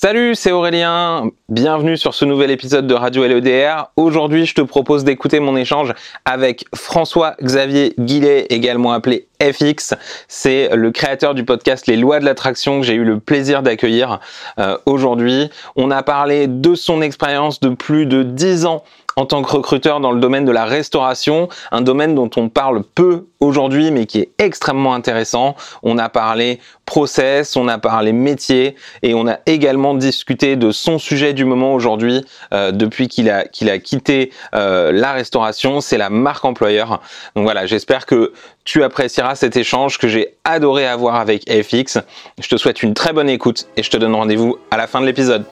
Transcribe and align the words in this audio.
Salut, 0.00 0.36
c'est 0.36 0.52
Aurélien. 0.52 1.32
Bienvenue 1.48 1.96
sur 1.96 2.14
ce 2.14 2.24
nouvel 2.24 2.52
épisode 2.52 2.86
de 2.86 2.94
Radio 2.94 3.26
LEDR. 3.26 3.90
Aujourd'hui, 3.96 4.46
je 4.46 4.54
te 4.54 4.60
propose 4.60 5.02
d'écouter 5.02 5.40
mon 5.40 5.56
échange 5.56 5.92
avec 6.24 6.66
François-Xavier 6.72 7.94
Guillet, 7.98 8.46
également 8.50 8.92
appelé 8.92 9.26
FX. 9.42 9.94
C'est 10.28 10.68
le 10.72 10.92
créateur 10.92 11.34
du 11.34 11.44
podcast 11.44 11.88
Les 11.88 11.96
lois 11.96 12.20
de 12.20 12.24
l'attraction 12.24 12.78
que 12.78 12.86
j'ai 12.86 12.94
eu 12.94 13.02
le 13.02 13.18
plaisir 13.18 13.64
d'accueillir 13.64 14.20
euh, 14.60 14.78
aujourd'hui. 14.86 15.50
On 15.74 15.90
a 15.90 16.04
parlé 16.04 16.46
de 16.46 16.76
son 16.76 17.02
expérience 17.02 17.58
de 17.58 17.70
plus 17.70 18.06
de 18.06 18.22
10 18.22 18.66
ans 18.66 18.84
en 19.18 19.26
tant 19.26 19.42
que 19.42 19.50
recruteur 19.50 19.98
dans 19.98 20.12
le 20.12 20.20
domaine 20.20 20.44
de 20.44 20.52
la 20.52 20.64
restauration, 20.64 21.48
un 21.72 21.80
domaine 21.80 22.14
dont 22.14 22.30
on 22.36 22.48
parle 22.48 22.84
peu 22.84 23.26
aujourd'hui 23.40 23.90
mais 23.90 24.06
qui 24.06 24.20
est 24.20 24.30
extrêmement 24.38 24.94
intéressant. 24.94 25.56
On 25.82 25.98
a 25.98 26.08
parlé 26.08 26.60
process, 26.86 27.56
on 27.56 27.66
a 27.66 27.78
parlé 27.78 28.12
métier 28.12 28.76
et 29.02 29.14
on 29.14 29.26
a 29.26 29.40
également 29.46 29.94
discuté 29.94 30.54
de 30.54 30.70
son 30.70 31.00
sujet 31.00 31.32
du 31.32 31.44
moment 31.44 31.74
aujourd'hui 31.74 32.24
euh, 32.54 32.70
depuis 32.70 33.08
qu'il 33.08 33.28
a, 33.28 33.44
quitté 33.78 34.30
euh, 34.54 34.92
la 34.92 35.10
restauration, 35.10 35.80
c'est 35.80 35.98
la 35.98 36.10
marque 36.10 36.44
employeur. 36.44 37.00
Donc 37.34 37.42
voilà, 37.42 37.66
j'espère 37.66 38.06
que 38.06 38.32
tu 38.64 38.84
apprécieras 38.84 39.34
cet 39.34 39.56
échange 39.56 39.98
que 39.98 40.06
j'ai 40.06 40.36
adoré 40.44 40.86
avoir 40.86 41.16
avec 41.16 41.50
FX. 41.50 41.98
Je 42.40 42.48
te 42.48 42.56
souhaite 42.56 42.84
une 42.84 42.94
très 42.94 43.12
bonne 43.12 43.28
écoute 43.28 43.66
et 43.76 43.82
je 43.82 43.90
te 43.90 43.96
donne 43.96 44.14
rendez-vous 44.14 44.58
à 44.70 44.76
la 44.76 44.86
fin 44.86 45.00
de 45.00 45.06
l'épisode. 45.06 45.44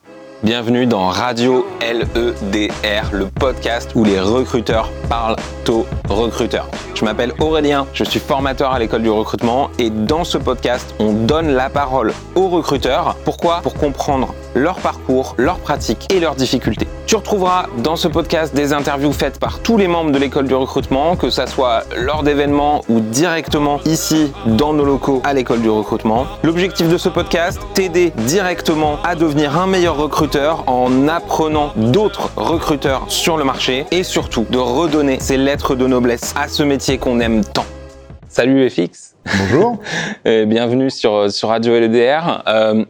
Bienvenue 0.42 0.84
dans 0.84 1.08
Radio 1.08 1.66
LEDR, 1.80 3.10
le 3.12 3.26
podcast 3.26 3.92
où 3.94 4.04
les 4.04 4.20
recruteurs 4.20 4.90
parlent 5.08 5.36
aux 5.68 5.86
recruteurs. 6.08 6.68
Je 6.94 7.04
m'appelle 7.04 7.32
Aurélien, 7.40 7.86
je 7.94 8.04
suis 8.04 8.20
formateur 8.20 8.72
à 8.72 8.78
l'école 8.78 9.02
du 9.02 9.10
recrutement 9.10 9.70
et 9.78 9.88
dans 9.90 10.24
ce 10.24 10.36
podcast, 10.38 10.94
on 10.98 11.12
donne 11.12 11.54
la 11.54 11.70
parole 11.70 12.12
aux 12.34 12.48
recruteurs. 12.48 13.16
Pourquoi? 13.24 13.60
Pour 13.62 13.74
comprendre 13.74 14.34
leur 14.54 14.76
parcours, 14.76 15.34
leurs 15.38 15.58
pratiques 15.58 16.06
et 16.14 16.20
leurs 16.20 16.36
difficultés. 16.36 16.86
Tu 17.06 17.16
retrouveras 17.16 17.66
dans 17.78 17.96
ce 17.96 18.08
podcast 18.08 18.54
des 18.54 18.72
interviews 18.72 19.12
faites 19.12 19.38
par 19.38 19.60
tous 19.60 19.76
les 19.76 19.88
membres 19.88 20.10
de 20.10 20.18
l'école 20.18 20.48
du 20.48 20.54
recrutement, 20.54 21.16
que 21.16 21.30
ça 21.30 21.46
soit 21.46 21.84
lors 21.96 22.22
d'événements 22.22 22.82
ou 22.88 23.00
directement 23.00 23.80
ici 23.84 24.32
dans 24.46 24.72
nos 24.72 24.84
locaux 24.84 25.22
à 25.24 25.32
l'école 25.32 25.60
du 25.60 25.70
recrutement. 25.70 26.26
L'objectif 26.42 26.88
de 26.88 26.98
ce 26.98 27.08
podcast, 27.08 27.60
t'aider 27.74 28.12
directement 28.26 28.98
à 29.04 29.14
devenir 29.14 29.58
un 29.58 29.66
meilleur 29.66 29.96
recruteur 29.96 30.25
en 30.34 31.06
apprenant 31.08 31.72
d'autres 31.76 32.30
recruteurs 32.36 33.04
sur 33.08 33.36
le 33.36 33.44
marché 33.44 33.86
et 33.92 34.02
surtout 34.02 34.44
de 34.50 34.58
redonner 34.58 35.18
ces 35.20 35.36
lettres 35.36 35.76
de 35.76 35.86
noblesse 35.86 36.34
à 36.36 36.48
ce 36.48 36.62
métier 36.64 36.98
qu'on 36.98 37.20
aime 37.20 37.44
tant. 37.44 37.64
Salut 38.28 38.68
FX. 38.68 39.14
Bonjour. 39.38 39.78
bienvenue 40.24 40.90
sur, 40.90 41.30
sur 41.30 41.50
Radio 41.50 41.78
LEDR. 41.78 42.42
Euh, 42.48 42.84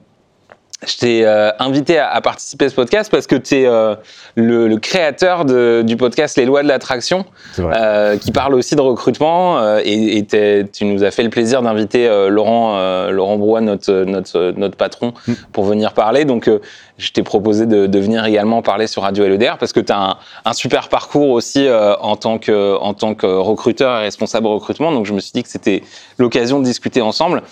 je 0.85 0.97
t'ai 0.99 1.25
euh, 1.25 1.51
invité 1.59 1.99
à, 1.99 2.21
participer 2.21 2.67
à 2.67 2.69
ce 2.69 2.75
podcast 2.75 3.11
parce 3.11 3.27
que 3.27 3.35
tu 3.35 3.55
es 3.57 3.67
euh, 3.67 3.95
le, 4.35 4.77
créateur 4.77 5.47
du 5.47 5.97
podcast 5.97 6.37
Les 6.37 6.45
lois 6.45 6.63
de 6.63 6.69
l'attraction, 6.69 7.25
euh, 7.59 8.19
qui 8.19 8.31
parle 8.31 8.55
aussi 8.55 8.77
de 8.77 8.83
recrutement. 8.83 9.79
et, 9.79 10.27
tu 10.73 10.85
nous 10.85 11.03
as 11.03 11.11
fait 11.11 11.23
le 11.23 11.31
plaisir 11.31 11.63
d'inviter 11.63 12.09
Laurent, 12.29 13.09
Laurent 13.11 13.37
Brouat, 13.39 13.63
notre, 13.63 14.05
notre, 14.05 14.53
notre 14.57 14.77
patron, 14.77 15.15
mm. 15.27 15.33
pour 15.53 15.65
venir 15.65 15.95
parler. 15.95 16.27
Donc, 16.27 16.51
je 16.99 17.13
t'ai 17.13 17.23
proposé 17.23 17.67
de, 17.67 17.87
de, 17.87 17.99
venir 17.99 18.25
également 18.25 18.63
parler 18.63 18.87
sur 18.87 19.03
Radio 19.03 19.27
LEDR 19.27 19.57
parce 19.59 19.73
que 19.73 19.81
tu 19.81 19.93
as 19.93 19.99
un, 19.99 20.17
un, 20.45 20.53
super 20.53 20.89
parcours 20.89 21.31
aussi 21.31 21.67
en, 21.71 22.17
tant 22.17 22.39
que, 22.39 22.77
en 22.79 22.93
tant 22.93 23.15
que 23.15 23.27
recruteur 23.27 24.01
et 24.01 24.03
responsable 24.03 24.47
recrutement. 24.47 24.93
Donc, 24.93 25.07
je 25.07 25.15
me 25.15 25.21
suis 25.21 25.33
dit 25.33 25.43
que 25.43 25.49
c'était 25.49 25.83
l'occasion 26.19 26.59
de 26.59 26.65
discuter 26.65 27.01
ensemble. 27.01 27.43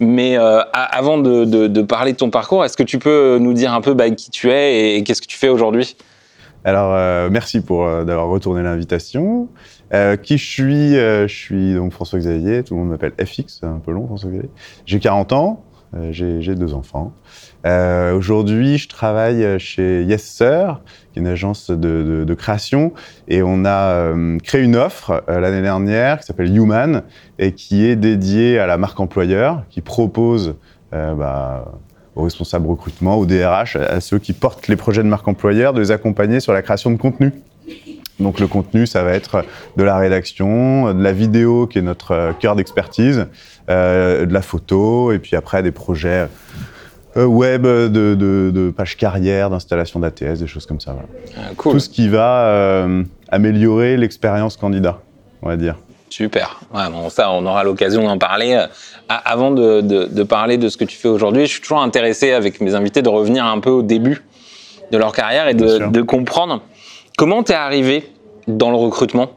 Mais 0.00 0.36
avant 0.36 1.18
de, 1.18 1.44
de, 1.44 1.68
de 1.68 1.82
parler 1.82 2.12
de 2.12 2.16
ton 2.16 2.30
parcours, 2.30 2.64
est-ce 2.72 2.78
que 2.78 2.82
tu 2.84 2.98
peux 2.98 3.36
nous 3.38 3.52
dire 3.52 3.74
un 3.74 3.82
peu 3.82 3.92
bah, 3.92 4.08
qui 4.08 4.30
tu 4.30 4.50
es 4.50 4.96
et, 4.96 5.04
qu'est-ce 5.04 5.20
que 5.20 5.26
tu 5.26 5.36
fais 5.36 5.50
aujourd'hui? 5.50 5.94
Alors, 6.64 6.94
euh, 6.94 7.28
merci 7.30 7.60
pour 7.60 7.84
euh, 7.84 8.04
d'avoir 8.04 8.28
retourné 8.28 8.62
l'invitation. 8.62 9.50
Euh, 9.92 10.16
qui 10.16 10.38
je 10.38 10.46
suis? 10.46 10.94
Je 10.94 11.26
suis 11.28 11.74
donc 11.74 11.92
François 11.92 12.18
Xavier. 12.18 12.64
Tout 12.64 12.72
le 12.72 12.80
monde 12.80 12.88
m'appelle 12.88 13.12
FX, 13.22 13.58
c'est 13.60 13.66
un 13.66 13.78
peu 13.84 13.92
long, 13.92 14.06
François 14.06 14.30
Xavier. 14.30 14.48
J'ai 14.86 15.00
40 15.00 15.34
ans. 15.34 15.64
j'ai 16.12 16.54
deux 16.54 16.72
enfants. 16.72 17.12
Aujourd'hui, 17.62 18.78
je 18.78 18.88
travaille 18.88 19.60
chez 19.60 20.02
Yes 20.04 20.38
qui 20.38 20.44
est 20.44 21.20
une 21.20 21.26
agence 21.26 21.70
de, 21.70 22.24
de, 22.26 22.34
création, 22.34 22.94
et 23.28 23.42
on 23.42 23.66
a 23.66 24.14
créé 24.42 24.62
une 24.62 24.76
offre 24.76 25.22
l'année 25.28 25.60
dernière 25.60 26.20
qui 26.20 26.24
s'appelle 26.24 26.56
Human 26.56 27.02
et 27.38 27.52
qui 27.52 27.84
est 27.84 27.96
dédiée 27.96 28.58
à 28.58 28.66
la 28.66 28.78
marque 28.78 28.98
employeur, 28.98 29.64
qui 29.68 29.82
propose 29.82 30.54
bah, 30.90 31.66
aux 32.14 32.22
responsables 32.24 32.66
recrutement, 32.66 33.16
aux 33.16 33.26
DRH, 33.26 33.76
à 33.76 34.00
ceux 34.00 34.18
qui 34.18 34.32
portent 34.32 34.68
les 34.68 34.76
projets 34.76 35.02
de 35.02 35.08
marque 35.08 35.26
employeur, 35.28 35.72
de 35.72 35.80
les 35.80 35.90
accompagner 35.90 36.40
sur 36.40 36.52
la 36.52 36.62
création 36.62 36.90
de 36.90 36.96
contenu. 36.96 37.32
Donc 38.20 38.40
le 38.40 38.46
contenu, 38.46 38.86
ça 38.86 39.02
va 39.02 39.12
être 39.12 39.44
de 39.76 39.82
la 39.82 39.96
rédaction, 39.96 40.92
de 40.94 41.02
la 41.02 41.12
vidéo 41.12 41.66
qui 41.66 41.78
est 41.78 41.82
notre 41.82 42.12
euh, 42.12 42.32
cœur 42.32 42.56
d'expertise, 42.56 43.26
euh, 43.70 44.26
de 44.26 44.32
la 44.32 44.42
photo, 44.42 45.12
et 45.12 45.18
puis 45.18 45.36
après 45.36 45.62
des 45.62 45.72
projets 45.72 46.28
euh, 47.16 47.24
web, 47.24 47.62
de, 47.62 47.88
de, 47.88 48.50
de 48.54 48.70
pages 48.70 48.96
carrière, 48.96 49.50
d'installation 49.50 50.00
d'ATS, 50.00 50.40
des 50.40 50.46
choses 50.46 50.66
comme 50.66 50.80
ça. 50.80 50.96
Ah, 51.36 51.50
Tout 51.58 51.80
ce 51.80 51.88
qui 51.88 52.08
va 52.08 52.86
améliorer 53.28 53.96
l'expérience 53.96 54.56
candidat, 54.56 55.00
on 55.42 55.48
va 55.48 55.56
dire. 55.56 55.76
Super. 56.12 56.60
Ouais, 56.74 56.90
bon, 56.90 57.08
ça, 57.08 57.30
on 57.32 57.46
aura 57.46 57.64
l'occasion 57.64 58.04
d'en 58.04 58.18
parler. 58.18 58.52
Euh, 58.52 58.66
avant 59.08 59.50
de, 59.50 59.80
de, 59.80 60.22
parler 60.24 60.58
de 60.58 60.68
ce 60.68 60.76
que 60.76 60.84
tu 60.84 60.98
fais 60.98 61.08
aujourd'hui, 61.08 61.46
je 61.46 61.52
suis 61.52 61.62
toujours 61.62 61.80
intéressé 61.80 62.32
avec 62.32 62.60
mes 62.60 62.74
invités 62.74 63.00
de 63.00 63.08
revenir 63.08 63.46
un 63.46 63.60
peu 63.60 63.70
au 63.70 63.80
début 63.80 64.22
de 64.90 64.98
leur 64.98 65.12
carrière 65.12 65.48
et 65.48 65.54
de, 65.54 65.90
de 65.90 66.02
comprendre 66.02 66.60
comment 67.16 67.42
tu 67.42 67.52
es 67.52 67.54
arrivé 67.54 68.12
dans 68.46 68.68
le 68.68 68.76
recrutement. 68.76 69.30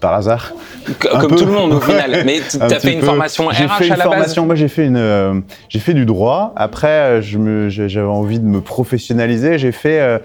Par 0.00 0.14
hasard. 0.14 0.54
Comme 0.98 1.36
tout 1.36 1.46
le 1.46 1.52
monde 1.52 1.74
au 1.74 1.80
final. 1.80 2.24
Mais 2.26 2.40
tu 2.50 2.60
as 2.60 2.80
fait 2.80 2.92
une 2.92 3.02
formation 3.02 3.46
RH 3.46 3.54
fait 3.78 3.86
une 3.86 3.92
à 3.92 3.96
la 3.96 4.04
formation, 4.04 4.42
base 4.42 4.46
Moi, 4.46 4.54
j'ai 4.56 4.68
fait, 4.68 4.86
une, 4.86 4.96
euh, 4.96 5.40
j'ai 5.68 5.78
fait 5.78 5.94
du 5.94 6.04
droit. 6.04 6.52
Après, 6.56 7.20
euh, 7.20 7.68
j'avais 7.68 8.00
envie 8.00 8.40
de 8.40 8.44
me 8.44 8.60
professionnaliser. 8.60 9.56
J'ai 9.58 9.70
fait, 9.70 10.20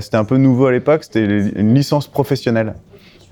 c'était 0.00 0.16
un 0.16 0.24
peu 0.24 0.38
nouveau 0.38 0.68
à 0.68 0.72
l'époque, 0.72 1.04
c'était 1.04 1.26
une 1.26 1.74
licence 1.74 2.06
professionnelle. 2.06 2.72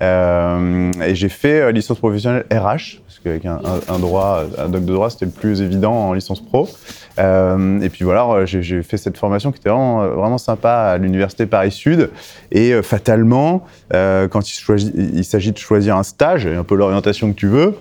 Euh, 0.01 0.91
et 1.05 1.13
j'ai 1.13 1.29
fait 1.29 1.61
euh, 1.61 1.71
licence 1.71 1.99
professionnelle 1.99 2.45
RH, 2.51 3.01
parce 3.05 3.19
qu'avec 3.23 3.45
un, 3.45 3.99
droit, 3.99 4.43
un 4.57 4.69
doc 4.69 4.83
de 4.83 4.93
droit, 4.93 5.09
c'était 5.09 5.25
le 5.25 5.31
plus 5.31 5.61
évident 5.61 5.93
en 5.93 6.13
licence 6.13 6.43
pro. 6.43 6.67
Euh, 7.19 7.79
et 7.81 7.89
puis 7.89 8.03
voilà, 8.03 8.45
j'ai 8.45 8.81
fait 8.81 8.97
cette 8.97 9.17
formation 9.17 9.51
qui 9.51 9.59
était 9.59 9.69
vraiment, 9.69 10.37
sympa 10.37 10.71
à 10.71 10.97
l'université 10.97 11.45
Paris 11.45 11.71
Sud. 11.71 12.09
Et 12.51 12.81
fatalement, 12.81 13.63
quand 13.91 14.41
il, 14.49 15.23
s'agit 15.23 15.51
de 15.51 15.57
choisir 15.57 15.97
un 15.97 16.03
stage, 16.03 16.47
un 16.47 16.63
peu 16.63 16.75
l'orientation 16.75 17.31
que 17.31 17.37
tu 17.37 17.47
veux, 17.47 17.75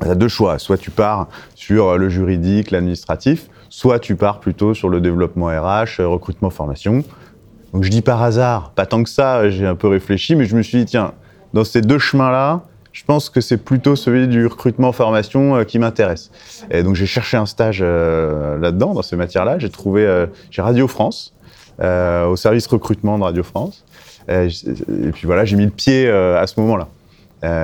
tu 0.00 0.08
as 0.08 0.14
deux 0.14 0.28
choix. 0.28 0.58
Soit 0.58 0.78
tu 0.78 0.90
pars 0.90 1.28
sur 1.54 1.96
le 1.96 2.08
juridique, 2.08 2.70
l'administratif, 2.72 3.48
soit 3.68 4.00
tu 4.00 4.16
pars 4.16 4.40
plutôt 4.40 4.74
sur 4.74 4.88
le 4.88 5.00
développement 5.00 5.46
RH, 5.46 6.00
recrutement, 6.00 6.50
formation. 6.50 7.04
Donc 7.72 7.84
je 7.84 7.90
dis 7.90 8.02
par 8.02 8.22
hasard, 8.22 8.70
pas 8.70 8.86
tant 8.86 9.02
que 9.02 9.10
ça, 9.10 9.48
j'ai 9.50 9.66
un 9.66 9.74
peu 9.74 9.86
réfléchi, 9.86 10.34
mais 10.34 10.46
je 10.46 10.56
me 10.56 10.62
suis 10.62 10.78
dit, 10.78 10.86
tiens, 10.86 11.12
dans 11.52 11.64
ces 11.64 11.80
deux 11.80 11.98
chemins-là, 11.98 12.62
je 12.96 13.04
pense 13.04 13.28
que 13.28 13.42
c'est 13.42 13.58
plutôt 13.58 13.94
celui 13.94 14.26
du 14.26 14.46
recrutement-formation 14.46 15.56
euh, 15.56 15.64
qui 15.64 15.78
m'intéresse. 15.78 16.30
Et 16.70 16.82
donc 16.82 16.94
j'ai 16.94 17.04
cherché 17.04 17.36
un 17.36 17.44
stage 17.44 17.80
euh, 17.82 18.58
là-dedans, 18.58 18.94
dans 18.94 19.02
ces 19.02 19.16
matières-là. 19.16 19.58
J'ai 19.58 19.68
trouvé 19.68 20.06
euh, 20.06 20.26
chez 20.50 20.62
Radio 20.62 20.88
France, 20.88 21.34
au 21.78 22.36
service 22.36 22.66
recrutement 22.68 23.18
de 23.18 23.24
Radio 23.24 23.42
France. 23.42 23.84
Et, 24.28 24.48
puis 25.12 25.26
voilà, 25.26 25.44
j'ai 25.44 25.56
mis 25.56 25.66
le 25.66 25.70
pied 25.70 26.08
à 26.08 26.46
ce 26.46 26.58
moment-là. 26.60 26.88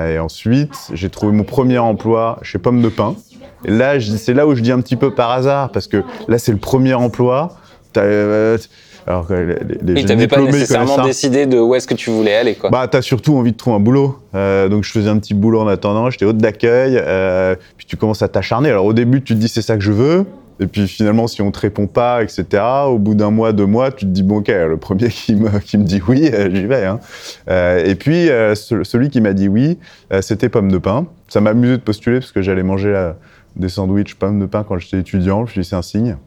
et 0.07 0.19
ensuite, 0.19 0.75
j'ai 0.93 1.09
trouvé 1.09 1.33
mon 1.33 1.43
premier 1.43 1.79
emploi 1.79 2.37
chez 2.43 2.59
Pomme 2.59 2.83
de 2.83 2.89
Pain. 2.89 3.15
Et 3.65 3.71
là, 3.71 3.99
c'est 3.99 4.35
là 4.35 4.45
où 4.45 4.53
je 4.53 4.61
dis 4.61 4.71
un 4.71 4.81
petit 4.81 4.95
peu 4.95 5.15
par 5.15 5.31
hasard, 5.31 5.71
parce 5.71 5.87
que 5.87 6.03
là, 6.27 6.37
c'est 6.37 6.51
le 6.51 6.59
premier 6.59 6.93
emploi. 6.93 7.57
Alors 9.05 9.27
que 9.27 9.33
les, 9.33 9.93
les 9.93 10.15
oui, 10.15 10.27
pas 10.27 10.41
nécessairement 10.41 11.03
décidé 11.03 11.45
de 11.45 11.59
où 11.59 11.75
est-ce 11.75 11.87
que 11.87 11.93
tu 11.93 12.09
voulais 12.09 12.35
aller, 12.35 12.55
quoi. 12.55 12.69
Bah, 12.69 12.87
t'as 12.87 13.01
surtout 13.01 13.35
envie 13.35 13.51
de 13.51 13.57
trouver 13.57 13.75
un 13.75 13.79
boulot. 13.79 14.17
Euh, 14.35 14.69
donc, 14.69 14.83
je 14.83 14.91
faisais 14.91 15.09
un 15.09 15.17
petit 15.17 15.33
boulot 15.33 15.61
en 15.61 15.67
attendant. 15.67 16.09
J'étais 16.09 16.25
hôte 16.25 16.37
d'accueil. 16.37 16.97
Euh, 16.97 17.55
puis 17.77 17.85
tu 17.85 17.97
commences 17.97 18.21
à 18.21 18.27
t'acharner. 18.27 18.69
Alors, 18.69 18.85
au 18.85 18.93
début, 18.93 19.21
tu 19.21 19.33
te 19.33 19.39
dis 19.39 19.49
c'est 19.49 19.61
ça 19.61 19.75
que 19.75 19.83
je 19.83 19.91
veux. 19.91 20.25
Et 20.59 20.67
puis 20.67 20.87
finalement, 20.87 21.27
si 21.27 21.41
on 21.41 21.51
te 21.51 21.59
répond 21.59 21.87
pas, 21.87 22.23
etc., 22.23 22.63
au 22.85 22.99
bout 22.99 23.15
d'un 23.15 23.31
mois, 23.31 23.53
deux 23.53 23.65
mois, 23.65 23.91
tu 23.91 24.05
te 24.05 24.11
dis 24.11 24.21
bon, 24.21 24.37
ok, 24.37 24.49
le 24.49 24.77
premier 24.77 25.07
qui 25.09 25.35
me, 25.35 25.49
qui 25.59 25.77
me 25.77 25.83
dit 25.83 26.01
oui, 26.07 26.29
euh, 26.31 26.49
j'y 26.53 26.65
vais. 26.65 26.85
Hein. 26.85 26.99
Euh, 27.49 27.83
et 27.83 27.95
puis 27.95 28.27
celui 28.55 29.09
qui 29.09 29.19
m'a 29.19 29.33
dit 29.33 29.49
oui, 29.49 29.79
c'était 30.21 30.49
pomme 30.49 30.71
de 30.71 30.77
pain. 30.77 31.07
Ça 31.27 31.41
m'a 31.41 31.49
amusé 31.49 31.77
de 31.77 31.81
postuler 31.81 32.19
parce 32.19 32.31
que 32.31 32.41
j'allais 32.41 32.63
manger 32.63 33.11
des 33.55 33.67
sandwichs 33.67 34.15
pomme 34.15 34.39
de 34.39 34.45
pain 34.45 34.63
quand 34.63 34.77
j'étais 34.77 34.99
étudiant. 34.99 35.39
Je 35.39 35.41
me 35.41 35.47
suis 35.47 35.61
dit 35.61 35.67
c'est 35.67 35.75
un 35.75 35.81
signe. 35.81 36.17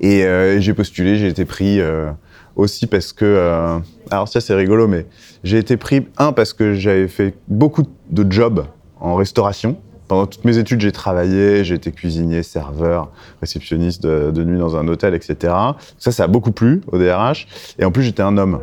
Et 0.00 0.24
euh, 0.24 0.60
j'ai 0.60 0.74
postulé, 0.74 1.16
j'ai 1.16 1.28
été 1.28 1.44
pris 1.44 1.80
euh, 1.80 2.10
aussi 2.56 2.86
parce 2.86 3.12
que. 3.12 3.24
Euh, 3.24 3.78
alors, 4.10 4.28
ça, 4.28 4.40
c'est 4.40 4.54
rigolo, 4.54 4.88
mais 4.88 5.06
j'ai 5.44 5.58
été 5.58 5.76
pris, 5.76 6.06
un, 6.18 6.32
parce 6.32 6.52
que 6.52 6.74
j'avais 6.74 7.08
fait 7.08 7.34
beaucoup 7.48 7.84
de 8.10 8.30
jobs 8.30 8.66
en 9.00 9.14
restauration 9.14 9.76
pendant 10.08 10.26
toutes 10.26 10.44
mes 10.44 10.58
études, 10.58 10.82
j'ai 10.82 10.92
travaillé, 10.92 11.64
j'ai 11.64 11.74
été 11.74 11.90
cuisinier, 11.90 12.42
serveur, 12.42 13.10
réceptionniste 13.40 14.02
de, 14.02 14.30
de, 14.30 14.44
nuit 14.44 14.58
dans 14.58 14.76
un 14.76 14.86
hôtel, 14.86 15.14
etc. 15.14 15.54
Ça, 15.96 16.12
ça 16.12 16.24
a 16.24 16.26
beaucoup 16.26 16.52
plu 16.52 16.82
au 16.88 16.98
DRH. 16.98 17.46
Et 17.78 17.86
en 17.86 17.90
plus, 17.90 18.02
j'étais 18.02 18.22
un 18.22 18.36
homme. 18.36 18.60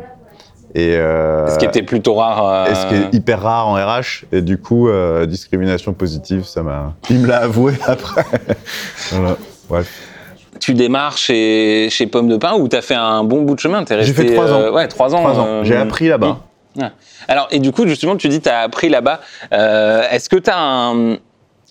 Et 0.76 0.94
euh, 0.94 1.48
ce 1.48 1.58
qui 1.58 1.64
était 1.64 1.82
plutôt 1.82 2.14
rare. 2.14 2.68
Et 2.70 2.74
ce 2.76 2.86
qui 2.86 2.94
est 2.94 3.14
hyper 3.14 3.42
rare 3.42 3.66
en 3.66 3.74
RH. 3.74 4.26
Et 4.30 4.42
du 4.42 4.58
coup, 4.58 4.88
discrimination 5.26 5.92
positive, 5.92 6.44
ça 6.44 6.62
m'a. 6.62 6.94
Il 7.10 7.18
me 7.18 7.26
l'a 7.26 7.38
avoué 7.38 7.74
après. 7.86 8.24
voilà. 9.10 9.36
Bref. 9.68 10.09
Tu 10.60 10.74
démarres 10.74 11.16
chez, 11.16 11.88
chez 11.90 12.06
Pomme 12.06 12.28
de 12.28 12.36
Pain 12.36 12.54
ou 12.54 12.68
tu 12.68 12.76
as 12.76 12.82
fait 12.82 12.94
un 12.94 13.24
bon 13.24 13.42
bout 13.42 13.54
de 13.54 13.60
chemin 13.60 13.84
J'ai 13.88 14.12
fait 14.12 14.32
trois 14.32 14.52
ans. 14.52 14.72
ouais, 14.72 14.88
trois 14.88 15.14
ans. 15.14 15.24
ans. 15.26 15.64
J'ai 15.64 15.76
appris 15.76 16.08
là-bas. 16.08 16.38
Alors, 17.28 17.48
et 17.50 17.58
du 17.58 17.72
coup, 17.72 17.86
justement, 17.86 18.16
tu 18.16 18.28
dis 18.28 18.40
tu 18.40 18.48
as 18.48 18.60
appris 18.60 18.88
là-bas. 18.88 19.20
Est-ce 19.50 20.28
que 20.28 20.36
tu 20.36 20.50
as 20.50 20.58
un, 20.58 21.14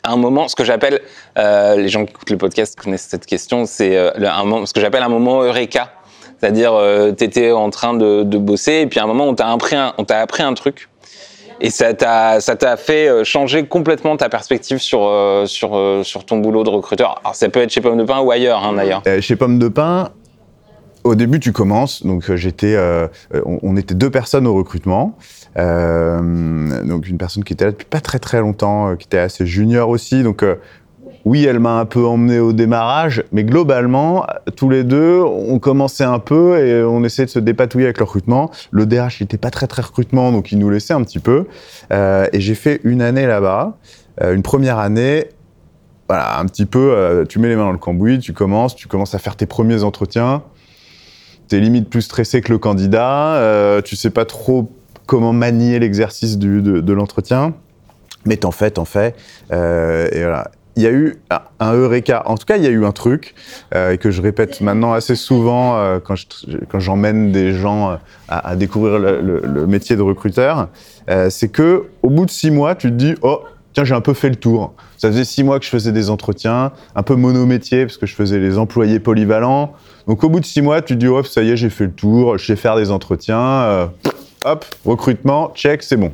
un 0.04 0.16
moment, 0.18 0.48
ce 0.48 0.56
que 0.56 0.64
j'appelle, 0.64 1.02
les 1.38 1.88
gens 1.88 2.06
qui 2.06 2.12
écoutent 2.12 2.30
le 2.32 2.38
podcast 2.38 2.78
connaissent 2.80 3.08
cette 3.10 3.26
question, 3.26 3.66
c'est 3.66 3.98
un, 3.98 4.66
ce 4.66 4.74
que 4.74 4.82
j'appelle 4.82 5.04
un 5.04 5.10
moment 5.10 5.44
Eureka 5.44 5.94
c'est-à-dire, 6.40 6.74
euh, 6.74 7.12
tu 7.12 7.24
étais 7.24 7.52
en 7.52 7.70
train 7.70 7.94
de, 7.94 8.24
de, 8.24 8.38
bosser 8.38 8.82
et 8.82 8.88
puis 8.88 9.00
à 9.00 9.04
un 9.04 9.08
moment, 9.08 9.26
on 9.26 9.36
t'a 9.36 9.52
appris, 9.52 9.76
on 9.98 10.06
t'a 10.06 10.20
appris 10.20 10.44
un 10.44 10.54
truc 10.54 10.89
et 11.62 11.70
ça 11.70 11.94
t'a 11.94 12.40
ça 12.42 12.56
t'a 12.56 12.78
fait 12.78 13.08
euh, 13.08 13.24
changer 13.24 13.66
complètement 13.66 14.18
ta 14.18 14.30
perspective 14.30 14.78
sur 14.78 15.04
euh, 15.04 15.46
sur 15.46 15.76
euh, 15.76 16.04
sur 16.04 16.26
ton 16.26 16.38
boulot 16.38 16.64
de 16.64 16.70
recruteur. 16.70 17.20
Alors 17.24 17.36
ça 17.36 17.50
peut 17.50 17.62
être 17.62 17.72
chez 17.72 17.82
Pomme 17.82 17.98
de 17.98 18.04
Pain 18.04 18.20
ou 18.20 18.32
ailleurs 18.32 18.64
hein, 18.64 18.74
d'ailleurs. 18.74 19.04
chez 19.20 19.36
Pomme 19.36 19.60
de 19.60 19.68
Pain, 19.68 20.10
au 21.04 21.16
début 21.16 21.40
tu 21.40 21.52
commences, 21.52 22.06
donc 22.06 22.34
j'étais, 22.36 22.78
on, 23.46 23.60
on, 23.62 23.78
était 23.78 23.96
deux 23.96 24.10
personnes 24.10 24.48
au 24.48 24.54
recrutement, 24.54 25.18
donc 25.56 27.08
une 27.08 27.18
personne 27.18 27.44
qui 27.44 27.54
était 27.54 27.66
là 27.66 27.72
depuis 27.72 27.88
pas 27.88 28.02
très 28.02 28.20
très 28.20 28.40
longtemps, 28.40 28.96
qui 28.96 29.06
était 29.06 29.18
assez 29.18 29.46
junior 29.46 29.90
aussi, 29.90 30.24
donc 30.24 30.44
oui, 31.26 31.46
elle 31.46 31.60
m'a 31.60 31.80
un 31.80 31.86
peu 31.86 32.06
emmené 32.06 32.40
au 32.40 32.54
démarrage, 32.54 33.24
mais 33.32 33.44
globalement, 33.44 34.26
tous 34.56 34.70
les 34.70 34.84
deux, 34.84 35.22
on 35.22 35.60
commençait 35.60 36.06
un 36.06 36.20
peu 36.20 36.58
et 36.58 36.84
on 36.84 37.04
essayait 37.04 37.26
de 37.26 37.32
se 37.32 37.40
dépatouiller 37.40 37.88
avec 37.88 37.98
le 37.98 38.06
recrutement. 38.06 38.52
Le 38.72 38.86
DRH, 38.86 39.22
n'était 39.22 39.38
pas 39.38 39.52
très 39.52 39.68
très 39.68 39.82
recrutement, 39.82 40.32
donc 40.32 40.52
il 40.52 40.60
nous 40.60 40.70
laissait 40.70 40.94
un 40.94 41.04
petit 41.04 41.20
peu. 41.20 41.46
Euh, 41.92 42.28
et 42.32 42.40
j'ai 42.40 42.56
fait 42.56 42.80
une 42.84 43.02
année 43.02 43.26
là-bas, 43.26 43.78
euh, 44.22 44.34
une 44.34 44.44
première 44.44 44.80
année. 44.80 45.26
Voilà, 46.08 46.40
un 46.40 46.46
petit 46.46 46.66
peu, 46.66 46.94
euh, 46.94 47.26
tu 47.26 47.38
mets 47.40 47.50
les 47.50 47.56
mains 47.56 47.66
dans 47.66 47.72
le 47.72 47.78
cambouis, 47.78 48.20
tu 48.20 48.34
commences, 48.34 48.76
tu 48.76 48.88
commences 48.88 49.14
à 49.14 49.20
faire 49.20 49.36
tes 49.36 49.46
premiers 49.46 49.84
entretiens. 49.84 50.44
T'es 51.50 51.60
limite 51.60 51.90
plus 51.90 52.02
stressé 52.02 52.42
que 52.42 52.52
le 52.52 52.60
candidat, 52.60 53.82
tu 53.84 53.96
sais 53.96 54.12
pas 54.12 54.26
trop 54.26 54.72
comment 55.08 55.34
manier 55.34 55.80
l'exercice 55.80 56.38
de, 56.38 56.94
l'entretien 56.94 57.54
mais 58.26 58.38
t'en 58.38 58.52
fais, 58.52 58.70
t'en 58.70 58.86
fais. 58.86 59.16
Et 59.50 60.22
voilà 60.22 60.52
il 60.76 60.84
y 60.84 60.88
a 60.88 60.92
eu 60.92 61.18
un 61.60 61.74
eureka. 61.74 62.24
En 62.26 62.38
tout 62.38 62.46
cas, 62.46 62.58
il 62.58 62.64
y 62.64 62.68
a 62.68 62.70
eu 62.70 62.86
un 62.86 62.92
truc 62.92 63.36
euh, 63.76 63.98
que 63.98 64.12
je 64.12 64.22
répète 64.22 64.62
maintenant 64.62 64.94
assez 64.94 65.16
souvent 65.16 65.78
euh, 65.78 66.00
quand, 66.00 66.16
j'emmène 66.80 67.32
des 67.32 67.54
gens 67.54 67.92
euh, 67.92 67.96
à, 68.30 68.56
découvrir 68.56 69.00
le, 69.00 69.68
métier 69.68 69.96
de 69.96 70.02
recruteur. 70.02 70.70
C'est 71.30 71.52
que 71.52 71.86
au 72.04 72.10
bout 72.10 72.26
de 72.26 72.32
six 72.32 72.52
mois, 72.52 72.76
tu 72.76 72.90
te 72.90 72.96
dis 72.96 73.16
oh 73.24 73.42
tiens 73.74 73.84
j'ai 73.84 73.96
un 73.96 74.02
peu 74.02 74.14
fait 74.14 74.30
le 74.30 74.36
tour. 74.36 74.74
Ça 74.98 75.10
faisait 75.10 75.26
six 75.26 75.44
mois 75.44 75.60
que 75.60 75.66
je 75.66 75.70
faisais 75.70 75.92
des 75.92 76.10
entretiens, 76.10 76.72
un 76.96 77.04
peu 77.04 77.16
monométier 77.16 77.86
parce 77.86 77.98
que 77.98 78.06
je 78.06 78.16
faisais 78.16 78.40
les 78.40 78.58
employés 78.58 79.00
polyvalents. 79.00 79.74
Donc 80.08 80.24
au 80.24 80.30
bout 80.30 80.40
de 80.40 80.46
six 80.46 80.62
mois, 80.62 80.82
tu 80.82 80.94
te 80.94 81.00
dis 81.00 81.08
oh 81.08 81.24
ça 81.24 81.42
y 81.42 81.50
est 81.50 81.58
j'ai 81.58 81.70
fait 81.70 81.86
le 81.86 81.92
tour, 81.92 82.38
je 82.38 82.46
sais 82.46 82.56
faire 82.56 82.76
des 82.76 82.92
entretiens. 82.92 83.90
hop 84.46 84.66
recrutement 84.86 85.52
check 85.56 85.84
c'est 85.84 85.98
bon. 85.98 86.14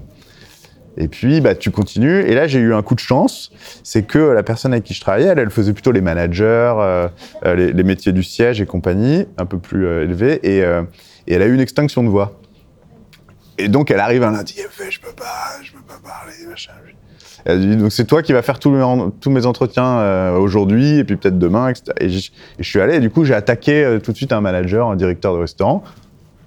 Et 0.98 1.08
puis, 1.08 1.42
bah, 1.42 1.56
tu 1.56 1.72
continues. 1.72 2.22
Et 2.22 2.34
là, 2.34 2.48
j'ai 2.48 2.60
eu 2.60 2.74
un 2.74 2.82
coup 2.82 2.96
de 2.96 3.00
chance. 3.00 3.52
C'est 3.84 4.04
que 4.04 4.18
la 4.18 4.44
personne 4.44 4.72
avec 4.72 4.86
qui 4.86 4.94
je 4.94 5.02
travaillais, 5.02 5.28
elle, 5.28 5.50
faisait 5.50 5.74
plutôt 5.74 5.92
les 5.92 6.02
managers, 6.02 6.74
euh, 6.78 7.08
euh 7.46 7.56
les, 7.56 7.84
métiers 7.84 8.14
du 8.14 8.24
siège 8.24 8.62
et 8.62 8.66
compagnie, 8.66 9.26
un 9.38 9.46
peu 9.46 9.58
plus 9.58 9.86
euh, 9.86 10.04
élevés. 10.04 10.40
Et, 10.44 10.64
euh, 10.64 10.84
elle 11.28 11.42
a 11.42 11.48
eu 11.48 11.54
une 11.54 11.60
extinction 11.60 12.04
de 12.04 12.10
voix. 12.10 12.40
Et 13.58 13.68
donc, 13.68 13.92
elle 13.92 14.00
arrive 14.00 14.24
un 14.24 14.32
lundi, 14.32 14.56
elle 14.58 14.70
fait, 14.70 14.92
je 14.92 15.00
peux 15.00 15.14
pas, 15.14 15.62
je 15.64 15.72
peux 15.72 15.82
pas 15.88 16.00
parler, 16.04 16.34
machin. 16.48 16.72
Elle 17.46 17.62
dit, 17.62 17.78
donc 17.78 17.92
c'est 17.92 18.06
toi 18.06 18.24
qui 18.24 18.34
vas 18.34 18.42
faire 18.42 18.58
tous 18.58 18.72
mes, 18.72 19.46
entretiens 19.46 20.34
aujourd'hui 20.34 20.98
et 20.98 21.04
puis 21.04 21.16
peut-être 21.16 21.38
demain, 21.38 21.70
etc. 21.70 21.94
Et, 22.00 22.10
je 22.10 22.32
suis 22.68 22.82
allé, 22.82 23.00
du 23.00 23.12
coup, 23.12 23.24
j'ai 23.24 23.36
attaqué 23.36 24.00
tout 24.04 24.12
de 24.12 24.18
suite 24.18 24.34
un 24.34 24.42
manager, 24.42 24.90
un 24.90 24.96
directeur 24.96 25.34
de 25.36 25.40
restaurant. 25.40 25.84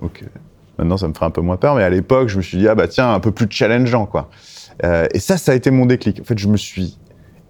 Donc, 0.02 0.24
Maintenant, 0.78 0.96
ça 0.96 1.08
me 1.08 1.12
ferait 1.12 1.26
un 1.26 1.30
peu 1.30 1.40
moins 1.40 1.56
peur, 1.56 1.74
mais 1.74 1.82
à 1.82 1.90
l'époque, 1.90 2.28
je 2.28 2.36
me 2.36 2.42
suis 2.42 2.56
dit, 2.56 2.68
ah 2.68 2.74
bah 2.74 2.86
tiens, 2.86 3.12
un 3.12 3.20
peu 3.20 3.32
plus 3.32 3.46
challengeant, 3.50 4.06
quoi. 4.06 4.30
Euh, 4.84 5.06
et 5.12 5.18
ça, 5.18 5.36
ça 5.36 5.52
a 5.52 5.54
été 5.54 5.70
mon 5.70 5.86
déclic. 5.86 6.20
En 6.20 6.24
fait, 6.24 6.38
je 6.38 6.46
me 6.46 6.56
suis 6.56 6.96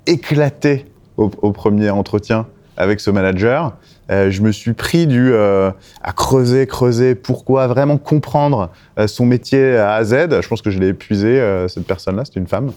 éclaté 0.07 0.87
au, 1.19 1.53
premier 1.53 1.91
entretien 1.91 2.47
avec 2.77 3.01
ce 3.01 3.11
manager. 3.11 3.77
Euh, 4.11 4.31
je 4.31 4.41
me 4.41 4.53
suis 4.53 4.73
pris 4.73 5.07
du 5.07 5.33
euh, 5.33 5.71
à 6.03 6.13
creuser, 6.13 6.67
creuser, 6.67 7.15
pourquoi 7.15 7.67
vraiment 7.67 7.99
comprendre 7.99 8.71
son 9.07 9.27
métier 9.27 9.77
à 9.77 9.95
à 9.95 10.05
Z. 10.05 10.41
Je 10.41 10.49
pense 10.49 10.63
que 10.63 10.71
je 10.71 10.79
l'ai 10.79 10.89
épuisé, 10.89 11.43
cette 11.69 11.87
personne-là, 11.87 12.25
c'était 12.25 12.41
une 12.41 12.47
femme. 12.47 12.73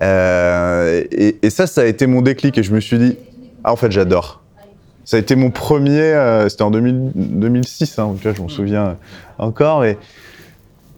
Et, 0.00 1.38
et, 1.42 1.50
ça, 1.50 1.66
ça 1.66 1.82
a 1.82 1.84
été 1.84 2.06
mon 2.06 2.22
déclic. 2.22 2.58
Et 2.58 2.62
je 2.62 2.72
me 2.72 2.80
suis 2.80 2.98
dit, 2.98 3.16
ah, 3.62 3.72
en 3.72 3.76
fait, 3.76 3.92
j'adore. 3.92 4.42
Ça 5.08 5.16
a 5.16 5.20
été 5.20 5.36
mon 5.36 5.50
premier, 5.50 6.02
euh, 6.02 6.50
c'était 6.50 6.64
en 6.64 6.70
2000, 6.70 7.12
2006, 7.14 7.98
hein, 7.98 8.14
tu 8.20 8.24
vois, 8.24 8.36
je 8.36 8.42
m'en 8.42 8.48
souviens 8.50 8.98
encore. 9.38 9.82
Et, 9.86 9.96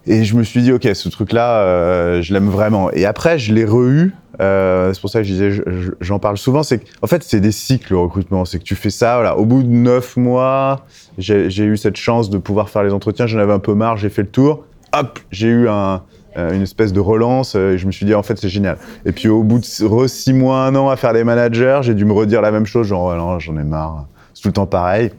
et 0.05 0.25
je 0.25 0.35
me 0.35 0.43
suis 0.43 0.61
dit, 0.61 0.73
ok, 0.73 0.85
ce 0.93 1.07
truc-là, 1.07 1.61
euh, 1.61 2.21
je 2.21 2.33
l'aime 2.33 2.49
vraiment. 2.49 2.91
Et 2.91 3.05
après, 3.05 3.39
je 3.39 3.53
l'ai 3.53 3.63
re-eu. 3.63 4.13
Euh, 4.41 4.91
c'est 4.93 4.99
pour 4.99 5.09
ça 5.09 5.19
que 5.19 5.23
je 5.23 5.31
disais, 5.31 5.63
j'en 6.01 6.19
parle 6.19 6.37
souvent. 6.37 6.61
C'est 6.61 6.81
en 7.01 7.07
fait, 7.07 7.23
c'est 7.23 7.39
des 7.39 7.53
cycles 7.53 7.93
le 7.93 7.99
recrutement. 7.99 8.43
C'est 8.43 8.59
que 8.59 8.65
tu 8.65 8.75
fais 8.75 8.89
ça. 8.89 9.15
Voilà, 9.15 9.37
au 9.37 9.45
bout 9.45 9.63
de 9.63 9.69
neuf 9.69 10.17
mois, 10.17 10.85
j'ai 11.17 11.63
eu 11.63 11.77
cette 11.77 11.95
chance 11.95 12.29
de 12.29 12.37
pouvoir 12.37 12.69
faire 12.69 12.83
les 12.83 12.91
entretiens. 12.91 13.27
J'en 13.27 13.39
avais 13.39 13.53
un 13.53 13.59
peu 13.59 13.75
marre. 13.75 13.95
J'ai 13.95 14.09
fait 14.09 14.23
le 14.23 14.29
tour. 14.29 14.65
Hop, 14.91 15.19
j'ai 15.31 15.47
eu 15.47 15.69
un, 15.69 16.01
euh, 16.37 16.53
une 16.53 16.61
espèce 16.61 16.93
de 16.93 16.99
relance. 16.99 17.55
Euh, 17.55 17.73
et 17.73 17.77
je 17.77 17.85
me 17.85 17.91
suis 17.91 18.05
dit, 18.05 18.15
en 18.15 18.23
fait, 18.23 18.37
c'est 18.37 18.49
génial. 18.49 18.77
Et 19.05 19.11
puis, 19.11 19.27
au 19.27 19.43
bout 19.43 19.59
de 19.59 19.85
re 19.85 20.09
six 20.09 20.33
mois, 20.33 20.59
un 20.65 20.75
an 20.75 20.89
à 20.89 20.95
faire 20.95 21.13
les 21.13 21.23
managers, 21.23 21.79
j'ai 21.81 21.93
dû 21.93 22.05
me 22.05 22.13
redire 22.13 22.41
la 22.41 22.51
même 22.51 22.65
chose. 22.65 22.87
Genre, 22.87 23.11
oh, 23.13 23.15
non, 23.15 23.39
j'en 23.39 23.57
ai 23.57 23.63
marre. 23.63 24.05
C'est 24.33 24.43
tout 24.43 24.49
le 24.49 24.53
temps 24.53 24.65
pareil. 24.65 25.11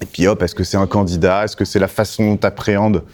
Et 0.00 0.06
puis, 0.06 0.26
hop, 0.26 0.42
est-ce 0.42 0.54
que 0.54 0.64
c'est 0.64 0.76
un 0.76 0.86
candidat? 0.88 1.44
Est-ce 1.44 1.54
que 1.54 1.64
c'est 1.64 1.78
la 1.78 1.88
façon 1.88 2.32
dont 2.32 2.36
tu 2.36 2.46
appréhendes 2.46 3.04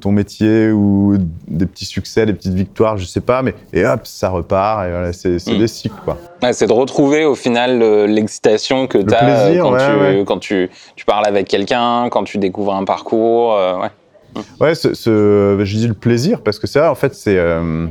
ton 0.00 0.12
métier 0.12 0.70
ou 0.70 1.16
des 1.48 1.66
petits 1.66 1.84
succès, 1.84 2.24
des 2.24 2.32
petites 2.32 2.54
victoires, 2.54 2.96
je 2.98 3.04
sais 3.04 3.20
pas, 3.20 3.42
mais 3.42 3.54
et 3.72 3.84
hop, 3.84 4.02
ça 4.04 4.28
repart, 4.28 4.86
et 4.86 4.90
voilà, 4.90 5.12
c'est 5.12 5.44
mmh. 5.44 5.58
des 5.58 5.66
cycles, 5.66 5.96
quoi. 6.04 6.16
Ouais, 6.40 6.52
c'est 6.52 6.68
de 6.68 6.72
retrouver 6.72 7.24
au 7.24 7.34
final 7.34 7.80
l'excitation 8.06 8.86
que 8.86 8.98
tu 8.98 9.12
as 9.12 9.58
quand, 9.58 9.72
ouais, 9.72 9.78
tu, 9.78 9.98
ouais. 9.98 10.24
quand 10.24 10.38
tu, 10.38 10.70
tu, 10.94 11.04
parles 11.04 11.26
avec 11.26 11.48
quelqu'un, 11.48 12.08
quand 12.10 12.22
tu 12.22 12.38
découvres 12.38 12.74
un 12.74 12.84
parcours. 12.84 13.54
Euh, 13.54 13.80
ouais. 13.80 13.88
Ouais, 14.60 14.74
ce, 14.74 14.94
ce, 14.94 15.60
je 15.62 15.76
dis 15.76 15.88
le 15.88 15.94
plaisir 15.94 16.42
parce 16.42 16.58
que 16.58 16.66
ça, 16.66 16.90
en 16.90 16.94
fait, 16.94 17.14
c'est 17.14 17.38
euh, 17.38 17.86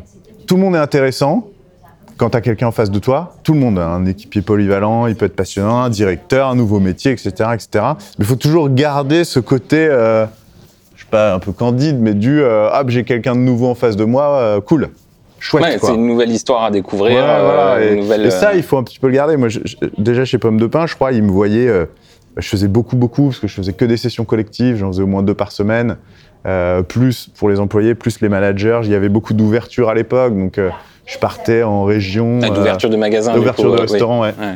tout 0.45 0.55
le 0.55 0.61
monde 0.61 0.75
est 0.75 0.79
intéressant 0.79 1.47
quand 2.17 2.31
tu 2.31 2.37
as 2.37 2.41
quelqu'un 2.41 2.67
en 2.67 2.71
face 2.71 2.91
de 2.91 2.99
toi. 2.99 3.35
Tout 3.43 3.53
le 3.53 3.59
monde, 3.59 3.79
un 3.79 4.05
équipier 4.05 4.41
polyvalent, 4.41 5.07
il 5.07 5.15
peut 5.15 5.25
être 5.25 5.35
passionnant, 5.35 5.81
un 5.81 5.89
directeur, 5.89 6.49
un 6.49 6.55
nouveau 6.55 6.79
métier, 6.79 7.11
etc., 7.11 7.29
etc. 7.53 7.67
Mais 7.73 7.95
il 8.19 8.25
faut 8.25 8.35
toujours 8.35 8.69
garder 8.69 9.23
ce 9.23 9.39
côté, 9.39 9.87
euh, 9.89 10.25
je 10.95 11.03
sais 11.03 11.09
pas, 11.09 11.33
un 11.33 11.39
peu 11.39 11.51
candide, 11.51 11.99
mais 11.99 12.13
du 12.13 12.41
euh, 12.41 12.69
ah, 12.71 12.83
j'ai 12.87 13.03
quelqu'un 13.03 13.35
de 13.35 13.41
nouveau 13.41 13.67
en 13.67 13.75
face 13.75 13.95
de 13.95 14.03
moi, 14.03 14.39
euh, 14.39 14.61
cool. 14.61 14.89
Chouette, 15.39 15.63
ouais, 15.63 15.77
c'est 15.79 15.93
une 15.93 16.07
nouvelle 16.07 16.31
histoire 16.31 16.63
à 16.63 16.71
découvrir. 16.71 17.17
Ouais, 17.23 17.41
voilà, 17.43 17.83
et, 17.83 17.95
nouvelle, 17.95 18.25
et, 18.25 18.31
ça, 18.31 18.55
il 18.55 18.63
faut 18.63 18.77
un 18.77 18.83
petit 18.83 18.97
peu 18.97 19.07
le 19.07 19.13
garder. 19.13 19.37
Moi, 19.37 19.49
je, 19.49 19.59
je, 19.65 19.75
déjà 19.99 20.25
chez 20.25 20.39
Pomme 20.39 20.59
de 20.59 20.65
Pain, 20.65 20.87
je 20.87 20.95
crois, 20.95 21.11
ils 21.11 21.21
me 21.21 21.29
voyaient. 21.29 21.71
je 22.37 22.47
faisais 22.47 22.67
beaucoup, 22.67 22.95
beaucoup, 22.95 23.25
parce 23.27 23.39
que 23.39 23.47
je 23.47 23.53
faisais 23.53 23.73
que 23.73 23.85
des 23.85 23.97
sessions 23.97 24.25
collectives, 24.25 24.77
j'en 24.77 24.87
faisais 24.87 25.03
au 25.03 25.07
moins 25.07 25.21
deux 25.21 25.35
par 25.35 25.51
semaine. 25.51 25.97
Euh, 26.47 26.81
plus 26.81 27.29
pour 27.35 27.49
les 27.49 27.59
employés, 27.59 27.93
plus 27.93 28.21
les 28.21 28.29
managers. 28.29 28.79
Il 28.83 28.89
y 28.89 28.95
avait 28.95 29.09
beaucoup 29.09 29.33
d'ouverture 29.33 29.89
à 29.89 29.93
l'époque, 29.93 30.37
donc 30.37 30.57
euh, 30.57 30.69
je 31.05 31.17
partais 31.17 31.63
en 31.63 31.83
région. 31.83 32.39
Ah, 32.41 32.49
d'ouverture 32.49 32.89
de 32.89 32.95
magasins. 32.95 33.35
D'ouverture 33.35 33.71
de 33.71 33.81
restaurants, 33.81 34.21
ouais. 34.21 34.33
ouais. 34.39 34.55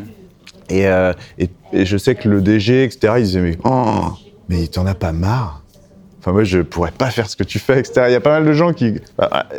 Et, 0.70 0.88
euh, 0.88 1.12
et, 1.38 1.50
et, 1.74 1.86
je 1.86 1.98
sais 1.98 2.16
que 2.16 2.30
le 2.30 2.42
DG, 2.42 2.86
etc., 2.86 3.16
il 3.18 3.24
disait 3.24 3.42
mais, 3.42 3.58
oh, 3.66 4.06
mais 4.48 4.68
t'en 4.68 4.86
as 4.86 4.96
pas 4.96 5.12
marre 5.12 5.64
Enfin, 6.20 6.32
moi, 6.32 6.44
je 6.44 6.60
pourrais 6.60 6.92
pas 6.92 7.10
faire 7.10 7.28
ce 7.28 7.36
que 7.36 7.44
tu 7.44 7.58
fais, 7.58 7.80
etc. 7.80 8.04
Il 8.08 8.12
y 8.14 8.16
a 8.16 8.22
pas 8.22 8.30
mal 8.30 8.46
de 8.46 8.54
gens 8.54 8.74
qui, 8.74 9.02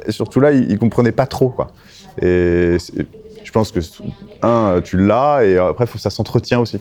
surtout 0.08 0.38
là, 0.38 0.52
ils, 0.52 0.70
ils 0.70 0.78
comprenaient 0.78 1.12
pas 1.12 1.26
trop, 1.26 1.48
quoi. 1.48 1.72
Et 2.22 2.76
je 3.42 3.50
pense 3.50 3.72
que, 3.72 3.80
un, 4.42 4.80
tu 4.80 4.96
l'as, 4.96 5.44
et 5.44 5.58
après, 5.58 5.86
faut, 5.86 5.98
ça 5.98 6.10
s'entretient 6.10 6.60
aussi. 6.60 6.78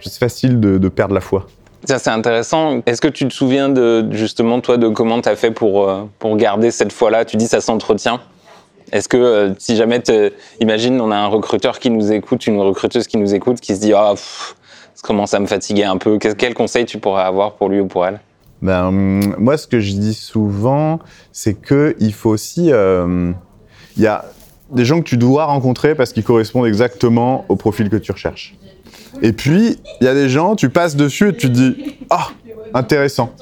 C'est 0.00 0.18
facile 0.18 0.58
de, 0.60 0.78
de 0.78 0.88
perdre 0.88 1.14
la 1.14 1.20
foi. 1.20 1.46
Ça, 1.86 1.98
c'est 1.98 2.10
intéressant. 2.10 2.80
Est-ce 2.86 3.00
que 3.00 3.08
tu 3.08 3.28
te 3.28 3.32
souviens 3.32 3.68
de, 3.68 4.06
justement, 4.10 4.60
toi, 4.60 4.76
de 4.78 4.88
comment 4.88 5.20
tu 5.20 5.28
as 5.28 5.36
fait 5.36 5.50
pour, 5.50 5.88
euh, 5.88 6.04
pour 6.18 6.36
garder 6.36 6.70
cette 6.70 6.92
foi-là? 6.92 7.24
Tu 7.24 7.36
dis 7.36 7.46
ça 7.46 7.60
s'entretient. 7.60 8.20
Est-ce 8.92 9.08
que, 9.08 9.16
euh, 9.16 9.54
si 9.58 9.76
jamais, 9.76 10.02
imagine, 10.60 11.00
on 11.00 11.10
a 11.10 11.16
un 11.16 11.26
recruteur 11.26 11.78
qui 11.78 11.90
nous 11.90 12.12
écoute, 12.12 12.46
une 12.46 12.60
recruteuse 12.60 13.06
qui 13.06 13.18
nous 13.18 13.34
écoute, 13.34 13.60
qui 13.60 13.74
se 13.74 13.80
dit 13.80 13.92
Ah, 13.92 14.12
oh, 14.14 14.16
ça 14.16 15.02
commence 15.02 15.34
à 15.34 15.40
me 15.40 15.46
fatiguer 15.46 15.84
un 15.84 15.98
peu. 15.98 16.18
Quel, 16.18 16.36
quel 16.36 16.54
conseil 16.54 16.86
tu 16.86 16.98
pourrais 16.98 17.24
avoir 17.24 17.52
pour 17.52 17.68
lui 17.68 17.80
ou 17.80 17.86
pour 17.86 18.06
elle? 18.06 18.20
Ben, 18.62 18.90
Moi, 18.90 19.58
ce 19.58 19.66
que 19.66 19.80
je 19.80 19.92
dis 19.92 20.14
souvent, 20.14 21.00
c'est 21.32 21.54
qu'il 21.54 22.14
faut 22.14 22.30
aussi. 22.30 22.66
Il 22.66 22.72
euh, 22.72 23.32
y 23.98 24.06
a 24.06 24.24
des 24.70 24.86
gens 24.86 25.00
que 25.00 25.08
tu 25.08 25.18
dois 25.18 25.44
rencontrer 25.44 25.94
parce 25.94 26.12
qu'ils 26.12 26.24
correspondent 26.24 26.66
exactement 26.66 27.44
au 27.48 27.56
profil 27.56 27.90
que 27.90 27.96
tu 27.96 28.10
recherches. 28.10 28.54
Et 29.22 29.32
puis, 29.32 29.78
il 30.00 30.04
y 30.04 30.08
a 30.08 30.14
des 30.14 30.28
gens, 30.28 30.56
tu 30.56 30.68
passes 30.68 30.96
dessus 30.96 31.30
et 31.30 31.36
tu 31.36 31.48
te 31.48 31.52
dis 31.52 31.76
Ah, 32.10 32.28
intéressant. 32.72 33.32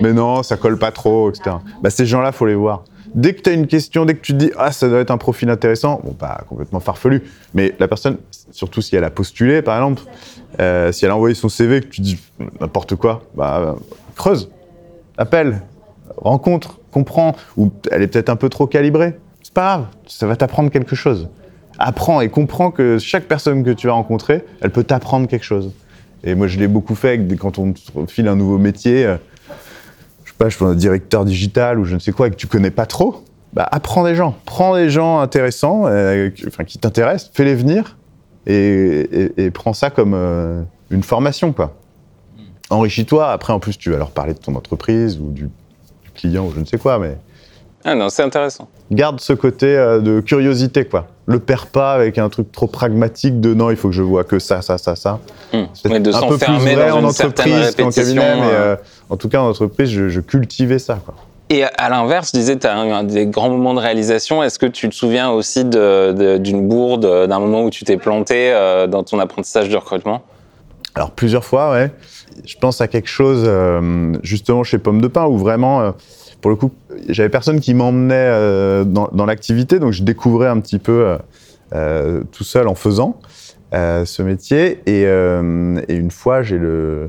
Mais 0.00 0.12
non, 0.12 0.42
ça 0.42 0.56
colle 0.56 0.78
pas 0.78 0.90
trop, 0.90 1.30
etc. 1.30 1.56
Bah, 1.80 1.90
ces 1.90 2.06
gens-là, 2.06 2.32
faut 2.32 2.46
les 2.46 2.54
voir. 2.54 2.84
Dès 3.14 3.34
que 3.34 3.42
tu 3.42 3.50
as 3.50 3.52
une 3.52 3.66
question, 3.66 4.06
dès 4.06 4.14
que 4.14 4.20
tu 4.20 4.32
te 4.32 4.38
dis 4.38 4.50
Ah, 4.56 4.72
ça 4.72 4.88
doit 4.88 5.00
être 5.00 5.10
un 5.10 5.18
profil 5.18 5.50
intéressant, 5.50 6.00
bon, 6.02 6.12
pas 6.12 6.44
complètement 6.48 6.80
farfelu, 6.80 7.22
mais 7.54 7.74
la 7.78 7.88
personne, 7.88 8.16
surtout 8.50 8.80
si 8.80 8.96
elle 8.96 9.04
a 9.04 9.10
postulé, 9.10 9.62
par 9.62 9.76
exemple, 9.76 10.02
euh, 10.60 10.92
si 10.92 11.04
elle 11.04 11.10
a 11.10 11.16
envoyé 11.16 11.34
son 11.34 11.48
CV, 11.48 11.80
que 11.82 11.88
tu 11.88 12.00
dis 12.00 12.18
n'importe 12.60 12.96
quoi, 12.96 13.22
bah, 13.34 13.76
creuse, 14.16 14.50
appelle, 15.18 15.62
rencontre, 16.16 16.78
comprends, 16.90 17.36
ou 17.56 17.70
elle 17.90 18.02
est 18.02 18.06
peut-être 18.08 18.30
un 18.30 18.36
peu 18.36 18.48
trop 18.48 18.66
calibrée. 18.66 19.18
C'est 19.42 19.54
pas 19.54 19.76
grave, 19.76 19.86
ça 20.06 20.26
va 20.26 20.36
t'apprendre 20.36 20.70
quelque 20.70 20.96
chose. 20.96 21.28
Apprends 21.84 22.20
et 22.20 22.28
comprends 22.28 22.70
que 22.70 22.98
chaque 22.98 23.24
personne 23.24 23.64
que 23.64 23.70
tu 23.70 23.88
vas 23.88 23.94
rencontrer, 23.94 24.44
elle 24.60 24.70
peut 24.70 24.84
t'apprendre 24.84 25.26
quelque 25.26 25.44
chose. 25.44 25.72
Et 26.22 26.36
moi, 26.36 26.46
je 26.46 26.58
l'ai 26.58 26.68
beaucoup 26.68 26.94
fait 26.94 27.20
quand 27.36 27.58
on 27.58 27.74
file 28.06 28.28
un 28.28 28.36
nouveau 28.36 28.58
métier, 28.58 29.04
euh, 29.04 29.16
je 30.24 30.30
sais 30.30 30.36
pas, 30.38 30.48
je 30.48 30.54
suis 30.54 30.64
un 30.64 30.74
directeur 30.74 31.24
digital 31.24 31.80
ou 31.80 31.84
je 31.84 31.94
ne 31.94 31.98
sais 31.98 32.12
quoi, 32.12 32.28
et 32.28 32.30
que 32.30 32.36
tu 32.36 32.46
connais 32.46 32.70
pas 32.70 32.86
trop, 32.86 33.24
bah, 33.52 33.68
apprends 33.70 34.04
des 34.04 34.14
gens. 34.14 34.36
Prends 34.46 34.76
des 34.76 34.90
gens 34.90 35.18
intéressants, 35.18 35.86
euh, 35.86 36.30
enfin, 36.46 36.64
qui 36.64 36.78
t'intéressent, 36.78 37.32
fais-les 37.34 37.56
venir, 37.56 37.96
et, 38.46 39.50
prends 39.52 39.72
ça 39.72 39.90
comme 39.90 40.14
euh, 40.14 40.62
une 40.90 41.02
formation, 41.02 41.52
quoi. 41.52 41.76
Enrichis-toi. 42.70 43.30
Après, 43.30 43.52
en 43.52 43.58
plus, 43.58 43.76
tu 43.76 43.90
vas 43.90 43.98
leur 43.98 44.10
parler 44.10 44.34
de 44.34 44.38
ton 44.38 44.54
entreprise 44.54 45.18
ou 45.18 45.30
du, 45.30 45.50
client 46.14 46.46
ou 46.46 46.52
je 46.54 46.60
ne 46.60 46.64
sais 46.64 46.78
quoi, 46.78 46.98
mais. 46.98 47.16
Ah 47.84 47.94
non, 47.94 48.08
c'est 48.08 48.22
intéressant. 48.22 48.68
Garde 48.90 49.20
ce 49.20 49.32
côté 49.32 49.66
euh, 49.66 50.00
de 50.00 50.20
curiosité, 50.20 50.84
quoi. 50.84 51.08
Le 51.26 51.38
perds 51.38 51.66
pas 51.66 51.92
avec 51.92 52.18
un 52.18 52.28
truc 52.28 52.50
trop 52.50 52.66
pragmatique 52.66 53.40
de 53.40 53.54
non, 53.54 53.70
il 53.70 53.76
faut 53.76 53.88
que 53.88 53.94
je 53.94 54.02
vois 54.02 54.24
que 54.24 54.38
ça, 54.38 54.60
ça, 54.60 54.76
ça, 54.76 54.96
ça. 54.96 55.20
Hum. 55.52 55.68
C'est 55.72 55.92
un 55.92 56.28
peu 56.28 56.38
plus 56.38 56.54
vrai 56.54 56.90
en 56.90 57.04
entreprise 57.04 57.74
qu'en 57.76 57.90
cabinet, 57.90 58.34
mais 58.36 58.50
euh, 58.52 58.76
en 59.08 59.16
tout 59.16 59.28
cas 59.28 59.40
en 59.40 59.48
entreprise, 59.48 59.90
je, 59.90 60.08
je 60.08 60.20
cultivais 60.20 60.78
ça, 60.78 60.98
quoi. 61.04 61.14
Et 61.52 61.64
à 61.64 61.90
l'inverse, 61.90 62.30
je 62.32 62.38
disais, 62.38 62.58
tu 62.58 62.66
as 62.66 63.02
eu 63.02 63.04
des 63.04 63.26
grands 63.26 63.50
moments 63.50 63.74
de 63.74 63.78
réalisation. 63.78 64.42
Est-ce 64.42 64.58
que 64.58 64.64
tu 64.64 64.88
te 64.88 64.94
souviens 64.94 65.30
aussi 65.30 65.66
d'une 65.66 66.66
bourde, 66.66 67.26
d'un 67.28 67.38
moment 67.38 67.64
où 67.64 67.68
tu 67.68 67.84
t'es 67.84 67.98
planté 67.98 68.50
euh, 68.50 68.86
dans 68.86 69.02
ton 69.02 69.18
apprentissage 69.18 69.68
de 69.68 69.76
recrutement? 69.76 70.22
Alors, 70.94 71.10
plusieurs 71.10 71.44
fois, 71.44 71.72
ouais. 71.72 71.90
Je 72.46 72.56
pense 72.56 72.80
à 72.80 72.88
quelque 72.88 73.08
chose, 73.08 73.44
euh, 73.46 74.14
justement, 74.22 74.64
chez 74.64 74.78
Pomme 74.78 75.02
de 75.02 75.08
Pain, 75.08 75.26
où 75.26 75.36
vraiment, 75.36 75.82
euh, 75.82 75.90
pour 76.42 76.50
le 76.50 76.56
coup, 76.56 76.72
j'avais 77.08 77.30
personne 77.30 77.60
qui 77.60 77.72
m'emmenait 77.72 78.84
dans, 78.84 79.24
l'activité, 79.24 79.78
donc 79.78 79.92
je 79.92 80.02
découvrais 80.02 80.48
un 80.48 80.60
petit 80.60 80.78
peu 80.78 81.16
tout 81.70 82.44
seul 82.44 82.68
en 82.68 82.74
faisant 82.74 83.18
ce 83.72 84.22
métier. 84.22 84.80
Et, 84.86 85.04
une 85.04 86.10
fois, 86.10 86.42
j'ai 86.42 86.58
le, 86.58 87.08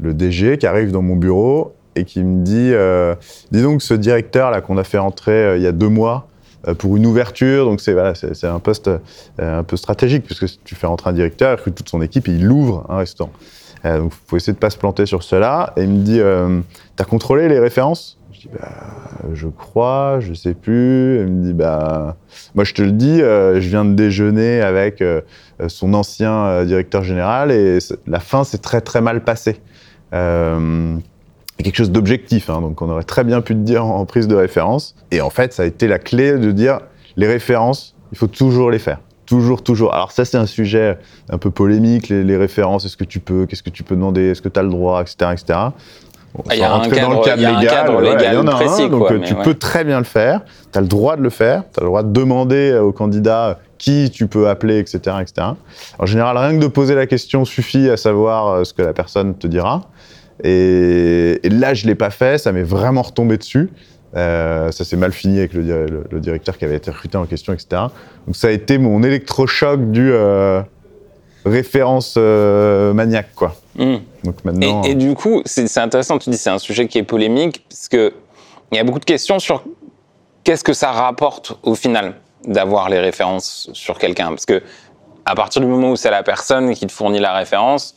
DG 0.00 0.58
qui 0.58 0.66
arrive 0.66 0.90
dans 0.90 1.02
mon 1.02 1.14
bureau 1.14 1.74
et 1.96 2.04
qui 2.04 2.22
me 2.22 2.44
dit 2.44 2.70
euh, 2.72 3.14
dis 3.50 3.62
donc 3.62 3.82
ce 3.82 3.94
directeur 3.94 4.50
là 4.50 4.60
qu'on 4.60 4.78
a 4.78 4.84
fait 4.84 4.98
entrer 4.98 5.32
euh, 5.32 5.56
il 5.56 5.62
y 5.62 5.66
a 5.66 5.72
deux 5.72 5.88
mois 5.88 6.28
euh, 6.68 6.74
pour 6.74 6.96
une 6.96 7.06
ouverture 7.06 7.64
donc 7.64 7.80
c'est 7.80 8.44
un 8.44 8.58
poste 8.60 8.90
un 9.38 9.62
peu 9.62 9.76
stratégique 9.76 10.24
puisque 10.24 10.46
tu 10.64 10.74
fais 10.74 10.86
rentrer 10.86 11.10
un 11.10 11.12
directeur 11.12 11.58
il 11.66 11.72
toute 11.72 11.88
son 11.88 12.02
équipe 12.02 12.28
et 12.28 12.32
il 12.32 12.50
ouvre 12.50 12.86
un 12.88 12.98
restaurant. 12.98 13.32
Donc 13.82 14.12
faut 14.26 14.36
essayer 14.36 14.52
de 14.52 14.58
pas 14.58 14.68
se 14.68 14.76
planter 14.76 15.06
sur 15.06 15.22
cela 15.22 15.72
et 15.76 15.84
il 15.84 15.88
me 15.88 16.02
dit 16.02 16.20
t'as 16.96 17.04
contrôlé 17.04 17.48
les 17.48 17.58
références? 17.58 18.19
Je 18.40 18.48
dis 18.48 18.54
bah 18.58 18.68
je 19.34 19.48
crois 19.48 20.18
je 20.20 20.32
sais 20.32 20.54
plus 20.54 21.20
il 21.20 21.26
me 21.26 21.44
dit 21.44 21.52
bah 21.52 22.16
moi 22.54 22.64
je 22.64 22.72
te 22.72 22.80
le 22.80 22.92
dis 22.92 23.18
je 23.18 23.68
viens 23.68 23.84
de 23.84 23.94
déjeuner 23.94 24.62
avec 24.62 25.04
son 25.68 25.92
ancien 25.92 26.64
directeur 26.64 27.02
général 27.02 27.50
et 27.50 27.78
la 28.06 28.20
fin 28.20 28.44
s'est 28.44 28.58
très 28.58 28.80
très 28.80 29.02
mal 29.02 29.22
passée 29.24 29.60
quelque 31.62 31.76
chose 31.76 31.90
d'objectif, 31.90 32.50
hein, 32.50 32.60
donc 32.60 32.80
on 32.82 32.88
aurait 32.88 33.04
très 33.04 33.24
bien 33.24 33.40
pu 33.40 33.54
te 33.54 33.60
dire 33.60 33.84
en 33.84 34.04
prise 34.04 34.28
de 34.28 34.34
référence. 34.34 34.94
Et 35.10 35.20
en 35.20 35.30
fait, 35.30 35.52
ça 35.52 35.62
a 35.62 35.66
été 35.66 35.88
la 35.88 35.98
clé 35.98 36.38
de 36.38 36.52
dire 36.52 36.80
les 37.16 37.26
références, 37.26 37.94
il 38.12 38.18
faut 38.18 38.26
toujours 38.26 38.70
les 38.70 38.78
faire. 38.78 39.00
Toujours, 39.26 39.62
toujours. 39.62 39.94
Alors 39.94 40.10
ça, 40.10 40.24
c'est 40.24 40.38
un 40.38 40.46
sujet 40.46 40.98
un 41.28 41.38
peu 41.38 41.52
polémique, 41.52 42.08
les, 42.08 42.36
références, 42.36 42.84
est-ce 42.84 42.96
que 42.96 43.04
tu 43.04 43.20
peux, 43.20 43.46
qu'est-ce 43.46 43.62
que 43.62 43.70
tu 43.70 43.84
peux 43.84 43.94
demander, 43.94 44.30
est-ce 44.30 44.42
que 44.42 44.48
tu 44.48 44.58
as 44.58 44.62
le 44.62 44.70
droit, 44.70 45.00
etc. 45.00 45.30
etc. 45.32 45.58
il 46.52 46.58
y 46.58 46.62
a 46.62 46.74
un 46.74 46.88
cadre, 46.88 47.00
dans 47.00 47.20
le 47.20 47.24
cadre 47.66 48.00
légal, 48.00 48.32
il 48.32 48.34
y 48.34 48.36
en 48.36 48.46
a 48.46 48.54
précis, 48.54 48.82
un, 48.82 48.88
donc 48.88 49.22
tu 49.22 49.34
peux 49.34 49.54
très 49.54 49.84
bien 49.84 49.98
le 49.98 50.04
faire, 50.04 50.42
tu 50.72 50.78
as 50.78 50.80
le 50.80 50.86
droit 50.86 51.16
de 51.16 51.22
le 51.22 51.30
faire, 51.30 51.64
tu 51.72 51.80
as 51.80 51.82
le 51.82 51.86
droit 51.88 52.02
de 52.02 52.12
demander 52.12 52.74
au 52.74 52.92
candidat 52.92 53.58
qui 53.80 54.10
tu 54.10 54.26
peux 54.26 54.48
appeler, 54.48 54.78
etc., 54.78 55.16
etc. 55.20 55.48
En 55.98 56.06
général, 56.06 56.36
rien 56.36 56.56
que 56.56 56.62
de 56.62 56.68
poser 56.68 56.94
la 56.94 57.06
question 57.06 57.44
suffit 57.44 57.88
à 57.88 57.96
savoir 57.96 58.48
euh, 58.48 58.64
ce 58.64 58.74
que 58.74 58.82
la 58.82 58.92
personne 58.92 59.34
te 59.34 59.46
dira. 59.46 59.82
Et, 60.44 61.40
là, 61.44 61.74
je 61.74 61.86
l'ai 61.86 61.94
pas 61.94 62.10
fait, 62.10 62.38
ça 62.38 62.52
m'est 62.52 62.62
vraiment 62.62 63.02
retombé 63.02 63.36
dessus. 63.38 63.70
Euh, 64.16 64.70
ça 64.70 64.84
s'est 64.84 64.96
mal 64.96 65.12
fini 65.12 65.38
avec 65.38 65.52
le, 65.54 66.20
directeur 66.20 66.58
qui 66.58 66.64
avait 66.64 66.76
été 66.76 66.90
recruté 66.90 67.16
en 67.16 67.26
question, 67.26 67.52
etc. 67.52 67.82
Donc 68.26 68.36
ça 68.36 68.48
a 68.48 68.50
été 68.50 68.78
mon 68.78 69.02
électrochoc 69.02 69.90
du 69.90 70.10
euh, 70.12 70.62
référence 71.44 72.14
euh, 72.16 72.92
maniaque, 72.92 73.34
quoi. 73.34 73.54
Hmm. 73.76 73.96
Donc 74.24 74.44
maintenant. 74.44 74.82
Et, 74.82 74.94
du 74.94 75.14
coup, 75.14 75.42
c'est 75.44 75.78
intéressant. 75.78 76.18
Tu 76.18 76.30
dis 76.30 76.36
c'est 76.36 76.50
un 76.50 76.58
sujet 76.58 76.86
qui 76.86 76.98
est 76.98 77.02
polémique 77.02 77.64
parce 77.68 77.88
que 77.88 78.12
il 78.72 78.76
y 78.76 78.78
a 78.78 78.84
beaucoup 78.84 79.00
de 79.00 79.04
questions 79.04 79.38
sur 79.38 79.64
qu'est-ce 80.44 80.64
que 80.64 80.72
ça 80.72 80.92
rapporte 80.92 81.58
au 81.62 81.74
final 81.74 82.14
d'avoir 82.46 82.88
les 82.88 82.98
références 82.98 83.68
sur 83.72 83.98
quelqu'un, 83.98 84.28
parce 84.28 84.46
que 84.46 84.62
à 85.24 85.34
partir 85.34 85.60
du 85.60 85.68
moment 85.68 85.90
où 85.90 85.96
c'est 85.96 86.10
la 86.10 86.22
personne 86.22 86.74
qui 86.74 86.86
te 86.86 86.92
fournit 86.92 87.18
la 87.18 87.34
référence, 87.34 87.94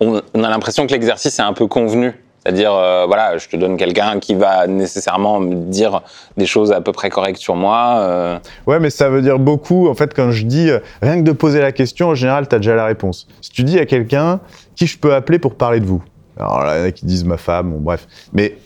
on, 0.00 0.18
a 0.18 0.48
l'impression 0.48 0.86
que 0.86 0.92
l'exercice 0.92 1.38
est 1.38 1.42
un 1.42 1.52
peu 1.52 1.66
convenu. 1.66 2.14
C'est-à-dire, 2.46 2.74
euh, 2.74 3.06
voilà, 3.06 3.38
je 3.38 3.48
te 3.48 3.56
donne 3.56 3.76
quelqu'un 3.76 4.20
qui 4.20 4.36
va 4.36 4.68
nécessairement 4.68 5.40
me 5.40 5.52
dire 5.52 6.02
des 6.36 6.46
choses 6.46 6.70
à 6.70 6.80
peu 6.80 6.92
près 6.92 7.10
correctes 7.10 7.40
sur 7.40 7.56
moi. 7.56 7.96
Euh. 7.98 8.38
Ouais, 8.68 8.78
mais 8.78 8.88
ça 8.88 9.08
veut 9.08 9.20
dire 9.20 9.40
beaucoup. 9.40 9.88
En 9.88 9.96
fait, 9.96 10.14
quand 10.14 10.30
je 10.30 10.44
dis 10.44 10.70
euh, 10.70 10.78
rien 11.02 11.16
que 11.16 11.22
de 11.22 11.32
poser 11.32 11.60
la 11.60 11.72
question, 11.72 12.10
en 12.10 12.14
général, 12.14 12.46
tu 12.46 12.54
as 12.54 12.58
déjà 12.58 12.76
la 12.76 12.84
réponse. 12.84 13.26
Si 13.40 13.50
tu 13.50 13.64
dis 13.64 13.80
à 13.80 13.84
quelqu'un 13.84 14.38
qui 14.76 14.86
je 14.86 14.96
peux 14.96 15.12
appeler 15.12 15.40
pour 15.40 15.56
parler 15.56 15.80
de 15.80 15.86
vous, 15.86 16.04
alors 16.38 16.62
là, 16.62 16.76
il 16.76 16.80
y 16.82 16.84
en 16.84 16.86
a 16.86 16.92
qui 16.92 17.04
disent 17.04 17.24
ma 17.24 17.36
femme, 17.36 17.72
bon, 17.72 17.80
bref. 17.80 18.06
Mais 18.32 18.56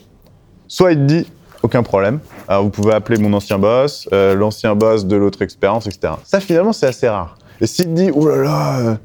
soit 0.68 0.92
il 0.92 0.99
te 0.99 1.04
dit 1.04 1.26
aucun 1.62 1.82
problème. 1.82 2.20
Alors, 2.49 2.64
vous 2.64 2.70
pouvez 2.70 2.92
appeler 2.92 3.18
mon 3.18 3.32
ancien 3.32 3.58
boss, 3.58 4.10
l'ancien 4.12 4.75
boss 4.75 5.06
de 5.06 5.16
l'autre 5.16 5.40
expérience, 5.40 5.87
etc. 5.87 6.12
Ça, 6.25 6.40
finalement, 6.40 6.75
c'est 6.75 6.87
assez 6.87 7.08
rare. 7.08 7.38
Et 7.62 7.66
s'il 7.66 7.87
te 7.87 7.90
dit, 7.90 8.10
oh 8.12 8.28
là 8.28 8.37
là, 8.37 8.99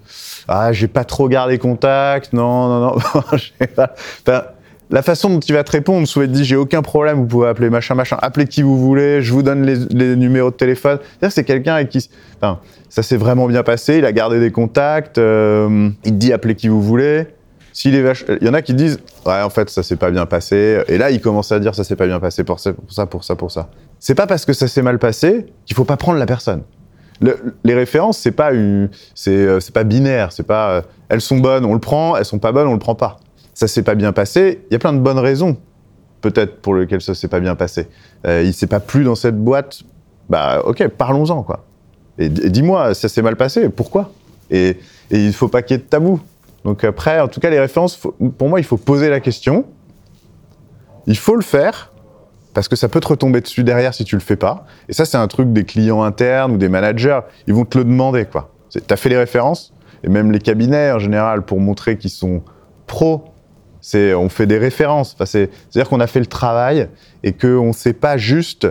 ah, 0.50 0.74
j'ai 0.74 0.88
pas 0.88 1.05
trop 1.05 1.29
gardé 1.29 1.58
contact, 1.60 2.34
non, 2.34 2.67
non, 2.67 2.79
non. 2.82 2.96
enfin, 4.25 4.44
la 4.89 5.01
façon 5.01 5.30
dont 5.30 5.39
il 5.39 5.54
va 5.54 5.63
te 5.63 5.72
répondre, 5.72 6.08
soit 6.08 6.25
il 6.25 6.32
te 6.32 6.36
dit 6.36 6.46
j'ai 6.46 6.56
aucun 6.56 6.82
problème, 6.82 7.18
vous 7.18 7.25
pouvez 7.25 7.48
appeler 7.48 7.70
machin, 7.70 7.96
machin, 7.96 8.18
appelez 8.22 8.46
qui 8.46 8.62
vous 8.62 8.77
voulez, 8.77 9.22
je 9.22 9.34
vous 9.34 9.44
donne 9.44 9.65
les, 9.65 10.15
numéros 10.15 10.51
de 10.51 10.56
téléphone. 10.56 11.00
C'est 11.30 11.44
quelqu'un 11.44 11.75
avec 11.75 11.89
qui, 11.89 12.10
ça 12.89 13.04
s'est 13.04 13.18
vraiment 13.18 13.48
bien 13.48 13.63
passé, 13.63 13.98
il 13.98 14.06
a 14.06 14.12
gardé 14.12 14.39
des 14.39 14.51
contacts, 14.51 15.18
euh, 15.18 15.89
il 16.04 16.12
te 16.12 16.18
dit 16.18 16.34
appelez 16.34 16.56
qui 16.56 16.68
vous 16.68 16.82
voulez. 16.82 17.27
S'il. 17.74 17.94
Il 17.94 18.48
y 18.48 18.50
en 18.50 18.54
a 18.54 18.62
qui 18.62 18.74
disent 18.74 19.00
ouais 19.25 19.42
en 19.42 19.50
fait 19.50 19.70
ça 19.70 19.84
s'est 19.84 19.98
pas 19.98 20.10
bien 20.10 20.25
passé 20.25 20.82
et 20.88 20.98
là 20.98 21.12
il 21.12 21.20
commence 21.20 21.51
à 21.51 21.60
dire 21.60 21.75
ça 21.75 21.84
s'est 21.84 21.98
pas 21.98 22.08
bien 22.08 22.22
passé 22.22 22.46
pour 22.46 22.62
ça 22.62 22.72
pour 22.72 22.89
ça 22.89 23.06
pour 23.06 23.24
ça 23.25 23.36
pour 23.36 23.51
ça. 23.51 23.70
C'est 24.00 24.15
pas 24.15 24.27
parce 24.27 24.46
que 24.46 24.54
ça 24.54 24.70
s'est 24.70 24.82
mal 24.82 24.98
passé 24.98 25.48
qu'il 25.65 25.75
faut 25.75 25.84
pas 25.84 25.98
prendre 25.98 26.18
la 26.18 26.25
personne 26.25 26.63
les 27.63 27.74
références, 27.74 28.18
c'est 28.18 28.32
pas 28.32 28.51
euh, 28.51 28.88
c'est 29.13 29.74
pas 29.74 29.84
binaire, 29.84 30.32
c'est 30.32 30.46
pas 30.46 30.70
euh, 30.70 30.82
elles 31.10 31.22
sont 31.22 31.38
bonnes, 31.38 31.65
on 31.65 31.74
le 31.74 31.80
prend, 31.80 32.15
elles 32.18 32.25
sont 32.25 32.39
pas 32.39 32.51
bonnes, 32.51 32.68
on 32.68 32.74
le 32.74 32.80
prend 32.80 32.96
pas. 32.96 33.18
Ça 33.56 33.68
s'est 33.68 33.82
pas 33.82 33.96
bien 33.96 34.14
passé. 34.14 34.64
Il 34.70 34.74
y 34.74 34.76
a 34.76 34.80
plein 34.80 34.94
de 34.94 35.00
bonnes 35.00 35.18
raisons, 35.18 35.58
peut-être 36.22 36.62
pour 36.62 36.76
lesquelles 36.76 37.02
ça 37.02 37.16
s'est 37.16 37.28
pas 37.28 37.40
bien 37.40 37.56
passé. 37.56 37.88
Euh, 38.28 38.44
il 38.46 38.54
s'est 38.54 38.68
pas 38.68 38.80
plu 38.80 39.04
dans 39.04 39.16
cette 39.16 39.38
boîte. 39.38 39.82
Bah 40.30 40.62
ok, 40.64 40.88
parlons-en 40.90 41.42
quoi. 41.42 41.66
Et, 42.20 42.30
dis-moi, 42.30 42.94
ça 42.94 43.10
s'est 43.10 43.24
mal 43.24 43.36
passé, 43.36 43.70
pourquoi? 43.70 44.12
Et, 44.52 44.78
et 45.10 45.26
il 45.26 45.34
faut 45.34 45.48
pas 45.48 45.64
qu'il 45.64 45.76
y 45.76 45.80
ait 45.80 45.84
de 45.84 45.88
tabou. 45.88 46.22
Donc 46.64 46.84
après, 46.84 47.20
en 47.20 47.28
tout 47.28 47.40
cas, 47.40 47.50
les 47.50 47.60
références, 47.60 48.00
pour 48.38 48.50
moi, 48.50 48.60
il 48.60 48.64
faut 48.64 48.78
poser 48.78 49.10
la 49.10 49.20
question. 49.20 49.66
Il 51.08 51.18
faut 51.18 51.36
le 51.36 51.42
faire 51.42 51.92
parce 52.56 52.70
que 52.70 52.76
ça 52.78 52.88
peut 52.88 53.02
te 53.02 53.10
retomber 53.10 53.42
dessus 53.42 53.64
derrière 53.64 53.94
si 53.94 54.06
tu 54.06 54.16
le 54.16 54.22
fais 54.22 54.38
pas. 54.38 54.66
Et 54.88 54.94
ça, 54.94 55.06
c'est 55.06 55.18
un 55.18 55.28
truc 55.28 55.52
des 55.52 55.66
clients 55.66 56.04
internes 56.04 56.54
ou 56.54 56.58
des 56.58 56.70
managers. 56.70 57.20
Ils 57.48 57.54
vont 57.54 57.66
te 57.66 57.78
le 57.78 57.84
demander, 57.84 58.26
quoi. 58.26 58.52
T'as 58.88 58.96
fait 58.96 59.10
les 59.10 59.18
références 59.18 59.74
et 60.04 60.10
même 60.10 60.32
les 60.32 60.40
cabinets 60.40 60.92
en 60.92 61.00
général 61.00 61.44
pour 61.44 61.60
montrer 61.60 61.98
qu'ils 61.98 62.10
sont 62.10 62.44
pros. 62.88 63.26
C'est, 63.88 64.15
on 64.15 64.30
fait 64.30 64.48
des 64.48 64.58
références. 64.58 65.15
C'est, 65.25 65.51
c'est-à-dire 65.70 65.88
qu'on 65.88 66.00
a 66.00 66.08
fait 66.08 66.20
le 66.20 66.25
travail 66.25 66.89
et 67.22 67.34
qu'on 67.34 67.68
ne 67.68 67.72
sait 67.72 67.94
pas 67.94 68.18
juste 68.18 68.68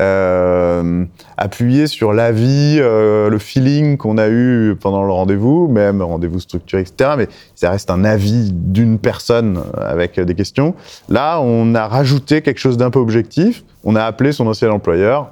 euh, 0.00 1.04
appuyer 1.36 1.86
sur 1.86 2.12
l'avis, 2.12 2.78
euh, 2.80 3.30
le 3.30 3.38
feeling 3.38 3.96
qu'on 3.96 4.18
a 4.18 4.28
eu 4.28 4.74
pendant 4.80 5.04
le 5.04 5.12
rendez-vous, 5.12 5.68
même 5.68 6.02
rendez-vous 6.02 6.40
structuré, 6.40 6.82
etc. 6.82 7.10
Mais 7.16 7.28
ça 7.54 7.70
reste 7.70 7.90
un 7.90 8.02
avis 8.02 8.50
d'une 8.52 8.98
personne 8.98 9.62
avec 9.80 10.18
des 10.18 10.34
questions. 10.34 10.74
Là, 11.08 11.38
on 11.40 11.76
a 11.76 11.86
rajouté 11.86 12.42
quelque 12.42 12.58
chose 12.58 12.76
d'un 12.76 12.90
peu 12.90 12.98
objectif. 12.98 13.62
On 13.84 13.94
a 13.94 14.02
appelé 14.02 14.32
son 14.32 14.48
ancien 14.48 14.72
employeur 14.72 15.30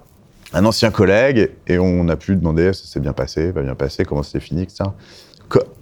un 0.57 0.65
ancien 0.65 0.93
collègue 0.93 1.51
et 1.67 1.79
on 1.81 2.09
a 2.09 2.15
pu 2.15 2.37
demander 2.37 2.73
ça 2.73 2.85
s'est 2.85 3.01
bien 3.01 3.13
passé, 3.13 3.53
pas 3.53 3.63
bien 3.63 3.75
passé, 3.75 4.05
comment 4.05 4.23
c'était 4.23 4.39
fini, 4.39 4.63
etc. 4.63 4.85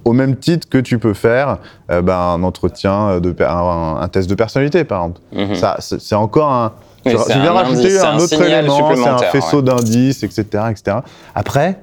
Au 0.05 0.12
même 0.12 0.37
titre 0.37 0.69
que 0.69 0.79
tu 0.79 0.99
peux 0.99 1.14
faire 1.14 1.59
euh, 1.91 2.02
ben, 2.02 2.17
un 2.17 2.43
entretien, 2.43 3.21
de, 3.21 3.35
un, 3.45 3.97
un 4.00 4.09
test 4.09 4.29
de 4.29 4.35
personnalité, 4.35 4.85
par 4.85 5.02
exemple. 5.02 5.21
Mhm. 5.33 5.55
Ça, 5.55 5.76
c'est 5.81 6.14
encore 6.14 6.50
un. 6.50 6.73
Oui, 7.05 7.14
tu 7.14 7.38
viens 7.38 7.52
rajouter 7.52 7.99
un 7.99 8.12
un 8.12 8.19
autre 8.19 8.41
élément, 8.43 8.95
c'est 8.95 9.09
un 9.09 9.19
faisceau 9.19 9.59
ouais. 9.59 9.62
d'indices, 9.62 10.23
etc., 10.23 10.64
etc. 10.71 10.99
Après, 11.35 11.83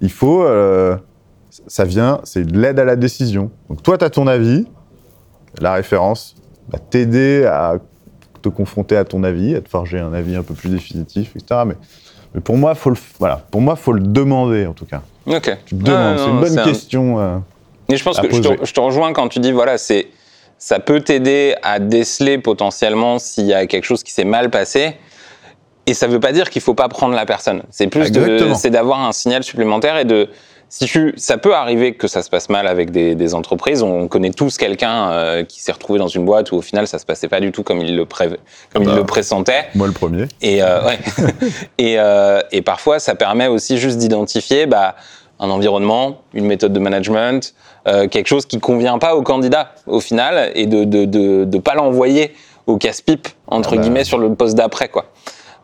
il 0.00 0.10
faut. 0.10 0.42
euh, 0.42 0.96
ça 1.66 1.84
vient, 1.84 2.20
c'est 2.24 2.44
de 2.44 2.58
l'aide 2.58 2.78
à 2.78 2.84
la 2.84 2.96
décision. 2.96 3.50
Donc 3.68 3.82
toi, 3.82 3.96
tu 3.98 4.04
as 4.04 4.10
ton 4.10 4.26
avis, 4.26 4.66
la 5.60 5.72
référence 5.74 6.36
va 6.68 6.78
t'aider 6.78 7.44
à 7.46 7.76
te 8.42 8.48
confronter 8.48 8.96
à 8.96 9.04
ton 9.04 9.24
avis, 9.24 9.54
à 9.54 9.60
te 9.60 9.68
forger 9.68 9.98
un 9.98 10.12
avis 10.12 10.36
un 10.36 10.42
peu 10.42 10.54
plus 10.54 10.68
définitif, 10.68 11.34
etc. 11.34 11.62
Mais, 11.66 11.76
mais 12.34 12.40
pour 12.40 12.56
moi, 12.56 12.74
faut 12.74 12.90
le, 12.90 12.96
voilà, 13.18 13.42
pour 13.50 13.60
moi, 13.60 13.76
faut 13.76 13.92
le 13.92 14.00
demander 14.00 14.66
en 14.66 14.72
tout 14.72 14.84
cas. 14.86 15.02
Ok. 15.26 15.56
Tu 15.66 15.74
te 15.76 15.82
demandes, 15.84 16.16
Ah, 16.18 16.22
c'est 16.24 16.30
une 16.30 16.40
bonne 16.40 16.58
un- 16.58 16.64
question. 16.64 17.18
euh. 17.20 17.38
Et 17.88 17.96
je 17.96 18.04
pense 18.04 18.18
que 18.20 18.26
je 18.30 18.40
te, 18.40 18.48
poser. 18.48 18.60
je 18.62 18.72
te 18.72 18.80
rejoins 18.80 19.12
quand 19.12 19.28
tu 19.28 19.38
dis, 19.38 19.52
voilà, 19.52 19.78
c'est, 19.78 20.08
ça 20.58 20.78
peut 20.80 21.00
t'aider 21.00 21.54
à 21.62 21.78
déceler 21.78 22.38
potentiellement 22.38 23.18
s'il 23.18 23.46
y 23.46 23.54
a 23.54 23.66
quelque 23.66 23.84
chose 23.84 24.02
qui 24.02 24.12
s'est 24.12 24.24
mal 24.24 24.50
passé. 24.50 24.96
Et 25.86 25.94
ça 25.94 26.08
veut 26.08 26.18
pas 26.18 26.32
dire 26.32 26.50
qu'il 26.50 26.62
faut 26.62 26.74
pas 26.74 26.88
prendre 26.88 27.14
la 27.14 27.26
personne. 27.26 27.62
C'est 27.70 27.86
plus 27.86 28.10
c'est 28.56 28.70
d'avoir 28.70 29.00
un 29.06 29.12
signal 29.12 29.44
supplémentaire 29.44 29.96
et 29.98 30.04
de, 30.04 30.28
si 30.68 30.86
tu, 30.86 31.14
ça 31.16 31.38
peut 31.38 31.54
arriver 31.54 31.94
que 31.94 32.08
ça 32.08 32.22
se 32.22 32.30
passe 32.30 32.48
mal 32.48 32.66
avec 32.66 32.90
des, 32.90 33.14
des 33.14 33.34
entreprises. 33.34 33.82
On 33.82 34.08
connaît 34.08 34.30
tous 34.32 34.56
quelqu'un 34.58 35.10
euh, 35.10 35.44
qui 35.44 35.62
s'est 35.62 35.72
retrouvé 35.72 35.98
dans 35.98 36.08
une 36.08 36.24
boîte 36.24 36.50
où 36.52 36.56
au 36.56 36.60
final 36.62 36.86
ça 36.88 36.98
se 36.98 37.06
passait 37.06 37.28
pas 37.28 37.40
du 37.40 37.52
tout 37.52 37.62
comme 37.62 37.78
il 37.78 37.96
le, 37.96 38.04
pré, 38.04 38.28
comme 38.72 38.82
il 38.82 38.88
Bah. 38.88 38.96
le 38.96 39.04
pressentait. 39.04 39.66
Moi, 39.74 39.86
le 39.86 39.92
premier. 39.92 40.24
Et, 40.42 40.62
euh, 40.62 40.84
ouais. 40.84 40.98
et, 41.78 41.98
euh, 41.98 42.40
et 42.52 42.62
parfois, 42.62 42.98
ça 42.98 43.14
permet 43.14 43.46
aussi 43.46 43.78
juste 43.78 43.98
d'identifier 43.98 44.66
bah, 44.66 44.96
un 45.38 45.50
environnement, 45.50 46.22
une 46.34 46.46
méthode 46.46 46.72
de 46.72 46.80
management, 46.80 47.54
quelque 48.10 48.26
chose 48.26 48.46
qui 48.46 48.58
convient 48.58 48.98
pas 48.98 49.14
au 49.14 49.22
candidat 49.22 49.72
au 49.86 50.00
final, 50.00 50.50
et 50.56 50.66
de 50.66 50.82
de, 50.82 51.04
de, 51.04 51.44
de 51.44 51.58
pas 51.58 51.74
l'envoyer 51.74 52.34
au 52.66 52.78
casse-pipe 52.78 53.28
entre 53.46 53.74
Ah 53.74 53.76
bah. 53.76 53.82
guillemets 53.82 54.02
sur 54.04 54.18
le 54.18 54.34
poste 54.34 54.56
d'après 54.56 54.88
quoi. 54.88 55.04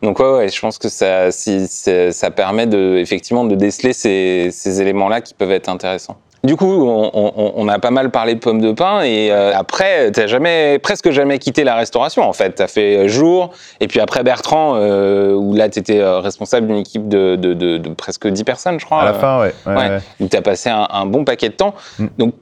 Donc 0.03 0.19
ouais, 0.19 0.31
ouais, 0.31 0.49
je 0.49 0.59
pense 0.59 0.77
que 0.77 0.89
ça, 0.89 1.31
si, 1.31 1.65
ça 1.67 2.29
permet 2.31 2.67
de 2.67 2.97
effectivement 2.97 3.45
de 3.45 3.55
déceler 3.55 3.93
ces, 3.93 4.49
ces 4.51 4.81
éléments-là 4.81 5.21
qui 5.21 5.33
peuvent 5.33 5.51
être 5.51 5.69
intéressants. 5.69 6.17
Du 6.43 6.57
coup, 6.57 6.65
on, 6.85 7.09
on- 7.13 7.53
on 7.55 7.67
a 7.69 7.79
pas 7.79 7.89
mal 7.89 8.11
parlé 8.11 8.35
de 8.35 8.39
pommes 8.39 8.59
de 8.59 8.73
pain 8.73 9.01
et 9.03 9.31
euh, 9.31 9.53
après, 9.55 10.11
t'as 10.11 10.27
jamais, 10.27 10.77
presque 10.77 11.09
jamais 11.11 11.39
quitté 11.39 11.63
la 11.63 11.75
restauration 11.75 12.23
en 12.23 12.33
fait. 12.33 12.51
T'as 12.55 12.67
fait 12.67 13.07
jour 13.07 13.51
et 13.79 13.87
puis 13.87 14.01
après 14.01 14.23
Bertrand, 14.23 14.75
euh, 14.75 15.31
où 15.31 15.53
là 15.55 15.69
t'étais 15.69 16.01
euh, 16.01 16.19
responsable 16.19 16.67
d'une 16.67 16.75
équipe 16.79 17.07
de, 17.07 17.37
de, 17.37 17.53
de, 17.53 17.77
de 17.77 17.89
presque 17.93 18.27
10 18.27 18.43
personnes, 18.43 18.77
je 18.77 18.83
crois. 18.85 18.99
À 19.03 19.05
la 19.05 19.11
euh, 19.11 19.19
fin, 19.19 19.39
ouais. 19.41 19.53
ouais, 19.67 19.99
où 20.19 20.27
tu 20.27 20.35
as 20.35 20.41
passé 20.41 20.69
un, 20.69 20.85
un 20.91 21.05
bon 21.05 21.23
paquet 21.23 21.47
de 21.47 21.53
temps. 21.55 21.75
Mm. 21.97 22.05
Donc, 22.17 22.33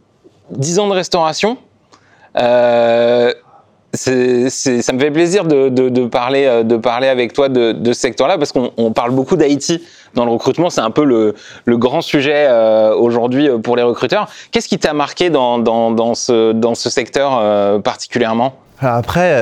10 0.49 0.79
ans 0.79 0.87
de 0.87 0.93
restauration. 0.93 1.57
Ça 3.93 4.11
me 4.11 4.99
fait 4.99 5.11
plaisir 5.11 5.43
de, 5.43 6.05
parler, 6.05 6.45
euh, 6.45 6.63
de 6.63 6.77
parler 6.77 7.07
avec 7.07 7.33
toi 7.33 7.49
de, 7.49 7.75
ce 7.83 7.93
secteur-là 7.93 8.37
parce 8.37 8.51
qu'on 8.53 8.71
on 8.77 8.93
parle 8.93 9.11
beaucoup 9.11 9.35
d'Haïti 9.35 9.83
dans 10.13 10.23
le 10.23 10.31
recrutement. 10.31 10.69
C'est 10.69 10.81
un 10.81 10.91
peu 10.91 11.03
le, 11.03 11.77
grand 11.77 12.01
sujet 12.01 12.47
euh, 12.47 12.95
aujourd'hui 12.95 13.49
euh, 13.49 13.57
pour 13.57 13.75
les 13.75 13.83
recruteurs. 13.83 14.29
Qu'est-ce 14.51 14.69
qui 14.69 14.79
t'a 14.79 14.93
marqué 14.93 15.29
dans, 15.29 15.59
dans, 15.59 16.15
ce, 16.15 16.53
dans 16.53 16.75
ce 16.75 16.89
secteur 16.89 17.81
particulièrement? 17.81 18.55
Alors 18.79 18.95
Après, 18.95 19.35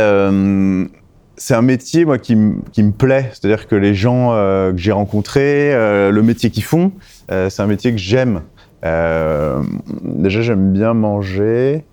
c'est 1.37 1.53
un 1.53 1.61
métier 1.61 2.05
moi 2.05 2.17
qui, 2.17 2.35
qui 2.71 2.83
me 2.83 2.91
plaît. 2.91 3.29
C'est-à-dire 3.31 3.67
que 3.67 3.75
les 3.75 3.93
gens 3.93 4.31
que 4.31 4.77
j'ai 4.77 4.91
rencontrés, 4.91 5.71
le 5.73 6.21
métier 6.21 6.49
qu'ils 6.49 6.63
font, 6.63 6.91
c'est 7.29 7.59
un 7.59 7.67
métier 7.67 7.91
que 7.91 7.99
j'aime. 7.99 8.41
Déjà, 8.83 10.41
j'aime 10.41 10.71
bien 10.73 10.93
manger. 10.93 11.83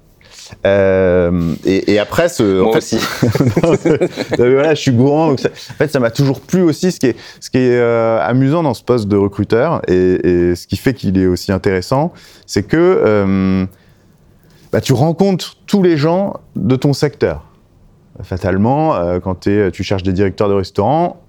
Euh, 0.64 1.54
et, 1.64 1.92
et 1.92 1.98
après, 1.98 2.28
ce, 2.28 2.60
en 2.60 2.64
Moi 2.64 2.80
fait, 2.80 2.96
aussi. 2.96 2.98
Voilà, 4.38 4.74
je 4.74 4.80
suis 4.80 4.92
gourmand. 4.92 5.28
Donc 5.28 5.40
ça- 5.40 5.48
en 5.48 5.74
fait, 5.74 5.88
ça 5.88 6.00
m'a 6.00 6.10
toujours 6.10 6.40
plu 6.40 6.62
aussi. 6.62 6.92
Ce 6.92 7.00
qui 7.00 7.06
est, 7.06 7.16
ce 7.40 7.50
qui 7.50 7.58
est 7.58 7.76
euh, 7.76 8.18
amusant 8.22 8.62
dans 8.62 8.74
ce 8.74 8.82
poste 8.82 9.08
de 9.08 9.16
recruteur 9.16 9.82
et, 9.88 9.94
et 10.50 10.54
ce 10.54 10.66
qui 10.66 10.76
fait 10.76 10.94
qu'il 10.94 11.18
est 11.18 11.26
aussi 11.26 11.52
intéressant, 11.52 12.12
c'est 12.46 12.62
que 12.62 12.76
euh, 12.76 13.66
bah, 14.72 14.80
tu 14.80 14.92
rencontres 14.92 15.56
tous 15.66 15.82
les 15.82 15.96
gens 15.96 16.34
de 16.54 16.76
ton 16.76 16.92
secteur. 16.92 17.44
Fatalement, 18.22 18.94
quand 19.20 19.40
tu 19.40 19.82
cherches 19.82 20.02
des 20.02 20.14
directeurs 20.14 20.48
de 20.48 20.54
restaurants, 20.54 21.20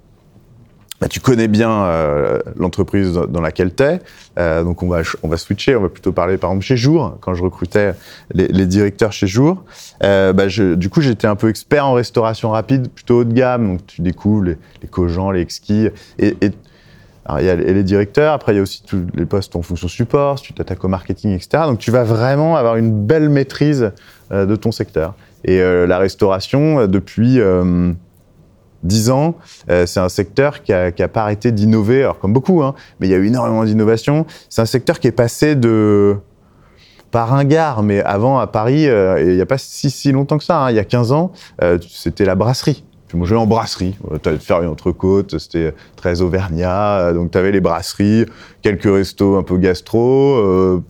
bah, 0.99 1.07
tu 1.07 1.19
connais 1.19 1.47
bien 1.47 1.71
euh, 1.71 2.39
l'entreprise 2.55 3.13
dans- 3.13 3.41
laquelle 3.41 3.73
tu 3.73 3.83
es. 3.83 3.99
donc 4.63 4.81
on 4.83 4.88
va, 4.88 5.01
on 5.23 5.27
va 5.27 5.38
switcher, 5.38 5.75
on 5.75 5.81
va 5.81 5.89
plutôt 5.89 6.12
parler 6.12 6.38
par 6.38 6.49
exemple 6.51 6.65
chez 6.65 6.77
Jour. 6.77 7.17
Quand 7.21 7.33
je 7.33 7.43
recrutais 7.43 7.93
les, 8.33 8.65
directeurs 8.65 9.12
chez 9.12 9.27
Jour, 9.27 9.63
euh, 10.03 10.33
bah, 10.33 10.47
du 10.47 10.89
coup 10.89 11.01
j'étais 11.01 11.27
un 11.27 11.36
peu 11.36 11.49
expert 11.49 11.86
en 11.86 11.93
restauration 11.93 12.49
rapide, 12.51 12.89
plutôt 12.89 13.19
haut 13.19 13.23
de 13.23 13.33
gamme. 13.33 13.67
Donc 13.67 13.86
tu 13.86 14.01
découvres 14.01 14.43
les, 14.43 14.57
les 14.81 14.88
Cogents, 14.88 15.31
les 15.31 15.41
exquis. 15.41 15.89
Et, 16.19 16.36
et- 16.41 16.51
les 17.39 17.83
directeurs, 17.83 18.33
après 18.33 18.53
il 18.53 18.55
y 18.55 18.60
a 18.60 18.62
aussi 18.62 18.83
tous 18.88 19.01
les 19.13 19.25
postes 19.25 19.55
en 19.55 19.62
fonction 19.62 19.88
support, 19.88 20.39
tu 20.39 20.53
t'attaques 20.53 20.83
au 20.83 20.88
marketing, 20.88 21.31
etc. 21.31 21.63
Donc 21.65 21.79
tu 21.79 21.91
vas 21.91 22.03
vraiment 22.03 22.55
avoir 22.55 22.77
une 22.77 23.05
belle 23.05 23.29
maîtrise 23.29 23.91
euh, 24.31 24.45
de 24.45 24.55
ton 24.55 24.71
secteur. 24.71 25.13
Et 25.43 25.60
euh, 25.62 25.86
la 25.88 25.97
restauration, 25.97 26.79
euh, 26.79 26.88
depuis 26.88 27.39
euh, 27.39 27.91
10 28.83 29.09
ans, 29.09 29.35
euh, 29.69 29.85
c'est 29.85 29.99
un 29.99 30.09
secteur 30.09 30.61
qui 30.61 30.73
a, 30.73 30.91
qui 30.91 31.03
a 31.03 31.07
pas 31.07 31.21
arrêté 31.21 31.51
d'innover, 31.51 32.03
alors 32.03 32.19
comme 32.19 32.33
beaucoup, 32.33 32.61
hein, 32.63 32.75
mais 32.99 33.07
il 33.07 33.11
y 33.11 33.13
a 33.13 33.17
eu 33.17 33.27
énormément 33.27 33.63
d'innovation. 33.63 34.25
C'est 34.49 34.61
un 34.61 34.65
secteur 34.65 34.99
qui 34.99 35.07
est 35.07 35.11
passé 35.11 35.55
de 35.55 36.17
pas 37.11 37.25
ringard, 37.25 37.83
mais 37.83 38.01
avant 38.03 38.37
à 38.37 38.47
Paris, 38.47 38.87
euh, 38.87 39.21
il 39.21 39.35
n'y 39.35 39.41
a 39.41 39.45
pas 39.45 39.57
si, 39.57 40.11
longtemps 40.11 40.37
que 40.37 40.43
ça, 40.43 40.65
hein, 40.65 40.71
il 40.71 40.75
y 40.75 40.79
a 40.79 40.83
15 40.83 41.11
ans, 41.11 41.31
euh, 41.63 41.77
c'était 41.89 42.25
la 42.25 42.35
brasserie. 42.35 42.83
Tu 43.07 43.15
mangeais 43.15 43.35
en 43.35 43.47
brasserie. 43.47 43.95
Tu 44.21 44.27
allais 44.27 44.37
te 44.37 44.43
faire 44.43 44.61
une 44.61 44.67
entrecôte, 44.67 45.37
c'était 45.37 45.73
très 45.95 46.19
auvergnat. 46.19 47.13
Donc 47.13 47.31
tu 47.31 47.37
avais 47.37 47.53
les 47.53 47.61
brasseries, 47.61 48.25
quelques 48.61 48.83
restos 48.83 49.37
un 49.37 49.43
peu 49.43 49.57
gastro. 49.57 50.83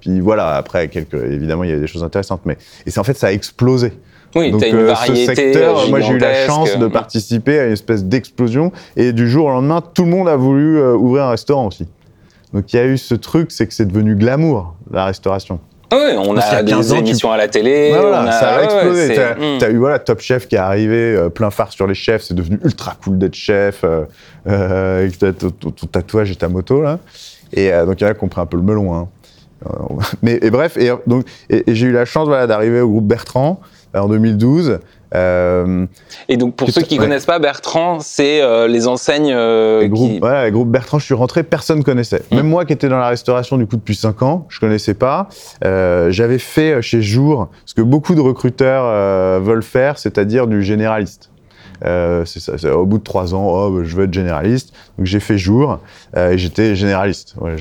puis 0.00 0.20
voilà, 0.20 0.56
après, 0.56 0.90
évidemment, 1.14 1.64
il 1.64 1.70
y 1.70 1.72
avait 1.72 1.80
des 1.80 1.86
choses 1.86 2.04
intéressantes. 2.04 2.42
Mais, 2.44 2.58
et 2.84 2.90
c'est 2.90 3.00
en 3.00 3.04
fait, 3.04 3.16
ça 3.16 3.28
a 3.28 3.32
explosé. 3.32 3.94
Oui, 4.34 4.50
Donc 4.50 4.62
as 4.62 4.68
une 4.68 4.76
euh, 4.76 4.86
variété. 4.86 5.26
ce 5.26 5.34
secteur, 5.34 5.88
moi 5.88 6.00
j'ai 6.00 6.12
eu 6.14 6.18
la 6.18 6.46
chance 6.46 6.76
de 6.78 6.86
participer 6.86 7.58
à 7.58 7.66
une 7.66 7.72
espèce 7.72 8.04
d'explosion 8.04 8.72
et 8.96 9.12
du 9.12 9.28
jour 9.28 9.46
au 9.46 9.50
lendemain, 9.50 9.82
tout 9.82 10.04
le 10.04 10.10
monde 10.10 10.28
a 10.28 10.36
voulu 10.36 10.78
euh, 10.78 10.94
ouvrir 10.94 11.24
un 11.24 11.30
restaurant 11.30 11.66
aussi. 11.66 11.86
Donc 12.54 12.72
il 12.72 12.76
y 12.76 12.78
a 12.78 12.86
eu 12.86 12.98
ce 12.98 13.14
truc, 13.14 13.50
c'est 13.52 13.66
que 13.66 13.74
c'est 13.74 13.86
devenu 13.86 14.14
glamour 14.14 14.74
la 14.90 15.04
restauration. 15.06 15.58
Ah 15.90 15.96
Oui, 16.00 16.16
on 16.16 16.34
Parce 16.34 16.50
a 16.52 16.56
a 16.58 16.62
des 16.62 16.72
15 16.72 16.92
ans, 16.92 16.94
tu- 16.94 17.00
émissions 17.00 17.30
à 17.32 17.36
la 17.36 17.48
télé. 17.48 17.90
Ouais, 17.92 17.98
voilà, 18.00 18.22
on 18.22 18.26
a, 18.26 18.32
ça 18.32 18.48
a 18.56 18.64
explosé. 18.64 19.08
ouais, 19.08 19.14
T'as 19.14 19.34
c'est- 19.34 19.58
t'as 19.58 19.70
eu 19.70 19.76
voilà 19.76 19.98
Top 19.98 20.20
Chef 20.20 20.48
qui 20.48 20.54
est 20.54 20.58
arrivé, 20.58 20.96
euh, 21.14 21.28
plein 21.28 21.50
phare 21.50 21.70
sur 21.70 21.86
les 21.86 21.94
chefs, 21.94 22.22
c'est 22.22 22.34
devenu 22.34 22.58
ultra 22.64 22.94
cool 23.04 23.18
d'être 23.18 23.34
chef 23.34 23.82
euh, 23.84 24.04
euh, 24.48 25.00
avec 25.00 25.18
ton, 25.18 25.50
tatouage 25.92 26.30
et 26.30 26.36
ta 26.36 26.48
moto 26.48 26.80
là. 26.80 26.98
Et 27.52 27.70
donc 27.86 28.00
il 28.00 28.04
y 28.04 28.06
en 28.06 28.10
a 28.10 28.14
qui 28.14 28.24
ont 28.24 28.28
pris 28.28 28.40
un 28.40 28.46
peu 28.46 28.56
le 28.56 28.62
melon. 28.62 28.94
Hein. 28.94 29.08
Mais 30.22 30.38
et 30.42 30.50
bref, 30.50 30.76
et 30.78 30.90
donc 31.06 31.24
et, 31.50 31.70
et 31.70 31.74
j'ai 31.74 31.86
eu 31.88 31.92
la 31.92 32.04
chance 32.06 32.26
voilà 32.26 32.46
d'arriver 32.46 32.80
au 32.80 32.88
groupe 32.88 33.06
Bertrand 33.06 33.60
en 33.94 34.08
2012. 34.08 34.78
Euh, 35.14 35.86
Et 36.28 36.36
donc, 36.36 36.56
pour 36.56 36.68
Putain, 36.68 36.80
ceux 36.80 36.86
qui 36.86 36.94
ouais. 36.94 37.04
connaissent 37.04 37.26
pas, 37.26 37.38
Bertrand, 37.38 38.00
c'est 38.00 38.40
euh, 38.40 38.66
les 38.66 38.88
enseignes 38.88 39.32
euh, 39.32 39.80
les 39.80 39.88
groupes, 39.88 40.12
qui... 40.12 40.18
voilà, 40.20 40.44
les 40.46 40.50
groupes 40.50 40.70
Bertrand, 40.70 40.98
je 40.98 41.04
suis 41.04 41.14
rentré, 41.14 41.42
personne 41.42 41.84
connaissait. 41.84 42.22
Mm. 42.30 42.36
Même 42.36 42.48
moi 42.48 42.64
qui 42.64 42.72
étais 42.72 42.88
dans 42.88 42.98
la 42.98 43.08
restauration 43.08 43.58
du 43.58 43.66
coup 43.66 43.76
depuis 43.76 43.94
5 43.94 44.22
ans, 44.22 44.46
je 44.48 44.58
connaissais 44.60 44.94
pas. 44.94 45.28
Euh, 45.64 46.10
J'avais 46.10 46.38
fait 46.38 46.80
chez 46.80 47.02
Jour 47.02 47.48
ce 47.66 47.74
que 47.74 47.82
beaucoup 47.82 48.14
de 48.14 48.20
recruteurs 48.20 48.84
euh, 48.86 49.40
veulent 49.42 49.62
faire, 49.62 49.98
c'est-à-dire 49.98 50.46
du 50.46 50.62
généraliste. 50.62 51.31
Euh, 51.84 52.24
ça, 52.24 52.76
au 52.76 52.86
bout 52.86 52.98
de 52.98 53.02
trois 53.02 53.34
ans, 53.34 53.46
oh, 53.48 53.70
bah, 53.70 53.80
je 53.84 53.96
veux 53.96 54.04
être 54.04 54.14
généraliste. 54.14 54.72
Donc 54.98 55.06
j'ai 55.06 55.20
fait 55.20 55.38
jour 55.38 55.80
euh, 56.16 56.32
et 56.32 56.38
j'étais 56.38 56.76
généraliste. 56.76 57.34
Ouais, 57.40 57.56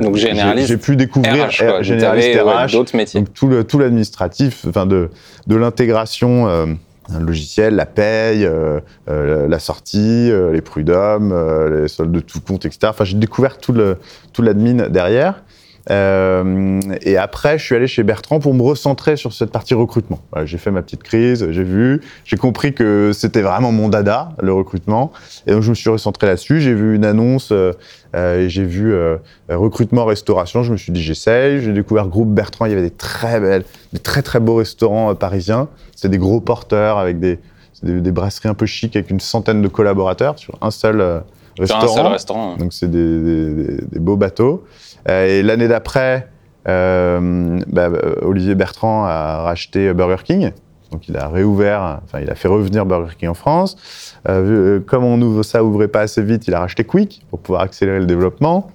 Donc, 0.00 0.16
généraliste 0.16 0.68
J'ai 0.68 0.76
pu 0.76 0.96
découvrir 0.96 1.48
RH, 1.48 1.58
quoi. 1.58 1.82
généraliste 1.82 2.40
RH, 2.40 2.72
d'autres 2.72 2.96
métiers. 2.96 3.20
donc 3.20 3.32
tout 3.32 3.48
le 3.48 3.64
tout 3.64 3.78
l'administratif, 3.78 4.64
enfin 4.68 4.86
de 4.86 5.10
de 5.46 5.56
l'intégration. 5.56 6.48
Euh, 6.48 6.66
un 7.12 7.20
logiciel, 7.20 7.74
la 7.74 7.86
paye, 7.86 8.44
euh, 8.44 8.80
euh, 9.10 9.48
la 9.48 9.58
sortie, 9.58 10.30
euh, 10.30 10.52
les 10.52 10.60
prud'hommes, 10.60 11.34
les 11.82 11.88
soldes 11.88 12.12
de 12.12 12.20
tout 12.20 12.40
compte, 12.40 12.64
etc. 12.64 12.86
Enfin, 12.90 13.04
j'ai 13.04 13.16
découvert 13.16 13.58
tout 13.58 13.72
le 13.72 13.98
tout 14.32 14.42
l'admin 14.42 14.88
derrière. 14.88 15.42
Euh, 15.90 16.80
et 17.02 17.16
après, 17.16 17.58
je 17.58 17.64
suis 17.64 17.74
allé 17.74 17.86
chez 17.86 18.02
Bertrand 18.02 18.38
pour 18.38 18.54
me 18.54 18.62
recentrer 18.62 19.16
sur 19.16 19.32
cette 19.32 19.50
partie 19.50 19.74
recrutement. 19.74 20.20
Voilà, 20.30 20.46
j'ai 20.46 20.58
fait 20.58 20.70
ma 20.70 20.82
petite 20.82 21.02
crise, 21.02 21.50
j'ai 21.50 21.62
vu, 21.64 22.00
j'ai 22.24 22.36
compris 22.36 22.72
que 22.72 23.10
c'était 23.12 23.42
vraiment 23.42 23.72
mon 23.72 23.88
dada, 23.88 24.30
le 24.40 24.52
recrutement. 24.52 25.12
Et 25.46 25.52
donc, 25.52 25.62
je 25.62 25.70
me 25.70 25.74
suis 25.74 25.90
recentré 25.90 26.26
là-dessus. 26.26 26.60
J'ai 26.60 26.74
vu 26.74 26.94
une 26.94 27.04
annonce 27.04 27.50
euh, 27.52 27.72
euh, 28.14 28.40
et 28.44 28.48
j'ai 28.48 28.64
vu 28.64 28.92
euh, 28.92 29.16
recrutement 29.48 30.04
restauration. 30.04 30.62
Je 30.62 30.72
me 30.72 30.76
suis 30.76 30.92
dit, 30.92 31.02
j'essaye. 31.02 31.60
J'ai 31.62 31.72
découvert 31.72 32.06
groupe 32.08 32.28
Bertrand. 32.32 32.66
Il 32.66 32.70
y 32.70 32.72
avait 32.74 32.82
des 32.82 32.90
très 32.90 33.40
belles, 33.40 33.64
des 33.92 33.98
très 33.98 34.22
très 34.22 34.40
beaux 34.40 34.56
restaurants 34.56 35.10
euh, 35.10 35.14
parisiens. 35.14 35.68
C'était 35.96 36.10
des 36.10 36.18
gros 36.18 36.40
porteurs 36.40 36.98
avec 36.98 37.18
des, 37.18 37.38
des, 37.82 38.00
des 38.00 38.12
brasseries 38.12 38.48
un 38.48 38.54
peu 38.54 38.66
chic 38.66 38.94
avec 38.96 39.10
une 39.10 39.20
centaine 39.20 39.62
de 39.62 39.68
collaborateurs 39.68 40.38
sur 40.38 40.56
un 40.60 40.70
seul, 40.70 41.22
Sur 41.56 41.62
un 41.62 41.66
seul 41.66 41.78
restaurant. 41.80 42.10
restaurant. 42.10 42.56
Donc 42.56 42.72
c'est 42.72 42.90
des, 42.90 43.20
des- 43.20 43.54
des- 43.54 43.84
des 43.92 43.98
beaux 43.98 44.16
bateaux. 44.16 44.64
Euh, 45.08 45.26
et 45.26 45.42
l'année 45.42 45.68
d'après, 45.68 46.28
euh, 46.68 47.58
bah, 47.66 47.88
euh, 47.88 48.14
Olivier 48.22 48.54
Bertrand 48.54 49.04
a 49.04 49.42
racheté 49.42 49.92
Burger 49.92 50.22
King. 50.24 50.50
Donc 50.90 51.08
il 51.08 51.16
a 51.16 51.28
réouvert, 51.28 52.00
enfin 52.04 52.20
il 52.20 52.30
a 52.30 52.34
fait 52.34 52.48
revenir 52.48 52.84
Burger 52.84 53.14
King 53.18 53.30
en 53.30 53.34
France. 53.34 54.14
Comme 54.26 55.42
ça 55.42 55.64
ouvrait 55.64 55.88
pas 55.88 56.00
assez 56.00 56.22
vite, 56.22 56.46
il 56.48 56.54
a 56.54 56.60
racheté 56.60 56.84
Quick 56.84 57.24
pour 57.30 57.38
pouvoir 57.38 57.62
accélérer 57.62 57.98
le 57.98 58.04
développement. 58.04 58.70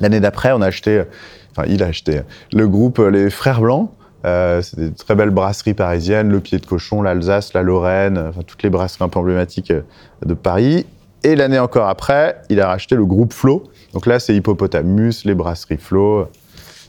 L'année 0.00 0.20
d'après, 0.20 0.52
on 0.52 0.60
a 0.60 0.66
acheté, 0.66 1.02
enfin 1.50 1.66
il 1.66 1.82
a 1.82 1.86
acheté 1.86 2.20
le 2.52 2.68
groupe 2.68 2.98
Les 2.98 3.30
Frères 3.30 3.62
Blancs. 3.62 3.90
C'est 4.22 4.76
des 4.76 4.92
très 4.92 5.14
belles 5.14 5.30
brasseries 5.30 5.72
parisiennes, 5.72 6.28
Le 6.28 6.40
Pied 6.40 6.58
de 6.58 6.66
Cochon, 6.66 7.00
l'Alsace, 7.00 7.54
la 7.54 7.62
Lorraine, 7.62 8.32
toutes 8.46 8.62
les 8.62 8.68
brasseries 8.68 9.04
un 9.04 9.08
peu 9.08 9.18
emblématiques 9.18 9.72
de 9.72 10.34
Paris. 10.34 10.84
Et 11.22 11.36
l'année 11.36 11.58
encore 11.58 11.88
après, 11.88 12.40
il 12.48 12.60
a 12.60 12.66
racheté 12.68 12.94
le 12.96 13.04
groupe 13.04 13.32
Flo. 13.32 13.64
Donc 13.92 14.06
là, 14.06 14.18
c'est 14.18 14.34
Hippopotamus, 14.34 15.24
les 15.24 15.34
brasseries 15.34 15.76
Flo, 15.78 16.28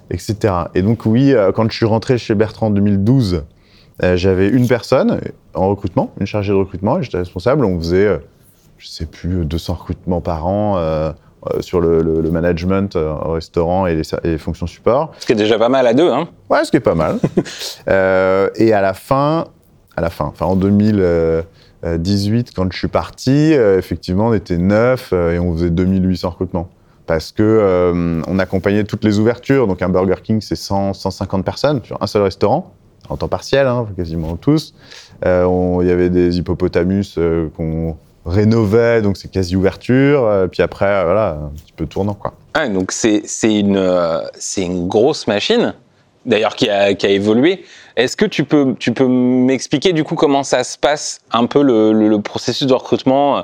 etc. 0.10 0.36
Et 0.76 0.82
donc 0.82 1.06
oui, 1.06 1.34
euh, 1.34 1.52
quand 1.52 1.70
je 1.70 1.76
suis 1.76 1.86
rentré 1.86 2.18
chez 2.18 2.36
Bertrand 2.36 2.68
en 2.68 2.72
2012, 2.72 3.44
euh, 4.04 4.16
j'avais 4.16 4.48
une 4.48 4.68
personne 4.68 5.20
en 5.54 5.68
recrutement, 5.70 6.12
une 6.20 6.26
chargée 6.28 6.54
de 6.54 6.58
recrutement, 6.58 7.02
j'étais 7.02 7.18
responsable. 7.18 7.66
On 7.66 7.78
faisait, 7.80 8.06
euh, 8.08 8.18
je 8.78 8.88
sais 8.88 9.06
plus, 9.06 9.46
200 9.46 9.74
recrutements 9.74 10.22
par 10.22 10.48
an 10.48 10.78
euh, 10.78 11.12
euh, 11.54 11.62
sur 11.62 11.82
le, 11.82 12.02
le- 12.02 12.22
le 12.22 12.32
management 12.32 12.96
euh, 12.96 13.14
au 13.14 13.32
restaurant 13.34 13.86
et 13.88 13.96
les, 13.96 14.04
ser- 14.04 14.18
et 14.24 14.30
les 14.30 14.38
fonctions 14.38 14.68
support. 14.68 15.12
Ce 15.20 15.26
qui 15.26 15.32
est 15.34 15.36
déjà 15.36 15.58
pas 15.60 15.70
mal 15.70 15.86
à 15.88 15.94
deux, 15.94 16.10
hein. 16.10 16.28
Ouais, 16.50 16.64
ce 16.64 16.72
qui 16.72 16.78
est 16.78 16.82
pas 16.82 16.96
mal. 16.96 17.18
Euh, 17.88 18.50
et 18.56 18.74
à 18.74 18.82
la 18.82 18.94
fin, 18.94 19.46
à 19.98 20.02
la 20.02 20.10
fin, 20.12 20.26
enfin 20.26 20.46
en 20.46 20.56
2018, 21.84 22.54
quand 22.56 22.72
je 22.72 22.78
suis 22.78 22.88
parti, 22.88 23.54
euh, 23.54 23.78
effectivement, 23.78 24.28
on 24.28 24.34
était 24.34 24.58
neuf 24.58 25.10
euh, 25.14 25.34
et 25.34 25.40
on 25.40 25.54
faisait 25.54 25.70
2800 25.70 26.30
recrutements. 26.30 26.70
Parce 27.08 27.32
que 27.32 27.42
euh, 27.44 28.22
on 28.28 28.40
accompagnait 28.40 28.84
toutes 28.84 29.04
les 29.04 29.20
ouvertures. 29.20 29.68
Donc 29.68 29.82
un 29.82 29.90
Burger 29.90 30.22
King, 30.24 30.40
c'est 30.42 30.56
100, 30.56 30.94
150 30.94 31.44
personnes 31.44 31.82
sur 31.84 32.02
un 32.02 32.08
seul 32.08 32.22
restaurant, 32.22 32.72
en 33.10 33.18
temps 33.18 33.28
partiel, 33.28 33.68
hein, 33.68 33.88
quasiment 33.98 34.36
tous. 34.36 34.74
Euh, 35.26 35.80
Il 35.82 35.88
y 35.88 35.92
avait 35.92 36.10
des 36.10 36.38
hippopotamus 36.38 37.16
euh, 37.18 37.50
qu'on 37.58 37.98
rénovait, 38.26 39.02
donc 39.02 39.18
c'est 39.18 39.32
quasi 39.32 39.56
ouverture. 39.56 40.26
Euh, 40.26 40.48
puis 40.48 40.62
après, 40.62 40.86
euh, 40.86 41.04
voilà, 41.06 41.40
un 41.46 41.50
petit 41.50 41.74
peu 41.76 41.86
tournant, 41.86 42.14
quoi. 42.14 42.34
Ah, 42.54 42.68
donc 42.68 42.92
c'est 42.92 43.24
une, 43.44 43.78
euh, 43.78 44.22
grosse 44.88 45.28
machine, 45.28 45.74
d'ailleurs 46.26 46.56
qui 46.56 46.70
a 46.70 46.92
évolué. 46.92 47.64
Est-ce 47.96 48.16
que 48.18 48.26
tu 48.26 48.44
peux, 48.44 48.76
tu 48.80 48.92
peux 48.94 49.08
m'expliquer 49.08 49.94
du 49.94 50.04
coup 50.04 50.16
comment 50.16 50.44
ça 50.44 50.64
se 50.64 50.78
passe 50.78 51.20
un 51.32 51.46
peu 51.46 51.62
le, 51.62 51.92
le- 51.94 52.22
processus 52.22 52.68
de 52.68 52.74
recrutement 52.74 53.38
euh, 53.40 53.42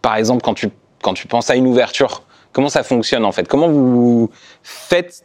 Par 0.00 0.16
exemple, 0.16 0.42
quand 0.42 0.54
tu, 0.54 0.68
quand 1.02 1.14
tu 1.14 1.26
penses 1.26 1.50
à 1.50 1.56
une 1.56 1.66
ouverture, 1.66 2.22
comment 2.52 2.68
ça 2.68 2.82
fonctionne 2.82 3.24
en 3.24 3.32
fait? 3.32 3.46
Comment 3.48 3.68
vous 3.68 4.30
faites 4.62 5.22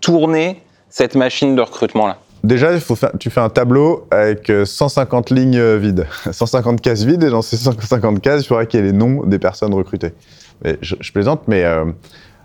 tourner 0.00 0.62
cette 0.88 1.14
machine 1.14 1.54
de 1.56 1.60
recrutement-là? 1.62 2.18
Déjà, 2.42 2.74
il 2.74 2.80
faut 2.80 2.94
faire- 2.94 3.12
tu 3.18 3.30
fais 3.30 3.40
un 3.40 3.48
tableau 3.48 4.06
avec 4.10 4.50
euh, 4.50 4.66
150 4.66 5.30
lignes 5.30 5.56
euh, 5.56 5.78
vides, 5.78 6.06
150 6.30 6.80
cases 6.82 7.04
vides, 7.04 7.22
et 7.24 7.30
dans 7.30 7.40
ces 7.40 7.56
150 7.56 8.20
cases, 8.20 8.42
il 8.42 8.46
faudra 8.46 8.66
qu'il 8.66 8.80
y 8.80 8.82
ait 8.82 8.86
les 8.86 8.92
noms 8.92 9.24
des 9.24 9.38
personnes 9.38 9.72
recrutées. 9.72 10.12
Mais 10.62 10.76
je, 10.82 10.94
plaisante, 11.10 11.42
mais 11.48 11.64
euh, 11.64 11.86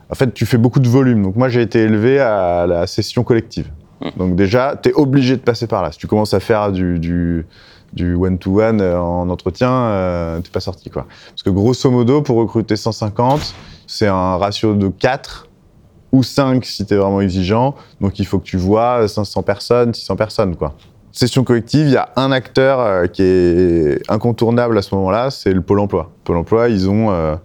en 0.10 0.16
fait, 0.16 0.34
tu 0.34 0.46
fais 0.46 0.58
beaucoup 0.58 0.80
de 0.80 0.88
volume. 0.88 1.24
Donc 1.24 1.36
moi, 1.36 1.50
j'ai 1.50 1.62
été 1.62 1.80
élevé 1.80 2.18
à 2.20 2.66
la 2.66 2.88
session 2.88 3.24
collective. 3.26 3.70
Donc 4.18 4.36
déjà, 4.36 4.76
tu 4.82 4.90
es 4.90 4.94
obligé 4.94 5.36
de 5.36 5.42
passer 5.42 5.68
par 5.68 5.84
là. 5.84 5.92
Si 5.92 5.98
tu 5.98 6.08
commences 6.08 6.34
à 6.34 6.40
faire 6.40 6.72
du, 6.72 7.00
du, 7.00 8.16
one-to-one 8.16 8.82
euh, 8.82 9.00
en 9.00 9.30
entretien, 9.30 9.72
euh, 9.72 10.40
t'es 10.42 10.50
pas 10.50 10.60
sorti, 10.60 10.90
quoi. 10.90 11.06
Parce 11.30 11.44
que 11.44 11.50
grosso 11.50 11.90
modo, 11.90 12.22
pour 12.22 12.38
recruter 12.38 12.76
150, 12.76 13.54
c'est 13.88 14.08
un 14.08 14.38
ratio 14.38 14.76
de 14.76 14.88
4 14.88 15.48
ou 16.12 16.24
5 16.24 16.66
si 16.66 16.86
tu 16.86 16.94
es 16.94 16.98
vraiment 16.98 17.22
exigeant. 17.22 17.76
Donc 18.02 18.20
il 18.20 18.26
faut 18.26 18.40
que 18.40 18.46
tu 18.46 18.58
vois 18.58 19.08
500 19.08 19.44
personnes, 19.44 19.94
600 19.94 20.16
personnes, 20.16 20.56
quoi. 20.56 20.76
Session 21.12 21.44
collective, 21.44 21.88
il 21.88 21.94
y 21.94 21.98
a 21.98 22.10
un 22.16 22.32
acteur 22.32 22.80
euh, 22.80 23.08
qui 23.08 23.24
est 23.24 24.00
incontournable 24.10 24.78
à 24.78 24.82
ce 24.84 24.94
moment-là, 24.94 25.32
c'est 25.32 25.54
le 25.54 25.62
Pôle 25.62 25.80
emploi. 25.80 26.12
Pôle 26.24 26.38
emploi, 26.38 26.70
ils 26.70 26.88
ont 26.88 27.10
euh, 27.10 27.36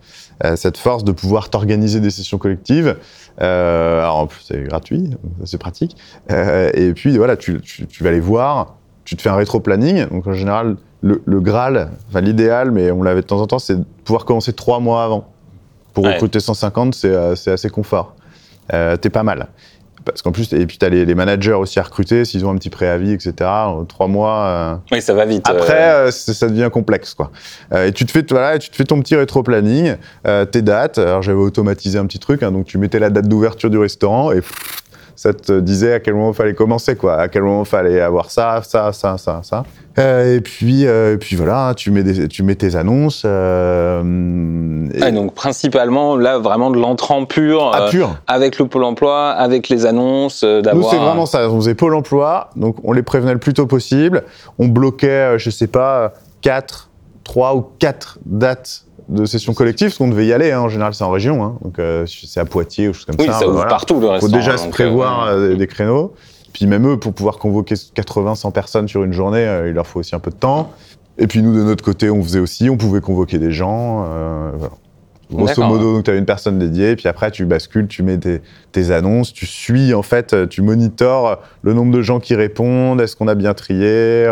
euh, 0.45 0.55
cette 0.57 0.77
force 0.77 1.03
de 1.03 1.13
pouvoir 1.13 1.49
t'organiser 1.49 2.01
des 2.01 2.11
sessions 2.11 2.37
collectives. 2.37 2.97
Euh, 3.43 4.01
alors 4.01 4.17
en 4.17 4.27
plus, 4.27 4.43
c'est 4.43 4.63
gratuit, 4.63 5.11
c'est 5.45 5.59
pratique. 5.59 5.97
Euh, 6.31 6.71
et 6.75 6.93
puis 6.93 7.17
voilà, 7.17 7.37
tu, 7.37 7.61
tu- 7.61 7.87
tu 7.87 8.05
vas 8.05 8.11
les 8.11 8.21
voir, 8.21 8.77
tu 9.05 9.17
te 9.17 9.23
fais 9.23 9.29
un 9.31 9.35
rétro-planning. 9.37 10.07
Donc 10.09 10.27
en 10.27 10.33
général, 10.33 10.77
le, 11.03 11.23
le 11.25 11.41
Graal, 11.41 11.91
enfin 12.09 12.21
l'idéal, 12.21 12.71
mais 12.71 12.91
on 12.91 13.03
l'avait 13.03 13.23
de 13.23 13.27
temps 13.27 13.41
en 13.41 13.47
temps, 13.47 13.59
c'est 13.59 13.77
de 13.77 13.85
pouvoir 14.05 14.25
commencer 14.25 14.53
trois 14.53 14.81
mois 14.81 15.05
avant. 15.05 15.29
Pour 15.93 16.05
Ouais. 16.05 16.15
recruter 16.15 16.41
150, 16.41 16.95
c'est 16.95 17.09
euh, 17.09 17.35
c'est 17.37 17.53
assez 17.53 17.71
confort. 17.71 18.15
Euh, 18.73 18.97
T'es 18.97 19.11
pas 19.11 19.23
mal. 19.23 19.49
Parce 20.05 20.21
qu'en 20.23 20.33
plus, 20.33 20.53
et 20.53 20.67
puis 20.67 20.77
tu 20.79 20.85
as 20.85 20.89
les, 20.91 21.05
les 21.07 21.15
managers 21.15 21.53
aussi 21.55 21.79
à 21.79 21.83
recruter, 21.83 22.25
s'ils 22.25 22.45
ont 22.45 22.51
un 22.51 22.57
petit 22.57 22.71
préavis, 22.71 23.13
etc. 23.13 23.33
En 23.43 23.85
Trois 23.85 24.07
mois. 24.07 24.45
euh, 24.47 24.75
Oui, 24.93 25.01
ça 25.01 25.15
va 25.15 25.25
vite. 25.25 25.49
après, 25.49 25.73
euh, 25.95 26.07
euh, 26.09 26.11
ça 26.11 26.49
devient 26.49 26.69
complexe, 26.73 27.15
quoi. 27.15 27.31
Et 27.75 27.93
tu 27.93 28.05
te 28.05 28.11
fais, 28.11 28.25
voilà, 28.29 28.59
tu 28.59 28.69
te 28.71 28.77
fais 28.77 28.85
ton 28.85 29.01
petit 29.01 29.17
rétro-planning, 29.17 29.97
tes 30.51 30.63
dates. 30.63 30.99
Alors 30.99 31.23
j'avais 31.23 31.39
automatisé 31.39 31.99
un 31.99 32.07
petit 32.07 32.19
truc, 32.19 32.43
hein, 32.43 32.53
donc 32.53 32.67
tu 32.67 32.79
mettais 32.79 32.99
la 32.99 33.11
date 33.11 33.29
d'ouverture 33.29 33.71
du 33.71 33.79
restaurant 33.79 34.31
et 34.33 34.37
pff, 34.41 34.53
ça 35.17 35.33
te 35.33 35.61
disait 35.61 35.95
à 35.95 36.01
quel 36.01 36.15
moment 36.15 36.31
il 36.31 36.35
fallait 36.35 36.55
commencer, 36.55 36.97
quoi. 36.97 37.15
À 37.17 37.29
quel 37.29 37.43
moment 37.43 37.63
il 37.63 37.69
fallait 37.69 38.01
avoir 38.01 38.31
ça, 38.31 38.61
ça, 38.65 38.93
ça, 38.93 39.17
ça, 39.19 39.41
ça. 39.43 39.65
Euh, 39.99 40.37
et 40.37 40.41
puis, 40.41 40.87
euh, 40.87 41.15
et 41.15 41.19
puis 41.19 41.37
voilà, 41.37 41.73
tu 41.77 41.91
mets, 41.93 42.03
des, 42.03 42.27
tu 42.27 42.43
mets 42.43 42.57
tes 42.57 42.75
annonces. 42.75 43.23
Euh, 43.25 44.89
et- 44.95 45.13
donc 45.13 45.35
principalement 45.35 46.17
là 46.17 46.39
vraiment 46.39 46.71
de 46.71 46.79
l'entrant 46.79 47.25
pur, 47.27 47.75
euh, 47.75 47.91
pur. 47.91 48.17
avec 48.27 48.59
le 48.59 48.67
pôle 48.67 48.85
emploi, 48.85 49.31
avec 49.31 49.69
les 49.69 49.87
annonces, 49.87 50.43
Nous, 50.43 50.63
c'est 50.91 50.97
vraiment 50.97 51.27
ça. 51.27 51.49
On 51.51 51.57
faisait 51.61 51.75
Pôle 51.75 51.95
emploi, 51.95 52.51
donc 52.57 52.77
on 52.85 52.93
les 52.93 53.03
prévenait 53.03 53.33
le 53.33 53.39
plus 53.39 53.55
tôt 53.55 53.67
possible. 53.67 54.25
On 54.59 54.67
bloquait, 54.69 55.39
je 55.39 55.51
sais 55.51 55.67
pas, 55.67 56.13
4, 56.43 56.91
3 57.25 57.55
ou 57.57 57.65
4 57.79 58.19
dates 58.27 58.85
de 59.09 59.25
session 59.27 59.53
collective, 59.55 59.89
parce 59.89 59.99
qu'on 59.99 60.09
devait 60.09 60.27
y 60.27 60.33
aller. 60.33 60.51
hein. 60.53 60.61
En 60.61 60.69
général, 60.69 60.95
c'est 60.95 61.05
en 61.05 61.11
région. 61.11 61.43
hein. 61.45 61.57
Donc, 61.63 61.79
euh, 61.79 62.07
c'est 62.07 62.41
à 62.41 62.45
Poitiers 62.45 62.89
ou 62.89 62.93
choses 62.93 63.05
comme 63.05 63.17
Oui, 63.19 63.27
ça. 63.27 63.33
ça 63.35 63.41
bah, 63.41 63.47
ouvre 63.47 63.55
voilà. 63.57 63.71
partout 63.71 63.95
le 64.01 64.07
faut 64.07 64.13
restaurant. 64.13 64.37
déjà 64.37 64.57
se 64.57 64.69
prévoir 64.69 65.27
euh, 65.29 65.37
euh, 65.53 65.57
des 65.57 65.67
créneaux. 65.67 66.15
Puis 66.53 66.67
même 66.67 66.87
eux, 66.87 66.99
pour 66.99 67.13
pouvoir 67.13 67.39
convoquer 67.39 67.75
80, 67.95 68.37
100 68.37 68.51
personnes 68.53 68.89
sur 68.89 69.03
une 69.05 69.13
journée, 69.13 69.45
euh, 69.47 69.69
il 69.69 69.75
leur 69.75 69.87
faut 69.87 70.01
aussi 70.01 70.15
un 70.15 70.21
peu 70.21 70.31
de 70.31 70.37
temps. 70.37 70.71
Et 71.19 71.27
puis 71.27 71.43
nous, 71.43 71.55
de 71.55 71.63
notre 71.63 71.85
côté, 71.85 72.11
on 72.11 72.23
faisait 72.23 72.41
aussi, 72.41 72.71
on 72.71 72.77
pouvait 72.77 73.01
convoquer 73.01 73.39
des 73.39 73.53
gens. 73.53 74.05
voilà. 74.57 74.75
Grosso 75.33 75.63
modo, 75.67 76.03
tu 76.03 76.11
as 76.11 76.15
une 76.15 76.27
personne 76.27 76.59
dédiée, 76.59 76.97
puis 76.97 77.09
après 77.09 77.31
tu 77.31 77.45
bascules, 77.47 77.89
tu 77.89 78.03
mets 78.03 78.19
tes, 78.19 78.43
tes 78.73 78.91
annonces, 78.91 79.33
tu 79.33 79.47
suis 79.47 79.95
en 79.95 80.03
fait, 80.03 80.49
tu 80.49 80.61
monitores 80.61 81.39
le 81.63 81.73
nombre 81.73 81.93
de 81.93 82.03
gens 82.03 82.21
qui 82.21 82.35
répondent, 82.35 83.01
est-ce 83.01 83.17
qu'on 83.17 83.27
a 83.27 83.35
bien 83.35 83.55
trié. 83.55 84.27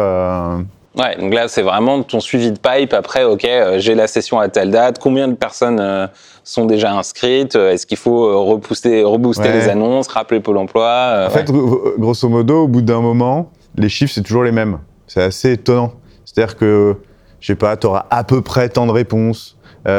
Ouais, 0.99 1.17
donc 1.19 1.33
là, 1.33 1.49
c'est 1.49 1.63
vraiment 1.63 2.03
ton 2.03 2.21
suivi 2.21 2.53
de 2.53 2.59
pipe. 2.59 2.93
Après, 2.93 3.25
OK, 3.25 3.45
euh, 3.47 3.79
j'ai 3.79 3.95
la 3.95 4.07
session 4.07 4.39
à 4.39 4.49
telle 4.49 4.71
date. 4.71 4.99
Combien 4.99 5.27
de 5.27 5.35
personnes 5.35 5.81
euh, 5.81 6.07
sont 6.45 6.67
déjà 6.67 6.93
inscrites? 6.93 7.57
Euh, 7.57 7.71
Est-ce 7.73 7.87
qu'il 7.87 7.97
faut 7.97 8.45
repousser, 8.45 9.03
rebooster 9.03 9.45
Ouais. 9.49 9.53
les 9.53 9.69
annonces, 9.71 10.09
rappeler 10.09 10.41
Pôle 10.41 10.59
emploi 10.59 10.85
euh, 10.85 11.27
En 11.29 11.31
fait, 11.31 11.45
gro- 11.51 11.95
grosso 11.99 12.29
modo, 12.29 12.65
au 12.65 12.69
bout 12.69 12.83
d'un 12.83 13.01
moment, 13.01 13.51
les 13.77 13.89
chiffres, 13.89 14.13
c'est 14.15 14.23
toujours 14.23 14.43
les 14.45 14.53
mêmes. 14.53 14.79
C'est 15.07 15.23
assez 15.23 15.53
étonnant. 15.53 15.95
C'est-à-dire 16.27 16.57
que, 16.59 16.97
je 17.41 17.47
sais 17.47 17.55
pas, 17.55 17.75
tu 17.79 17.87
auras 17.87 18.05
à 18.11 18.23
peu 18.25 18.43
près 18.43 18.69
tant 18.69 18.87
de 18.87 18.93
réponses. 18.93 19.57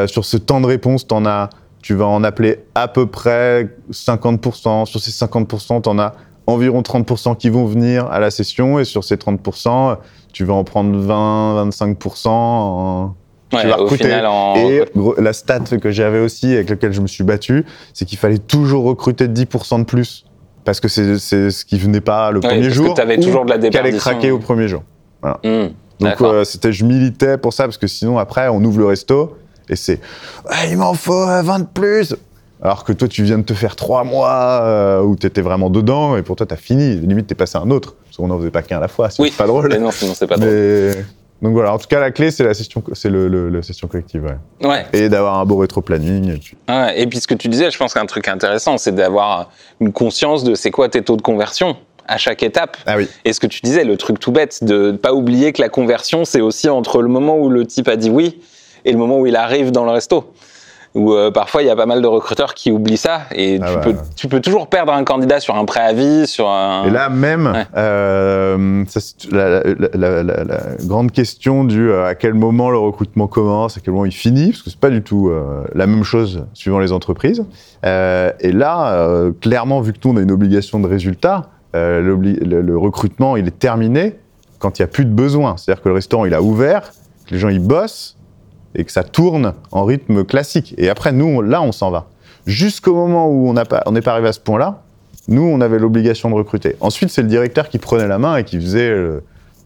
Sur 0.08 0.24
ce 0.24 0.38
temps 0.38 0.62
de 0.62 0.68
réponses, 0.68 1.06
t'en 1.08 1.26
as, 1.26 1.50
tu 1.82 1.94
vas 1.96 2.06
en 2.06 2.24
appeler 2.24 2.64
à 2.76 2.88
peu 2.88 3.06
près 3.08 3.68
50%. 3.92 4.86
Sur 4.86 5.00
ces 5.00 5.12
50%, 5.12 5.82
tu 5.82 5.90
en 5.90 6.00
as 6.00 6.14
environ 6.48 6.82
30% 6.82 7.36
qui 7.38 7.50
vont 7.50 7.66
venir 7.66 8.06
à 8.12 8.20
la 8.20 8.32
session. 8.32 8.80
Et 8.80 8.86
sur 8.86 9.04
ces 9.04 9.16
30%, 9.18 9.98
tu 10.34 10.44
vas 10.44 10.54
en 10.54 10.64
prendre 10.66 10.98
20, 10.98 11.70
25% 11.70 12.28
en, 12.28 13.16
ouais, 13.54 13.62
tu 13.62 13.68
vas 13.68 13.80
au 13.80 13.84
recruter. 13.84 14.04
final, 14.06 14.26
en... 14.26 14.56
et 14.58 14.84
gros, 14.96 15.16
la 15.18 15.32
stat 15.32 15.62
que 15.82 15.92
j'avais 15.92 16.20
aussi, 16.20 16.54
avec 16.54 16.70
laquelle 16.70 16.92
je 16.94 17.02
me 17.02 17.08
suis 17.08 17.24
battu, 17.24 17.66
c'est 17.94 18.04
qu'il 18.06 18.18
fallait 18.18 18.40
toujours 18.40 18.84
recruter 18.84 19.28
10% 19.28 19.80
de 19.80 19.84
plus. 19.86 20.26
Parce 20.66 20.80
que 20.80 20.88
c'est 20.88 21.18
ce 21.52 21.66
qui 21.66 21.78
venait 21.78 22.00
pas 22.02 22.32
le 22.32 22.40
Ouais, 22.40 22.48
premier 22.48 22.62
parce 22.64 22.74
jour. 22.74 22.90
que 22.94 22.98
t'avais 22.98 23.18
ou 23.18 23.22
toujours 23.24 23.46
de 23.46 23.50
la 23.52 23.58
qui 23.58 23.66
allait 23.68 23.70
déperdition. 23.92 24.00
craquer 24.12 24.32
au 24.32 24.40
premier 24.40 24.68
jour. 24.68 24.82
Hmm, 25.22 25.68
Donc 26.00 26.22
euh, 26.22 26.44
c'était, 26.44 26.72
je 26.74 26.84
militais 26.86 27.38
pour 27.38 27.54
ça, 27.54 27.64
parce 27.66 27.78
que 27.78 27.88
sinon 27.88 28.18
après, 28.18 28.48
on 28.50 28.64
ouvre 28.64 28.80
le 28.80 28.86
resto 28.86 29.38
et 29.70 29.76
c'est 29.76 30.00
Ah, 30.50 30.66
il 30.70 30.78
m'en 30.78 30.94
faut 30.94 31.28
euh, 31.30 31.42
20 31.42 31.60
de 31.60 31.66
plus. 31.74 32.16
Alors 32.62 32.86
que 32.86 32.94
toi, 32.94 33.10
tu 33.10 33.24
viens 33.24 33.38
de 33.40 33.44
te 33.44 33.54
faire 33.54 33.76
3 33.76 34.06
mois 34.06 34.62
euh, 34.64 35.02
où 35.02 35.18
tu 35.18 35.28
étais 35.28 35.42
vraiment 35.42 35.70
dedans 35.70 36.16
et 36.16 36.22
pour 36.24 36.38
toi, 36.38 36.46
tu 36.46 36.54
as 36.54 36.58
fini. 36.58 36.96
Limite, 36.96 37.28
tu 37.28 37.34
es 37.34 37.36
passé 37.36 37.58
à 37.58 37.62
un 37.62 37.70
autre. 37.72 37.96
Parce 38.14 38.18
qu'on 38.18 38.28
n'en 38.28 38.38
faisait 38.38 38.52
pas 38.52 38.62
qu'un 38.62 38.78
à 38.78 38.82
la 38.82 38.88
fois. 38.88 39.10
C'est 39.10 39.24
Oui. 39.24 39.34
pas 39.36 39.48
drôle. 39.48 39.70
Mais 39.72 39.80
non, 39.80 39.90
sinon, 39.90 40.14
c'est 40.14 40.28
pas 40.28 40.38
drôle. 40.38 40.48
Mais- 40.52 40.92
Donc 41.42 41.54
voilà, 41.54 41.74
en 41.74 41.80
tout 41.80 41.88
cas, 41.88 42.00
la 42.00 42.12
clé, 42.12 42.30
c'est 42.30 42.44
la 42.44 42.54
session, 42.54 42.84
c'est 42.94 43.10
le, 43.10 43.28
le- 43.28 43.62
session 43.64 43.88
collective. 43.88 44.24
ouais. 44.24 44.68
Ouais. 44.70 44.86
Et 44.94 45.10
d'avoir 45.10 45.40
un 45.40 45.46
beau 45.46 45.58
rétro-planning. 45.58 46.30
et 46.36 46.38
puis- 46.38 46.56
Ouais, 46.70 47.02
et 47.02 47.08
puis 47.08 47.20
ce 47.20 47.26
que 47.28 47.34
tu 47.34 47.48
disais, 47.48 47.72
je 47.72 47.78
pense 47.80 47.96
qu'un 47.96 48.06
truc 48.06 48.28
intéressant, 48.28 48.78
c'est 48.78 48.94
d'avoir 48.94 49.50
une 49.82 49.92
conscience 49.92 50.44
de 50.44 50.54
c'est 50.54 50.70
quoi 50.70 50.90
tes 50.90 51.02
taux 51.02 51.18
de 51.18 51.24
conversion 51.24 51.76
à 52.08 52.18
chaque 52.20 52.44
étape. 52.44 52.78
Ah 52.86 52.98
oui. 52.98 53.10
Et 53.26 53.34
ce 53.34 53.40
que 53.40 53.48
tu 53.48 53.62
disais, 53.64 53.84
le 53.84 53.98
truc 53.98 54.20
tout 54.20 54.32
bête, 54.32 54.64
de 54.64 54.92
ne 54.92 54.98
pas 54.98 55.14
oublier 55.14 55.52
que 55.54 55.62
la 55.62 55.70
conversion, 55.70 56.24
c'est 56.24 56.40
aussi 56.42 56.70
entre 56.70 57.02
le 57.02 57.08
moment 57.10 57.36
où 57.40 57.50
le 57.50 57.66
type 57.66 57.88
a 57.88 57.96
dit 57.96 58.12
oui 58.12 58.40
et 58.86 58.92
le 58.92 58.98
moment 59.00 59.18
où 59.18 59.26
il 59.26 59.36
arrive 59.36 59.72
dans 59.72 59.86
le 59.86 59.92
resto. 59.92 60.32
Où 60.96 61.14
euh, 61.14 61.32
parfois 61.32 61.64
il 61.64 61.68
y 61.68 61.70
a 61.72 61.76
pas 61.76 61.86
mal 61.88 62.02
de 62.02 62.08
recruteurs 62.08 62.54
qui 62.54 62.72
oublient 62.72 62.98
ça 62.98 63.22
et 63.34 63.60
Ah 63.62 63.68
tu, 63.68 63.76
ouais, 63.76 63.82
peux, 63.82 63.96
tu 64.16 64.28
peux 64.28 64.40
toujours 64.42 64.68
perdre 64.68 64.94
un 64.94 65.04
candidat 65.04 65.40
sur 65.40 65.56
un 65.56 65.66
préavis, 65.66 66.28
sur 66.28 66.48
un. 66.48 66.86
Et 66.86 66.90
là 66.92 67.10
même, 67.10 67.48
Ouais. 67.48 67.66
euh, 67.78 68.84
ça, 68.88 69.00
c'est 69.00 69.32
la, 69.32 69.62
la- 69.64 69.90
la- 69.94 70.24
la- 70.24 70.44
la 70.44 70.60
grande 70.86 71.12
question 71.12 71.64
du 71.64 71.90
euh, 71.90 72.06
à 72.06 72.16
quel 72.16 72.34
moment 72.36 72.70
le 72.70 72.78
recrutement 72.78 73.28
commence, 73.28 73.78
à 73.78 73.82
quel 73.82 73.94
moment 73.94 74.06
il 74.06 74.12
finit, 74.14 74.52
parce 74.52 74.62
que 74.62 74.70
c'est 74.70 74.80
pas 74.80 74.90
du 74.92 75.02
tout 75.02 75.30
euh, 75.30 75.64
la 75.74 75.88
même 75.88 76.04
chose 76.04 76.46
suivant 76.54 76.80
les 76.80 76.92
entreprises. 76.92 77.44
Et 77.84 78.52
là, 78.52 79.08
clairement, 79.42 79.82
vu 79.82 79.94
que 79.94 79.98
nous 80.06 80.14
on 80.14 80.18
a 80.18 80.22
une 80.22 80.32
obligation 80.32 80.80
de 80.80 80.88
résultat, 80.88 81.50
le, 81.74 82.16
le 82.16 82.78
recrutement 82.78 83.36
il 83.36 83.48
est 83.48 83.60
terminé 83.60 84.16
quand 84.60 84.80
il 84.80 84.84
y 84.84 84.86
a 84.86 84.88
plus 84.88 85.06
de 85.06 85.12
besoin. 85.12 85.58
C'est-à-dire 85.58 85.82
que 85.84 85.90
le 85.90 85.96
restaurant 85.96 86.26
il 86.26 86.34
a 86.34 86.42
ouvert, 86.42 86.92
que 87.26 87.34
les 87.34 87.40
gens 87.40 87.50
ils 87.50 87.60
bossent 87.60 88.16
et 88.76 88.84
que 88.84 88.92
ça 88.92 89.04
tourne 89.04 89.54
en 89.72 89.84
rythme 89.86 90.24
classique. 90.24 90.74
Et 90.78 90.90
après 90.90 91.12
nous, 91.12 91.26
on- 91.26 91.42
là, 91.42 91.62
on 91.62 91.72
s'en 91.72 91.92
va. 91.92 92.08
Jusqu'au 92.46 92.94
moment 92.96 93.28
où 93.30 93.48
on 93.48 93.54
n'a 93.54 93.66
pas, 93.66 93.84
on 93.86 93.92
n'est 93.92 94.02
pas 94.02 94.12
arrivé 94.14 94.28
à 94.30 94.34
ce 94.34 94.40
point-là, 94.40 94.82
nous, 95.28 95.44
on 95.44 95.62
avait 95.62 95.80
l'obligation 95.80 96.30
de 96.30 96.36
recruter. 96.36 96.76
Ensuite, 96.82 97.10
c'est 97.10 97.22
le 97.22 97.28
directeur 97.30 97.70
qui 97.70 97.78
prenait 97.78 98.08
la 98.08 98.20
main 98.20 98.36
et 98.38 98.44
qui 98.44 98.60
faisait 98.60 98.90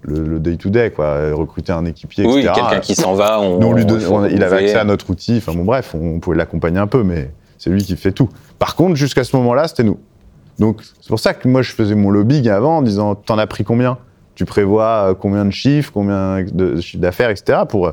le 0.04 0.40
day-to-day, 0.40 0.92
quoi, 0.92 1.06
euh, 1.06 1.34
recruter 1.36 1.72
un 1.74 1.84
équipier, 1.86 2.24
oui, 2.26 2.40
etc. 2.42 2.54
quelqu'un 2.56 2.80
qui 2.80 2.96
s'en 2.96 3.14
va. 3.16 3.40
On, 3.42 3.60
Nous, 3.60 3.68
on 3.68 3.74
lui 3.74 3.86
donnait- 3.86 4.04
faut 4.06 4.14
on- 4.16 4.26
il 4.26 4.44
avait 4.44 4.58
accès 4.66 4.78
à 4.78 4.84
notre 4.84 5.10
outil. 5.10 5.38
Enfin 5.38 5.54
bon, 5.54 5.64
bref, 5.66 5.96
on 6.00 6.20
pouvait 6.20 6.38
l'accompagner 6.38 6.78
un 6.78 6.88
peu, 6.88 7.04
mais 7.04 7.32
c'est 7.58 7.70
lui 7.72 7.84
qui 7.84 7.96
fait 7.98 8.12
tout. 8.12 8.30
Par 8.60 8.76
contre, 8.76 8.96
jusqu'à 8.96 9.24
ce 9.24 9.36
moment-là, 9.36 9.68
c'était 9.68 9.84
nous. 9.84 9.98
Donc, 10.60 10.82
c'est 11.02 11.10
pour 11.10 11.20
ça 11.20 11.34
que 11.34 11.48
moi, 11.48 11.62
je 11.62 11.72
faisais 11.72 11.96
mon 11.96 12.10
lobbying 12.12 12.48
avant 12.50 12.78
en 12.78 12.82
disant 12.84 13.16
T'en 13.16 13.38
as 13.38 13.48
pris 13.48 13.64
combien? 13.64 13.98
Tu 14.36 14.46
prévois 14.46 15.10
euh, 15.10 15.14
combien 15.16 15.44
de 15.46 15.52
chiffres, 15.52 15.92
combien 15.94 16.44
de 16.44 16.80
chiffres 16.80 17.02
d'affaires, 17.02 17.32
etc. 17.32 17.60
Pour. 17.68 17.92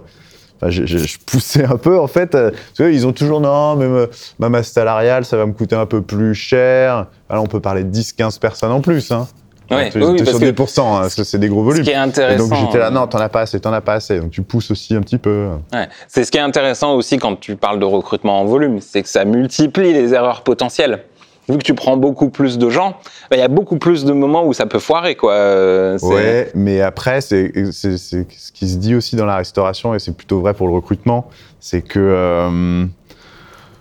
Enfin, 0.56 0.70
je, 0.70 0.86
je- 0.86 0.98
je 0.98 1.18
poussais 1.26 1.64
un 1.64 1.76
peu, 1.76 1.98
en 1.98 2.06
fait. 2.06 2.34
euh, 2.34 2.50
parce 2.50 2.78
que 2.78 2.92
ils 2.92 3.06
ont 3.06 3.12
toujours 3.12 3.40
Non, 3.40 3.76
mais 3.76 3.86
me- 3.88 4.08
ma 4.38 4.48
masse 4.48 4.70
salariale, 4.70 5.24
ça 5.24 5.36
va 5.36 5.46
me 5.46 5.52
coûter 5.52 5.76
un 5.76 5.86
peu 5.86 6.00
plus 6.02 6.34
cher. 6.34 7.06
Alors, 7.28 7.44
on 7.44 7.48
peut 7.48 7.60
parler 7.60 7.84
de 7.84 7.90
10-15 7.90 8.38
personnes 8.38 8.72
en 8.72 8.80
plus. 8.80 9.10
Hein. 9.10 9.26
Ouais, 9.70 9.88
Tu 9.90 9.98
oui, 10.02 10.18
sur 10.26 10.38
que 10.38 10.44
10%, 10.44 10.80
hein, 10.96 11.00
parce 11.00 11.14
que 11.14 11.24
c'est 11.24 11.38
des 11.38 11.48
gros 11.48 11.60
ce 11.60 11.64
volumes. 11.64 11.84
qui 11.84 11.90
est 11.90 11.94
Et 11.94 11.96
intéressant. 11.96 12.48
donc 12.48 12.58
j'étais 12.58 12.78
là, 12.78 12.90
non, 12.90 13.06
t'en 13.06 13.18
as 13.18 13.30
pas 13.30 13.40
assez, 13.40 13.58
t'en 13.58 13.72
as 13.72 13.80
pas 13.80 13.94
assez. 13.94 14.20
Donc 14.20 14.30
tu 14.30 14.42
pousses 14.42 14.70
aussi 14.70 14.94
un 14.94 15.00
petit 15.00 15.16
peu. 15.16 15.48
Ouais. 15.72 15.88
C'est 16.06 16.22
ce 16.24 16.30
qui 16.30 16.36
est 16.36 16.42
intéressant 16.42 16.94
aussi 16.96 17.16
quand 17.16 17.36
tu 17.40 17.56
parles 17.56 17.78
de 17.80 17.86
recrutement 17.86 18.40
en 18.40 18.44
volume, 18.44 18.80
c'est 18.82 19.02
que 19.02 19.08
ça 19.08 19.24
multiplie 19.24 19.94
les 19.94 20.12
erreurs 20.12 20.42
potentielles. 20.42 21.04
Vu 21.48 21.58
que 21.58 21.62
tu 21.62 21.74
prends 21.74 21.96
beaucoup 21.98 22.30
plus 22.30 22.56
de 22.56 22.70
gens, 22.70 22.92
bah, 23.30 23.36
il 23.36 23.38
y 23.38 23.42
a 23.42 23.48
beaucoup 23.48 23.76
plus 23.78 24.04
de 24.04 24.12
moments 24.12 24.46
où 24.46 24.52
ça 24.54 24.64
peut 24.66 24.78
foirer, 24.78 25.14
quoi. 25.14 25.32
Euh, 25.34 25.98
Ouais, 26.00 26.50
mais 26.54 26.80
après, 26.80 27.20
c'est 27.20 27.52
ce 27.72 28.52
qui 28.52 28.68
se 28.68 28.76
dit 28.76 28.94
aussi 28.94 29.16
dans 29.16 29.26
la 29.26 29.36
restauration, 29.36 29.94
et 29.94 29.98
c'est 29.98 30.16
plutôt 30.16 30.40
vrai 30.40 30.54
pour 30.54 30.66
le 30.68 30.74
recrutement, 30.74 31.28
c'est 31.60 31.82
que 31.82 31.98
euh, 32.00 32.86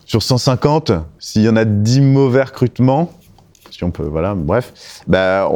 sur 0.05 0.21
150, 0.23 0.91
s'il 1.19 1.43
y 1.43 1.49
en 1.49 1.55
a 1.55 1.63
10 1.63 2.01
mauvais 2.01 2.43
recrutements, 2.43 3.09
si 3.71 3.83
on 3.85 3.91
peut, 3.91 4.03
voilà, 4.03 4.35
bref, 4.35 4.73
bah, 5.07 5.49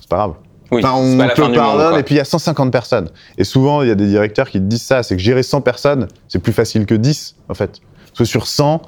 c'est 0.00 0.08
pas 0.08 0.16
grave. 0.16 0.34
Oui, 0.70 0.80
Enfin, 0.82 0.94
c'est 1.04 1.14
on 1.14 1.18
pas 1.18 1.34
te 1.34 1.40
monde, 1.42 1.54
pardonne, 1.54 1.98
et 1.98 2.02
puis 2.02 2.14
il 2.14 2.18
y 2.18 2.20
a 2.20 2.24
150 2.24 2.72
personnes. 2.72 3.10
Et 3.36 3.44
souvent, 3.44 3.82
il 3.82 3.88
y 3.88 3.90
a 3.90 3.94
des 3.94 4.06
directeurs 4.06 4.48
qui 4.48 4.58
te 4.58 4.64
disent 4.64 4.82
ça, 4.82 5.02
c'est 5.02 5.16
que 5.16 5.22
gérer 5.22 5.42
100 5.42 5.60
personnes, 5.60 6.08
c'est 6.28 6.38
plus 6.38 6.54
facile 6.54 6.86
que 6.86 6.94
10, 6.94 7.36
en 7.50 7.54
fait. 7.54 7.80
Parce 8.06 8.18
que 8.20 8.24
sur 8.24 8.46
100, 8.46 8.80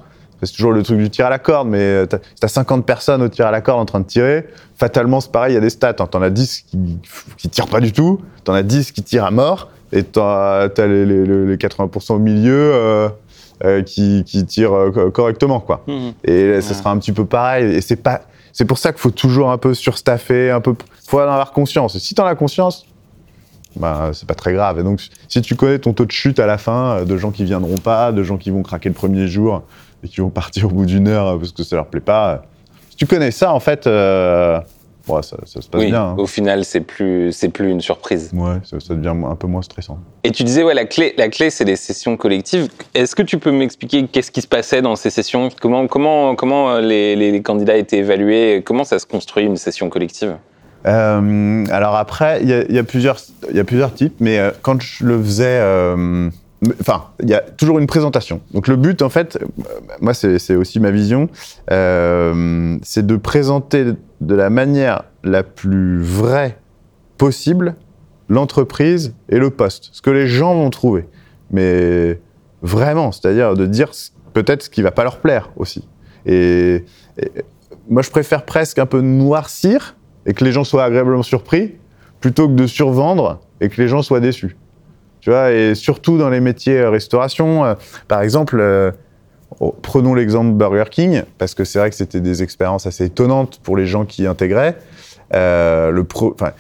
c'est 0.43 0.53
toujours 0.53 0.73
le 0.73 0.83
truc 0.83 0.99
du 0.99 1.09
tir 1.11 1.27
à 1.27 1.31
la 1.31 1.39
corde, 1.39 1.69
mais 1.69 1.79
euh, 1.79 2.07
t'as 2.07 2.19
as 2.43 2.49
50 2.49 2.85
personnes 2.85 3.23
au 3.23 3.29
tir 3.29 3.47
à 3.47 3.51
la 3.51 3.61
corde 3.61 3.81
en 3.81 3.85
train 3.87 4.01
de 4.01 4.07
tirer, 4.07 4.47
fatalement, 4.77 5.21
c'est 5.21 5.33
pareil, 5.33 5.53
il 5.53 5.55
y 5.55 5.59
a 5.59 5.61
des 5.61 5.71
stats. 5.71 5.95
hein. 5.99 6.07
T'en 6.07 6.21
as 6.23 6.31
10 6.31 6.63
qui, 6.71 6.99
qui 7.39 7.49
tirent 7.49 7.69
pas 7.69 7.81
du 7.81 7.93
tout, 7.93 8.21
t'en 8.45 8.53
as 8.55 8.63
10 8.63 8.93
qui 8.93 9.03
tirent 9.03 9.25
à 9.25 9.31
mort, 9.31 9.71
et 9.93 10.03
t'as 10.03 10.63
as 10.69 10.87
les, 10.87 11.07
les- 11.07 11.25
les- 11.25 11.47
les 11.47 11.57
80% 11.57 12.15
au 12.15 12.19
milieu 12.19 12.53
euh, 12.75 13.09
euh, 13.65 13.83
qui, 13.83 14.25
qui 14.25 14.45
tirent 14.45 14.75
euh, 14.75 14.91
co- 14.91 15.11
correctement, 15.11 15.61
quoi. 15.61 15.83
Mhm. 15.87 16.13
Et 16.25 16.61
ça 16.61 16.69
Ouais. 16.71 16.75
sera 16.75 16.91
un 16.91 16.99
petit 16.99 17.13
peu 17.13 17.25
pareil. 17.25 17.73
Et 17.77 17.81
c'est 17.81 17.97
pas, 17.97 18.23
c'est 18.53 18.65
pour 18.65 18.79
ça 18.79 18.93
qu'il 18.93 19.01
faut 19.01 19.11
toujours 19.13 19.51
un 19.51 19.59
peu 19.59 19.73
surstaffer, 19.75 20.51
un 20.51 20.61
peu, 20.61 20.75
faut 21.07 21.19
en 21.21 21.23
avoir 21.23 21.53
conscience. 21.53 21.95
Et 21.95 22.01
si 22.01 22.15
t'en 22.15 22.27
as 22.27 22.35
conscience, 22.35 22.87
bah, 23.77 24.11
c'est 24.13 24.27
pas 24.29 24.35
très 24.35 24.53
grave. 24.53 24.79
Et 24.79 24.83
donc, 24.83 25.01
si 25.29 25.43
tu 25.43 25.55
connais 25.57 25.79
ton 25.79 25.93
taux 25.93 26.05
de 26.07 26.13
chute 26.13 26.39
à 26.39 26.47
la 26.47 26.59
fin, 26.59 27.05
de 27.05 27.17
gens 27.17 27.31
qui 27.31 27.45
viendront 27.45 27.77
pas, 27.79 28.13
de 28.13 28.23
gens 28.23 28.37
qui 28.37 28.51
vont 28.51 28.63
craquer 28.63 28.89
le 28.89 28.95
premier 28.95 29.27
jour 29.29 29.63
et 30.05 30.09
qui 30.09 30.21
vont 30.21 30.31
partir 30.31 30.67
au 30.67 30.71
bout 30.71 30.87
d'une 30.87 31.09
heure 31.09 31.27
euh, 31.29 31.39
parce 31.39 31.53
que 31.53 31.63
ça 31.63 31.77
leur 31.77 31.87
plaît 31.87 32.01
pas, 32.01 32.31
euh, 32.31 32.37
si 32.91 32.97
tu 32.97 33.07
connais 33.07 33.31
ça, 33.31 33.53
en 33.53 33.59
fait, 33.61 33.87
euh, 33.89 34.61
bon, 35.09 35.21
ça, 35.23 35.37
ça 35.47 35.61
se 35.61 35.69
passe 35.69 35.81
Oui, 35.81 35.89
bien. 35.89 36.01
hein. 36.11 36.15
au 36.19 36.27
final, 36.27 36.65
c'est 36.65 36.81
plus, 36.81 37.33
c'est 37.33 37.49
plus 37.49 37.71
une 37.71 37.81
surprise. 37.81 38.31
Ouais, 38.35 38.59
ça, 38.63 38.79
ça 38.79 38.95
devient 38.95 39.15
un 39.29 39.35
peu 39.35 39.47
moins 39.49 39.63
stressant. 39.63 39.99
Et 40.23 40.31
tu 40.31 40.45
disais, 40.45 40.63
ouais, 40.63 40.75
la 40.75 40.85
clé, 40.85 41.15
la 41.19 41.29
clé, 41.29 41.51
c'est 41.51 41.65
les 41.65 41.77
sessions 41.77 42.17
collectives. 42.17 42.69
Est-ce 42.95 43.17
que 43.17 43.23
tu 43.23 43.39
peux 43.39 43.51
m'expliquer 43.51 44.07
qu'est-ce 44.07 44.31
qui 44.31 44.43
se 44.43 44.47
passait 44.47 44.81
dans 44.83 44.95
ces 44.97 45.11
sessions? 45.11 45.49
Comment, 45.61 45.87
comment, 45.89 46.37
comment 46.37 46.71
euh, 46.71 46.81
les, 46.81 47.17
les- 47.17 47.33
les 47.33 47.43
candidats 47.43 47.77
étaient 47.77 47.99
évalués? 47.99 48.63
Comment 48.65 48.85
ça 48.85 48.99
se 48.99 49.07
construit 49.07 49.45
une 49.45 49.57
session 49.57 49.89
collective? 49.89 50.37
Euh, 50.87 51.65
alors 51.71 51.97
après, 51.97 52.41
il 52.43 52.49
y, 52.49 52.53
a- 52.53 52.63
il 52.69 52.75
y 52.75 52.79
a 52.79 52.85
plusieurs, 52.85 53.17
il 53.51 53.57
y 53.57 53.61
a 53.61 53.65
plusieurs 53.65 53.95
types, 53.95 54.17
mais 54.21 54.39
euh, 54.39 54.51
quand 54.63 54.81
je 54.83 55.05
le 55.05 55.21
faisais, 55.23 55.59
euh, 55.61 56.29
enfin, 56.81 57.05
il 57.23 57.29
y 57.29 57.35
a 57.35 57.41
toujours 57.41 57.79
une 57.79 57.87
présentation. 57.87 58.41
Donc 58.53 58.69
le 58.69 58.77
but, 58.77 59.03
en 59.03 59.09
fait, 59.09 59.39
euh, 59.41 59.47
moi 60.01 60.15
c'est 60.15 60.57
aussi 60.57 60.81
ma 60.81 60.91
vision, 60.91 61.29
euh, 61.71 62.77
c'est 62.83 63.07
de 63.07 63.17
présenter 63.17 63.87
de 64.21 64.35
la 64.35 64.51
manière 64.51 65.05
la 65.23 65.43
plus 65.43 66.01
vraie 66.01 66.59
possible 67.19 67.77
l'entreprise 68.29 69.15
et 69.29 69.39
le 69.39 69.51
poste, 69.51 69.91
ce 69.93 70.01
que 70.01 70.11
les 70.11 70.27
gens 70.27 70.55
vont 70.55 70.71
trouver, 70.71 71.07
mais 71.51 72.21
vraiment, 72.63 73.13
c'est-à-dire 73.13 73.55
de 73.55 73.67
dire 73.67 73.91
peut-être 74.33 74.63
ce 74.65 74.71
qui 74.71 74.83
va 74.83 74.91
pas 74.91 75.05
leur 75.05 75.19
plaire 75.19 75.51
aussi. 75.57 75.87
Et 76.25 76.85
moi, 77.89 78.03
je 78.03 78.11
préfère 78.11 78.45
presque 78.45 78.79
un 78.79 78.87
peu 78.87 79.01
noircir 79.01 79.97
et 80.27 80.33
que 80.33 80.45
les 80.45 80.53
gens 80.53 80.65
soient 80.65 80.85
agréablement 80.85 81.23
surpris, 81.23 81.75
plutôt 82.21 82.49
que 82.49 82.55
de 82.55 82.67
survendre 82.67 83.41
et 83.61 83.69
que 83.69 83.81
les 83.81 83.89
gens 83.89 84.03
soient 84.03 84.21
déçus. 84.21 84.57
Tu 85.25 85.31
vois, 85.31 85.53
et 85.53 85.75
surtout 85.75 86.19
dans 86.19 86.29
les 86.29 86.41
métiers 86.41 86.81
euh, 86.81 86.91
restauration, 86.91 87.65
euh, 87.65 87.75
par 88.09 88.21
exemple, 88.21 88.59
euh, 88.61 88.91
oh, 89.59 89.75
prenons 89.81 90.13
l'exemple 90.13 90.51
Burger 90.53 90.85
King, 90.91 91.23
parce 91.39 91.55
que 91.55 91.65
c'est 91.65 91.79
vrai 91.79 91.89
que 91.89 91.97
c'était 91.97 92.21
des 92.21 92.43
expériences 92.43 92.87
assez 92.87 93.07
étonnantes 93.07 93.59
pour 93.63 93.79
les 93.79 93.87
gens 93.87 94.05
qui 94.05 94.27
intégraient. 94.27 94.77
Pro, 95.31 96.35
enfin, 96.35 96.53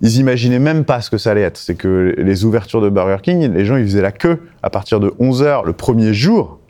ils 0.00 0.18
imaginaient 0.18 0.60
même 0.60 0.84
pas 0.84 1.00
ce 1.00 1.10
que 1.10 1.18
ça 1.18 1.32
allait 1.32 1.40
être. 1.40 1.56
C'est 1.56 1.74
que 1.74 2.14
les 2.16 2.44
ouvertures 2.44 2.80
de 2.80 2.88
Burger 2.88 3.20
King, 3.20 3.52
les 3.52 3.64
gens 3.64 3.76
ils 3.76 3.84
faisaient 3.84 4.00
la 4.00 4.12
queue 4.12 4.42
à 4.62 4.70
partir 4.70 5.00
de 5.00 5.08
11h 5.18 5.66
le 5.66 5.72
premier 5.72 6.14
jour. 6.14 6.60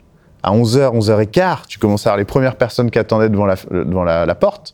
À 0.41 0.51
11h, 0.51 0.97
11h15, 0.97 1.67
tu 1.67 1.77
commençais 1.77 2.09
à 2.09 2.13
avoir 2.13 2.17
les 2.17 2.25
premières 2.25 2.55
personnes 2.55 2.89
qui 2.89 2.97
attendaient 2.97 3.29
devant 3.29 3.45
la, 3.45 3.55
devant 3.69 4.03
la, 4.03 4.25
la 4.25 4.35
porte. 4.35 4.73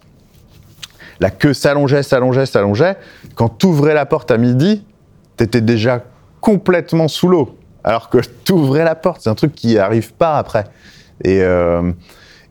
La 1.19 1.31
queue 1.31 1.53
s'allongeait, 1.53 2.01
s'allongeait, 2.01 2.45
s'allongeait. 2.45 2.95
Quand 3.35 3.49
tu 3.57 3.65
ouvrais 3.65 3.93
la 3.93 4.05
porte 4.05 4.31
à 4.31 4.37
midi, 4.37 4.85
tu 5.37 5.43
étais 5.43 5.59
déjà 5.59 6.01
complètement 6.45 7.07
sous 7.07 7.27
l'eau. 7.27 7.57
Alors 7.83 8.09
que 8.09 8.19
tu 8.45 8.51
ouvrais 8.53 8.83
la 8.83 8.93
porte, 8.95 9.21
c'est 9.23 9.29
un 9.29 9.35
truc 9.35 9.53
qui 9.55 9.79
arrive 9.79 10.13
pas 10.13 10.37
après. 10.37 10.65
Et, 11.23 11.41
euh, 11.41 11.91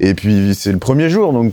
et 0.00 0.14
puis, 0.14 0.54
c'est 0.54 0.72
le 0.72 0.78
premier 0.78 1.08
jour, 1.08 1.32
donc 1.32 1.52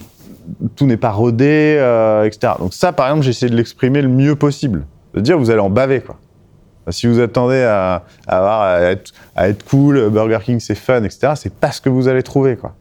tout 0.76 0.88
n'est 0.88 0.98
pas 0.98 1.12
rodé, 1.12 1.76
euh, 1.78 2.24
etc. 2.26 2.54
Donc 2.60 2.74
ça, 2.74 2.92
par 2.94 3.08
exemple, 3.08 3.24
j'ai 3.24 3.30
essayé 3.30 3.50
de 3.52 3.56
l'exprimer 3.56 4.02
le 4.02 4.08
mieux 4.10 4.36
possible. 4.36 4.86
De 5.14 5.20
dire, 5.22 5.38
vous 5.38 5.52
allez 5.52 5.60
en 5.60 5.70
baver, 5.70 6.02
quoi. 6.02 6.16
Si 6.90 7.06
vous 7.06 7.20
attendez 7.20 7.62
à, 7.62 8.04
à, 8.28 8.38
avoir- 8.38 8.62
à 8.62 8.82
être, 8.82 9.12
à 9.36 9.48
être 9.50 9.64
cool, 9.66 10.10
Burger 10.10 10.40
King 10.44 10.60
c'est 10.60 10.74
fun, 10.76 11.04
etc., 11.04 11.34
c'est 11.36 11.54
pas 11.54 11.72
ce 11.72 11.80
que 11.80 11.90
vous 11.90 12.08
allez 12.08 12.24
trouver, 12.24 12.56
quoi. 12.56 12.74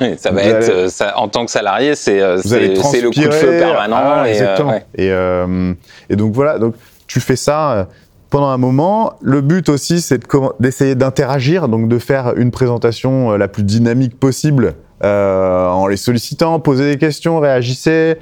Oui, 0.00 0.14
ça 0.18 0.30
va 0.30 0.40
Vous 0.42 0.48
être, 0.48 0.56
allez- 0.56 0.70
euh, 0.70 0.88
ça, 0.88 1.18
en 1.18 1.28
tant 1.28 1.44
que 1.44 1.50
salarié, 1.50 1.94
c'est 1.96 2.20
le 2.20 3.10
coup 3.10 3.20
de 3.20 3.30
feu 3.32 3.58
permanent. 3.58 3.96
Ah, 4.22 4.28
et, 4.28 4.40
euh, 4.40 4.62
ouais. 4.64 4.84
et, 4.94 5.10
euh, 5.10 5.72
et 6.08 6.16
donc 6.16 6.32
voilà, 6.32 6.58
donc 6.58 6.74
tu 7.08 7.18
fais 7.20 7.36
ça 7.36 7.88
pendant 8.34 8.48
un 8.48 8.58
moment. 8.58 9.12
Le 9.22 9.42
but 9.42 9.68
aussi, 9.68 10.00
c'est 10.00 10.20
d'essayer 10.58 10.96
d'interagir, 10.96 11.68
donc 11.68 11.86
de 11.86 11.98
faire 12.00 12.36
une 12.36 12.50
présentation 12.50 13.30
euh, 13.30 13.36
la 13.36 13.46
plus 13.46 13.62
dynamique 13.62 14.18
possible 14.18 14.74
euh, 15.04 15.68
en 15.68 15.86
les 15.86 15.96
sollicitant, 15.96 16.58
poser 16.58 16.90
des 16.90 16.98
questions, 16.98 17.38
réagissez. 17.38 18.16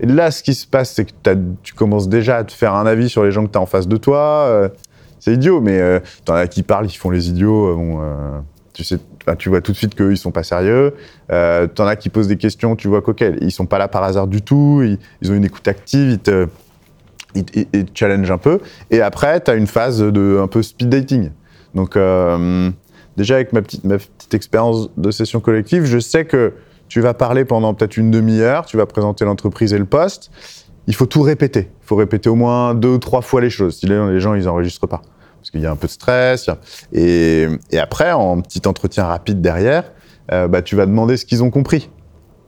Et 0.00 0.06
là, 0.06 0.30
ce 0.32 0.42
qui 0.42 0.52
se 0.52 0.66
passe, 0.66 0.92
c'est 0.92 1.06
que 1.06 1.34
tu 1.62 1.72
commences 1.72 2.10
déjà 2.10 2.36
à 2.36 2.44
te 2.44 2.52
faire 2.52 2.74
un 2.74 2.84
avis 2.84 3.08
sur 3.08 3.24
les 3.24 3.30
gens 3.30 3.46
que 3.46 3.50
tu 3.50 3.56
as 3.56 3.62
en 3.62 3.66
face 3.66 3.88
de 3.88 3.96
toi. 3.96 4.18
euh, 4.48 4.68
c'est 5.18 5.32
idiot, 5.32 5.62
mais 5.62 5.80
euh, 5.80 5.98
t'en 6.26 6.34
as 6.34 6.46
qui 6.46 6.62
parlent, 6.62 6.86
qui 6.86 6.98
font 6.98 7.08
les 7.08 7.30
idiots. 7.30 7.74
tu 8.74 9.48
vois 9.48 9.62
tout 9.62 9.72
de 9.72 9.76
suite 9.78 9.94
qu'eux, 9.94 10.12
ils 10.12 10.18
sont 10.18 10.30
pas 10.30 10.42
sérieux. 10.42 10.92
T'en 11.30 11.86
as 11.86 11.96
qui 11.96 12.10
posent 12.10 12.28
des 12.28 12.36
questions, 12.36 12.76
tu 12.76 12.88
vois 12.88 13.00
qu'ok, 13.00 13.24
ils 13.40 13.50
sont 13.50 13.64
pas 13.64 13.78
là 13.78 13.88
par 13.88 14.02
hasard 14.02 14.26
du 14.26 14.42
tout, 14.42 14.82
ils, 14.84 14.98
ils 15.22 15.32
ont 15.32 15.34
une 15.34 15.46
écoute 15.46 15.66
active, 15.68 16.10
ils 16.10 16.18
te, 16.18 16.48
te- 17.34 17.58
ils 17.72 17.84
te 17.84 17.98
challenge 17.98 18.30
un 18.30 18.38
peu. 18.38 18.60
Et 18.90 19.00
après, 19.00 19.40
tu 19.40 19.50
as 19.50 19.54
une 19.54 19.66
phase 19.66 20.00
de 20.00 20.38
un 20.42 20.46
peu 20.46 20.62
speed 20.62 20.88
dating. 20.88 21.30
Donc, 21.74 21.96
euh, 21.96 22.70
déjà 23.16 23.36
avec 23.36 23.52
ma 23.52 23.62
petite, 23.62 23.84
ma 23.84 23.98
petite 23.98 24.34
expérience 24.34 24.90
de 24.96 25.10
session 25.10 25.40
collective, 25.40 25.84
je 25.84 25.98
sais 25.98 26.24
que 26.24 26.54
tu 26.88 27.00
vas 27.00 27.14
parler 27.14 27.44
pendant 27.44 27.74
peut-être 27.74 27.96
une 27.96 28.10
demi-heure, 28.10 28.64
tu 28.64 28.76
vas 28.76 28.86
présenter 28.86 29.24
l'entreprise 29.24 29.72
et 29.72 29.78
le 29.78 29.84
poste. 29.84 30.30
Il 30.86 30.94
faut 30.94 31.06
tout 31.06 31.20
répéter. 31.20 31.68
Il 31.82 31.86
faut 31.86 31.96
répéter 31.96 32.30
au 32.30 32.34
moins 32.34 32.74
deux 32.74 32.88
ou 32.88 32.98
trois 32.98 33.20
fois 33.20 33.42
les 33.42 33.50
choses. 33.50 33.76
Si 33.76 33.86
les, 33.86 34.20
gens, 34.20 34.34
ils 34.34 34.48
enregistrent 34.48 34.88
pas. 34.88 35.02
parce 35.38 35.50
qu'il 35.50 35.60
y 35.60 35.66
a 35.66 35.70
un 35.70 35.76
peu 35.76 35.86
de 35.86 35.92
stress. 35.92 36.48
Et, 36.94 37.46
et, 37.70 37.78
après, 37.78 38.12
en 38.12 38.40
petit 38.40 38.66
entretien 38.66 39.04
rapide 39.04 39.42
derrière, 39.42 39.84
euh, 40.32 40.48
bah, 40.48 40.62
tu 40.62 40.76
vas 40.76 40.86
demander 40.86 41.18
ce 41.18 41.26
qu'ils 41.26 41.42
ont 41.42 41.50
compris. 41.50 41.90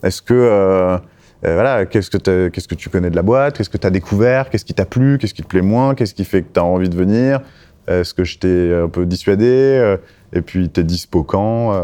Est-ce 0.03 0.23
que 0.23 0.33
euh, 0.33 0.97
euh, 1.45 1.55
voilà, 1.55 1.87
qu'est-ce 1.87 2.11
que, 2.11 2.75
tu 2.75 2.91
connais 2.91 3.11
de 3.11 3.17
la 3.17 3.23
boîte? 3.23 3.57
Qu'est-ce 3.57 3.71
que 3.71 3.79
tu 3.79 3.87
as 3.87 3.91
découvert? 3.91 4.51
Qu'est-ce 4.51 4.65
qui 4.65 4.75
t'a 4.75 4.85
plu? 4.85 5.19
Qu'est-ce 5.19 5.35
qui 5.35 5.43
te 5.43 5.49
plaît 5.49 5.63
moins? 5.63 5.95
Qu'est-ce 5.95 6.15
qui 6.15 6.25
fait 6.25 6.43
que 6.43 6.53
tu 6.53 6.61
as 6.61 6.65
envie 6.65 6.89
de 6.89 6.97
venir? 6.97 7.41
Est-ce 7.87 8.13
que 8.13 8.25
je 8.25 8.39
t'ai 8.39 8.75
un 8.75 8.89
peu 8.89 9.07
dissuadé? 9.07 9.97
Et 10.33 10.43
puis, 10.43 10.69
t'es 10.69 10.85
dispo 10.85 11.23
quand? 11.23 11.75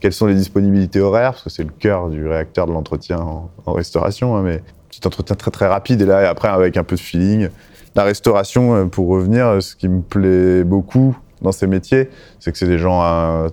Quelles 0.00 0.12
sont 0.12 0.26
les 0.26 0.34
disponibilités 0.34 1.00
horaires? 1.00 1.32
Parce 1.32 1.44
que 1.44 1.50
c'est 1.50 1.62
le 1.62 1.70
cœur 1.70 2.08
du 2.08 2.26
réacteur 2.26 2.66
de 2.66 2.72
l'entretien 2.72 3.18
en, 3.18 3.72
restauration. 3.72 4.36
Hein, 4.36 4.42
mais 4.42 4.62
petit 4.88 5.06
entretien 5.06 5.36
très 5.36 5.52
très 5.52 5.66
rapide. 5.68 6.02
Et 6.02 6.06
là, 6.06 6.28
après, 6.28 6.48
avec 6.48 6.76
un 6.76 6.84
peu 6.84 6.96
de 6.96 7.00
feeling. 7.00 7.48
La 7.94 8.02
restauration, 8.02 8.88
pour 8.88 9.08
revenir, 9.08 9.62
ce 9.62 9.76
qui 9.76 9.88
me 9.88 10.02
plaît 10.02 10.64
beaucoup 10.64 11.16
dans 11.40 11.52
ces 11.52 11.68
métiers, 11.68 12.10
c'est 12.40 12.50
que 12.50 12.58
c'est 12.58 12.66
des 12.66 12.78
gens 12.78 13.48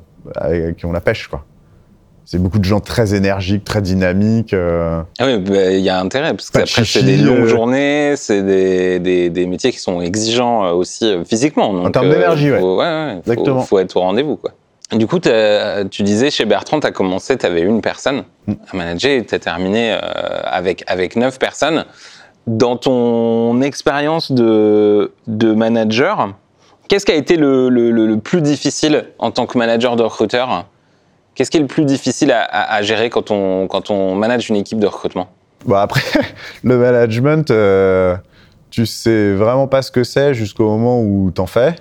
qui 0.76 0.86
ont 0.86 0.92
la 0.92 1.02
pêche, 1.02 1.28
quoi. 1.28 1.46
C'est 2.26 2.42
beaucoup 2.42 2.60
de 2.60 2.64
gens 2.64 2.80
très 2.80 3.16
énergiques, 3.16 3.64
très 3.64 3.82
dynamiques. 3.82 4.54
Euh. 4.54 5.02
Ah 5.20 5.26
oui, 5.26 5.38
bah, 5.40 5.72
il 5.72 5.82
y 5.82 5.90
a 5.90 6.00
intérêt, 6.00 6.34
parce 6.34 6.50
que 6.50 6.66
c'est 6.66 7.04
des 7.04 7.18
longues 7.18 7.40
euh. 7.40 7.48
journées, 7.48 8.14
c'est 8.16 8.44
des, 8.44 9.00
des, 9.00 9.30
des, 9.30 9.46
métiers 9.46 9.72
qui 9.72 9.80
sont 9.80 10.02
exigeants 10.02 10.66
euh, 10.66 10.72
aussi 10.72 11.16
physiquement. 11.26 11.70
en 11.70 11.92
termes 11.92 12.10
d'énergie, 12.10 12.52
oui. 12.52 12.60
Ouais, 12.60 12.78
ouais, 12.78 13.18
Exactement. 13.20 13.62
Faut, 13.62 13.68
faut 13.68 13.80
être 13.80 13.98
au 13.98 14.02
rendez-vous, 14.02 14.38
quoi. 14.38 14.52
Du 14.92 15.08
coup, 15.08 15.20
tu 15.20 16.04
disais 16.04 16.30
chez 16.30 16.46
Bertrand, 16.46 16.80
tu 16.80 16.88
as 16.88 16.92
commencé, 16.92 17.38
tu 17.38 17.46
avais 17.46 17.62
une 17.62 17.82
personne 17.82 18.24
mm. 18.48 18.54
à 18.72 18.78
manager 18.78 19.12
et 19.12 19.26
tu 19.26 19.36
as 19.36 19.40
terminé 19.40 19.92
avec, 19.92 20.84
avec 20.88 21.16
neuf 21.16 21.40
personnes. 21.40 21.86
Dans 22.46 22.76
ton 22.76 23.62
expérience 23.62 24.32
de, 24.32 25.14
de 25.28 25.54
manager, 25.54 26.34
qu'est-ce 26.88 27.06
qui 27.06 27.12
a 27.12 27.16
été 27.16 27.38
le, 27.38 27.70
le, 27.70 27.92
le, 27.92 28.18
plus 28.18 28.42
difficile 28.42 29.06
en 29.18 29.32
tant 29.32 29.46
que 29.48 29.58
manager 29.58 29.96
de 29.96 30.04
recruteur? 30.04 30.66
Qu'est-ce 31.36 31.50
qui 31.50 31.58
est 31.58 31.62
le 31.62 31.68
plus 31.68 31.86
difficile 31.86 32.32
à, 32.32 32.82
gérer 32.84 33.10
quand 33.10 33.32
on, 33.32 33.68
quand 33.68 33.90
on 33.90 34.16
manage 34.16 34.50
une 34.50 34.56
équipe 34.56 34.80
de 34.80 34.86
recrutement? 34.86 35.30
Bah 35.66 35.82
Après, 35.82 36.02
le 36.64 36.78
management, 36.78 37.50
euh, 37.50 38.16
tu 38.70 38.86
sais 38.86 39.34
vraiment 39.34 39.68
pas 39.68 39.82
ce 39.82 39.92
que 39.92 40.04
c'est 40.04 40.34
jusqu'au 40.34 40.68
moment 40.68 41.02
où 41.02 41.32
t'en 41.32 41.48
fais. 41.48 41.76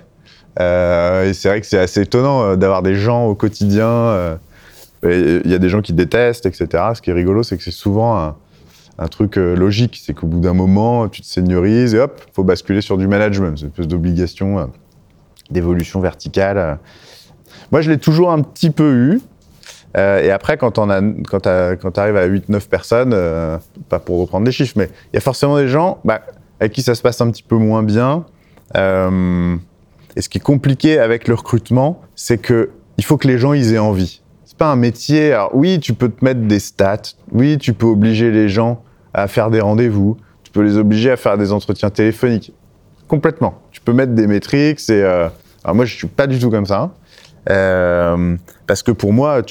Euh, 0.59 1.33
c'est 1.33 1.49
vrai 1.49 1.61
que 1.61 1.67
c'est 1.67 1.79
assez 1.79 2.01
étonnant 2.01 2.43
euh, 2.43 2.55
d'avoir 2.55 2.81
des 2.81 2.95
gens 2.95 3.25
au 3.25 3.35
quotidien. 3.35 4.37
Il 5.03 5.51
y 5.51 5.53
a 5.53 5.57
des 5.57 5.69
gens 5.69 5.81
qui 5.81 5.91
détestent, 5.93 6.45
etc. 6.45 6.67
Ce 6.95 7.01
qui 7.01 7.09
est 7.09 7.13
rigolo, 7.13 7.43
c'est 7.43 7.57
que 7.57 7.63
c'est 7.63 7.71
souvent 7.71 8.17
un, 8.97 9.07
truc 9.09 9.35
logique. 9.35 10.01
C'est 10.01 10.13
qu'au 10.13 10.27
bout 10.27 10.39
d'un 10.39 10.53
moment, 10.53 11.09
tu 11.09 11.21
te 11.21 11.27
seniorises 11.27 11.93
et 11.93 11.99
hop, 11.99 12.21
faut 12.31 12.45
basculer 12.45 12.79
sur 12.79 12.97
du 12.97 13.07
management. 13.07 13.57
C'est 13.57 13.65
une 13.65 13.71
espèce 13.71 13.87
d'obligation 13.87 14.71
d'évolution 15.51 15.99
verticale. 15.99 16.79
Moi, 17.73 17.81
je 17.81 17.91
l'ai 17.91 17.97
toujours 17.97 18.31
un 18.31 18.41
petit 18.41 18.69
peu 18.69 18.93
eu. 18.93 19.21
Euh, 19.95 20.21
et 20.21 20.31
après, 20.31 20.57
quand 20.57 20.71
tu 20.71 20.79
arrives 20.79 22.17
à 22.17 22.27
8-9 22.27 22.67
personnes, 22.67 23.11
euh, 23.13 23.57
pas 23.89 23.99
pour 23.99 24.19
reprendre 24.19 24.45
des 24.45 24.51
chiffres, 24.51 24.73
mais 24.75 24.89
il 25.11 25.15
y 25.15 25.17
a 25.17 25.21
forcément 25.21 25.57
des 25.57 25.67
gens 25.67 25.99
bah, 26.03 26.21
avec 26.59 26.73
qui 26.73 26.81
ça 26.81 26.95
se 26.95 27.01
passe 27.01 27.21
un 27.21 27.29
petit 27.29 27.43
peu 27.43 27.57
moins 27.57 27.83
bien. 27.83 28.25
Euh, 28.75 29.55
et 30.15 30.21
ce 30.21 30.29
qui 30.29 30.39
est 30.39 30.41
compliqué 30.41 30.99
avec 30.99 31.27
le 31.27 31.35
recrutement, 31.35 32.01
c'est 32.15 32.37
que 32.37 32.71
il 32.97 33.03
faut 33.03 33.17
que 33.17 33.27
les 33.27 33.37
gens 33.37 33.53
ils 33.53 33.73
aient 33.73 33.79
envie. 33.79 34.21
C'est 34.45 34.57
pas 34.57 34.71
un 34.71 34.75
métier. 34.75 35.33
Alors 35.33 35.51
oui, 35.53 35.79
tu 35.79 35.93
peux 35.93 36.09
te 36.09 36.23
mettre 36.23 36.41
des 36.41 36.59
stats. 36.59 37.01
Oui, 37.31 37.57
tu 37.57 37.73
peux 37.73 37.87
obliger 37.87 38.31
les 38.31 38.49
gens 38.49 38.83
à 39.13 39.27
faire 39.27 39.49
des 39.49 39.61
rendez-vous. 39.61 40.17
Tu 40.43 40.51
peux 40.51 40.61
les 40.61 40.77
obliger 40.77 41.11
à 41.11 41.17
faire 41.17 41.37
des 41.37 41.51
entretiens 41.51 41.89
téléphoniques. 41.89 42.53
Complètement. 43.07 43.59
Tu 43.71 43.81
peux 43.81 43.93
mettre 43.93 44.13
des 44.13 44.27
métriques. 44.27 44.79
Alors 44.89 45.75
moi, 45.75 45.85
je 45.85 45.95
suis 45.95 46.07
pas 46.07 46.27
du 46.27 46.39
tout 46.39 46.49
comme 46.49 46.65
ça. 46.65 46.91
Euh, 47.49 48.37
parce 48.67 48.83
que 48.83 48.91
pour 48.91 49.13
moi, 49.13 49.41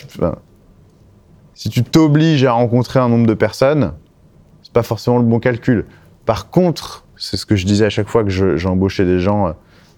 si 1.54 1.68
tu 1.68 1.82
t'obliges 1.82 2.44
à 2.44 2.52
rencontrer 2.52 3.00
un 3.00 3.08
nombre 3.08 3.26
de 3.26 3.34
personnes, 3.34 3.92
c'est 4.62 4.72
pas 4.72 4.82
forcément 4.82 5.18
le 5.18 5.24
bon 5.24 5.40
calcul. 5.40 5.86
Par 6.24 6.50
contre, 6.50 7.04
c'est 7.16 7.36
ce 7.36 7.46
que 7.46 7.56
je 7.56 7.66
disais 7.66 7.84
à 7.84 7.90
chaque 7.90 8.08
fois 8.08 8.24
que 8.24 8.56
j'embauchais 8.56 9.04
des 9.04 9.20
gens 9.20 9.48
euh, 9.48 9.52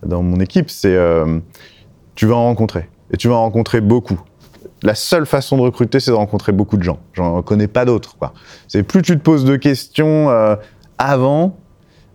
dans 0.05 0.23
mon 0.23 0.41
équipe, 0.41 0.71
c'est 0.71 0.95
euh, 0.95 1.41
tu 2.15 2.27
vas 2.27 2.35
en 2.35 2.45
rencontrer 2.45 2.89
et 3.13 3.17
tu 3.17 3.29
vas 3.29 3.35
en 3.35 3.43
rencontrer 3.43 3.81
beaucoup. 3.81 4.21
La 4.83 4.95
seule 4.95 5.25
façon 5.25 5.57
de 5.57 5.63
recruter, 5.63 6.01
c'est 6.01 6.11
de 6.11 6.17
rencontrer 6.17 6.53
beaucoup 6.53 6.77
de 6.77 6.83
gens. 6.83 6.99
J'en 7.15 7.41
connais 7.43 7.69
pas 7.69 7.85
d'autres. 7.85 8.17
C'est 8.69 8.83
plus 8.83 9.03
tu 9.03 9.17
te 9.17 9.23
poses 9.23 9.45
de 9.45 9.57
questions 9.57 10.29
euh, 10.29 10.57
avant, 10.99 11.57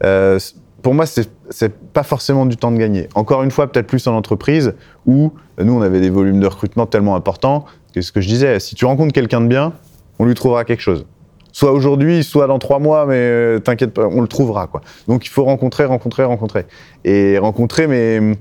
euh, 0.03 0.37
pour 0.81 0.93
moi, 0.93 1.05
c'est 1.05 1.73
pas 1.93 2.03
forcément 2.03 2.45
du 2.45 2.57
temps 2.57 2.71
de 2.71 2.77
gagner. 2.77 3.07
Encore 3.15 3.43
une 3.43 3.51
fois, 3.51 3.71
peut-être 3.71 3.87
plus 3.87 4.05
en 4.07 4.15
entreprise 4.15 4.73
où 5.05 5.33
nous, 5.57 5.73
on 5.73 5.81
avait 5.81 6.01
des 6.01 6.09
volumes 6.09 6.39
de 6.39 6.47
recrutement 6.47 6.85
tellement 6.85 7.15
importants 7.15 7.65
que 7.93 8.01
ce 8.01 8.11
que 8.11 8.21
je 8.21 8.27
disais, 8.27 8.59
si 8.59 8.75
tu 8.75 8.85
rencontres 8.85 9.13
quelqu'un 9.13 9.41
de 9.41 9.47
bien, 9.47 9.73
on 10.19 10.25
lui 10.25 10.35
trouvera 10.35 10.65
quelque 10.65 10.81
chose. 10.81 11.05
Soit 11.51 11.71
aujourd'hui, 11.71 12.23
soit 12.23 12.47
dans 12.47 12.59
trois 12.59 12.79
mois, 12.79 13.05
mais 13.05 13.15
euh, 13.15 13.59
t'inquiète 13.59 13.93
pas, 13.93 14.07
on 14.07 14.21
le 14.21 14.27
trouvera. 14.27 14.69
Donc 15.07 15.25
il 15.25 15.29
faut 15.29 15.43
rencontrer, 15.43 15.85
rencontrer, 15.85 16.23
rencontrer. 16.23 16.65
Et 17.03 17.37
rencontrer, 17.39 17.87
mais 17.87 18.37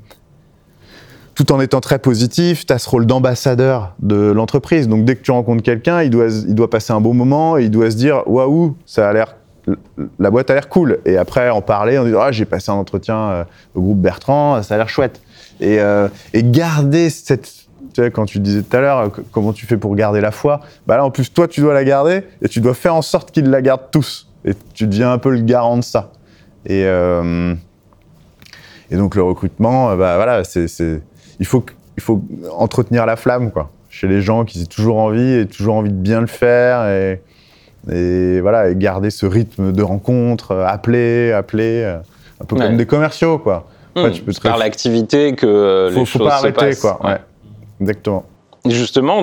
tout 1.35 1.51
en 1.53 1.61
étant 1.61 1.81
très 1.81 1.99
positif, 1.99 2.67
tu 2.67 2.73
as 2.73 2.79
ce 2.79 2.91
rôle 2.91 3.07
d'ambassadeur 3.07 3.95
de 4.01 4.31
l'entreprise. 4.31 4.89
Donc 4.89 5.05
dès 5.05 5.17
que 5.17 5.23
tu 5.23 5.31
rencontres 5.31 5.63
quelqu'un, 5.63 6.03
il 6.03 6.11
doit, 6.11 6.29
il 6.29 6.55
doit 6.55 6.69
passer 6.69 6.93
un 6.93 7.01
bon 7.01 7.15
moment 7.15 7.57
et 7.57 7.65
il 7.65 7.71
doit 7.71 7.91
se 7.91 7.97
dire 7.97 8.23
Waouh, 8.27 8.77
ça 8.85 9.09
a 9.09 9.13
l'air 9.13 9.37
la 10.19 10.31
boîte 10.31 10.51
a 10.51 10.55
l'air 10.55 10.69
cool. 10.69 10.99
Et 11.05 11.17
après, 11.17 11.51
en 11.51 11.63
parler, 11.63 11.99
en 11.99 12.05
disant, 12.05 12.21
ah, 12.21 12.33
j'ai 12.33 12.45
passé 12.45 12.71
un 12.71 12.75
entretien 12.75 13.17
euh, 13.17 13.45
au 13.75 13.81
groupe 13.81 14.01
Bertrand, 14.01 14.63
ça 14.63 14.75
a 14.75 14.79
l'air 14.79 14.89
chouette. 14.89 15.21
Et, 15.61 15.81
euh, 15.81 16.09
garder 16.35 17.11
cette, 17.11 17.43
tu 17.95 18.03
sais, 18.03 18.11
quand 18.11 18.27
tu 18.27 18.39
disais 18.39 18.63
tout 18.63 18.77
à 18.77 18.81
l'heure, 18.81 19.11
comment 19.33 19.53
tu 19.53 19.67
fais 19.67 19.77
pour 19.77 19.95
garder 19.97 20.21
la 20.21 20.31
foi, 20.31 20.61
bah 20.87 20.97
là, 20.97 21.05
en 21.05 21.11
plus, 21.11 21.33
toi, 21.33 21.49
tu 21.49 21.61
dois 21.61 21.75
la 21.75 21.85
garder 21.85 22.23
et 22.43 22.49
tu 22.49 22.61
dois 22.61 22.75
faire 22.75 22.95
en 22.95 23.03
sorte 23.03 23.31
qu'ils 23.31 23.51
la 23.51 23.63
gardent 23.63 23.91
tous. 23.91 24.29
Et 24.45 24.53
tu 24.75 24.87
deviens 24.87 25.13
un 25.13 25.19
peu 25.19 25.31
le 25.31 25.41
garant 25.41 25.77
de 25.77 25.83
ça. 25.83 26.13
Et, 26.65 26.85
euh, 26.85 27.55
et 28.91 28.97
donc, 28.97 29.15
le 29.15 29.23
recrutement, 29.23 29.97
bah 29.97 30.17
voilà, 30.17 30.45
c'est, 30.45 30.67
il, 31.41 31.47
faut, 31.47 31.65
il 31.97 32.03
faut 32.03 32.23
entretenir 32.57 33.05
la 33.07 33.17
flamme, 33.17 33.51
quoi. 33.51 33.71
Chez 33.91 34.07
les 34.07 34.21
gens 34.21 34.45
qui 34.45 34.61
ont 34.61 34.67
toujours 34.67 34.99
envie 34.99 35.33
et 35.33 35.47
toujours 35.47 35.75
envie 35.77 35.91
de 35.91 35.97
bien 35.97 36.21
le 36.21 36.27
faire. 36.27 36.89
Et, 36.89 37.21
et 37.91 38.41
voilà, 38.41 38.75
garder 38.75 39.11
ce 39.11 39.27
rythme 39.27 39.73
de 39.73 39.83
rencontre, 39.83 40.53
euh, 40.53 40.67
appeler, 40.67 41.33
appeler, 41.33 41.83
euh, 41.85 41.99
un 42.41 42.45
peu 42.45 42.57
comme 42.57 42.77
des 42.77 42.87
commerciaux, 42.87 43.39
quoi. 43.39 43.67
Hmm. 43.97 44.11
tu 44.11 44.23
peux 44.23 44.33
par 44.43 44.59
l'activité 44.59 45.35
que 45.35 45.47
euh, 45.47 45.91
les 45.91 45.97
faut 45.97 46.05
choses 46.05 46.29
pas 46.29 46.37
arrêter, 46.37 46.77
quoi. 46.77 47.01
Ouais. 47.05 47.19
Exactement. 47.81 48.25
Justement, 48.67 49.23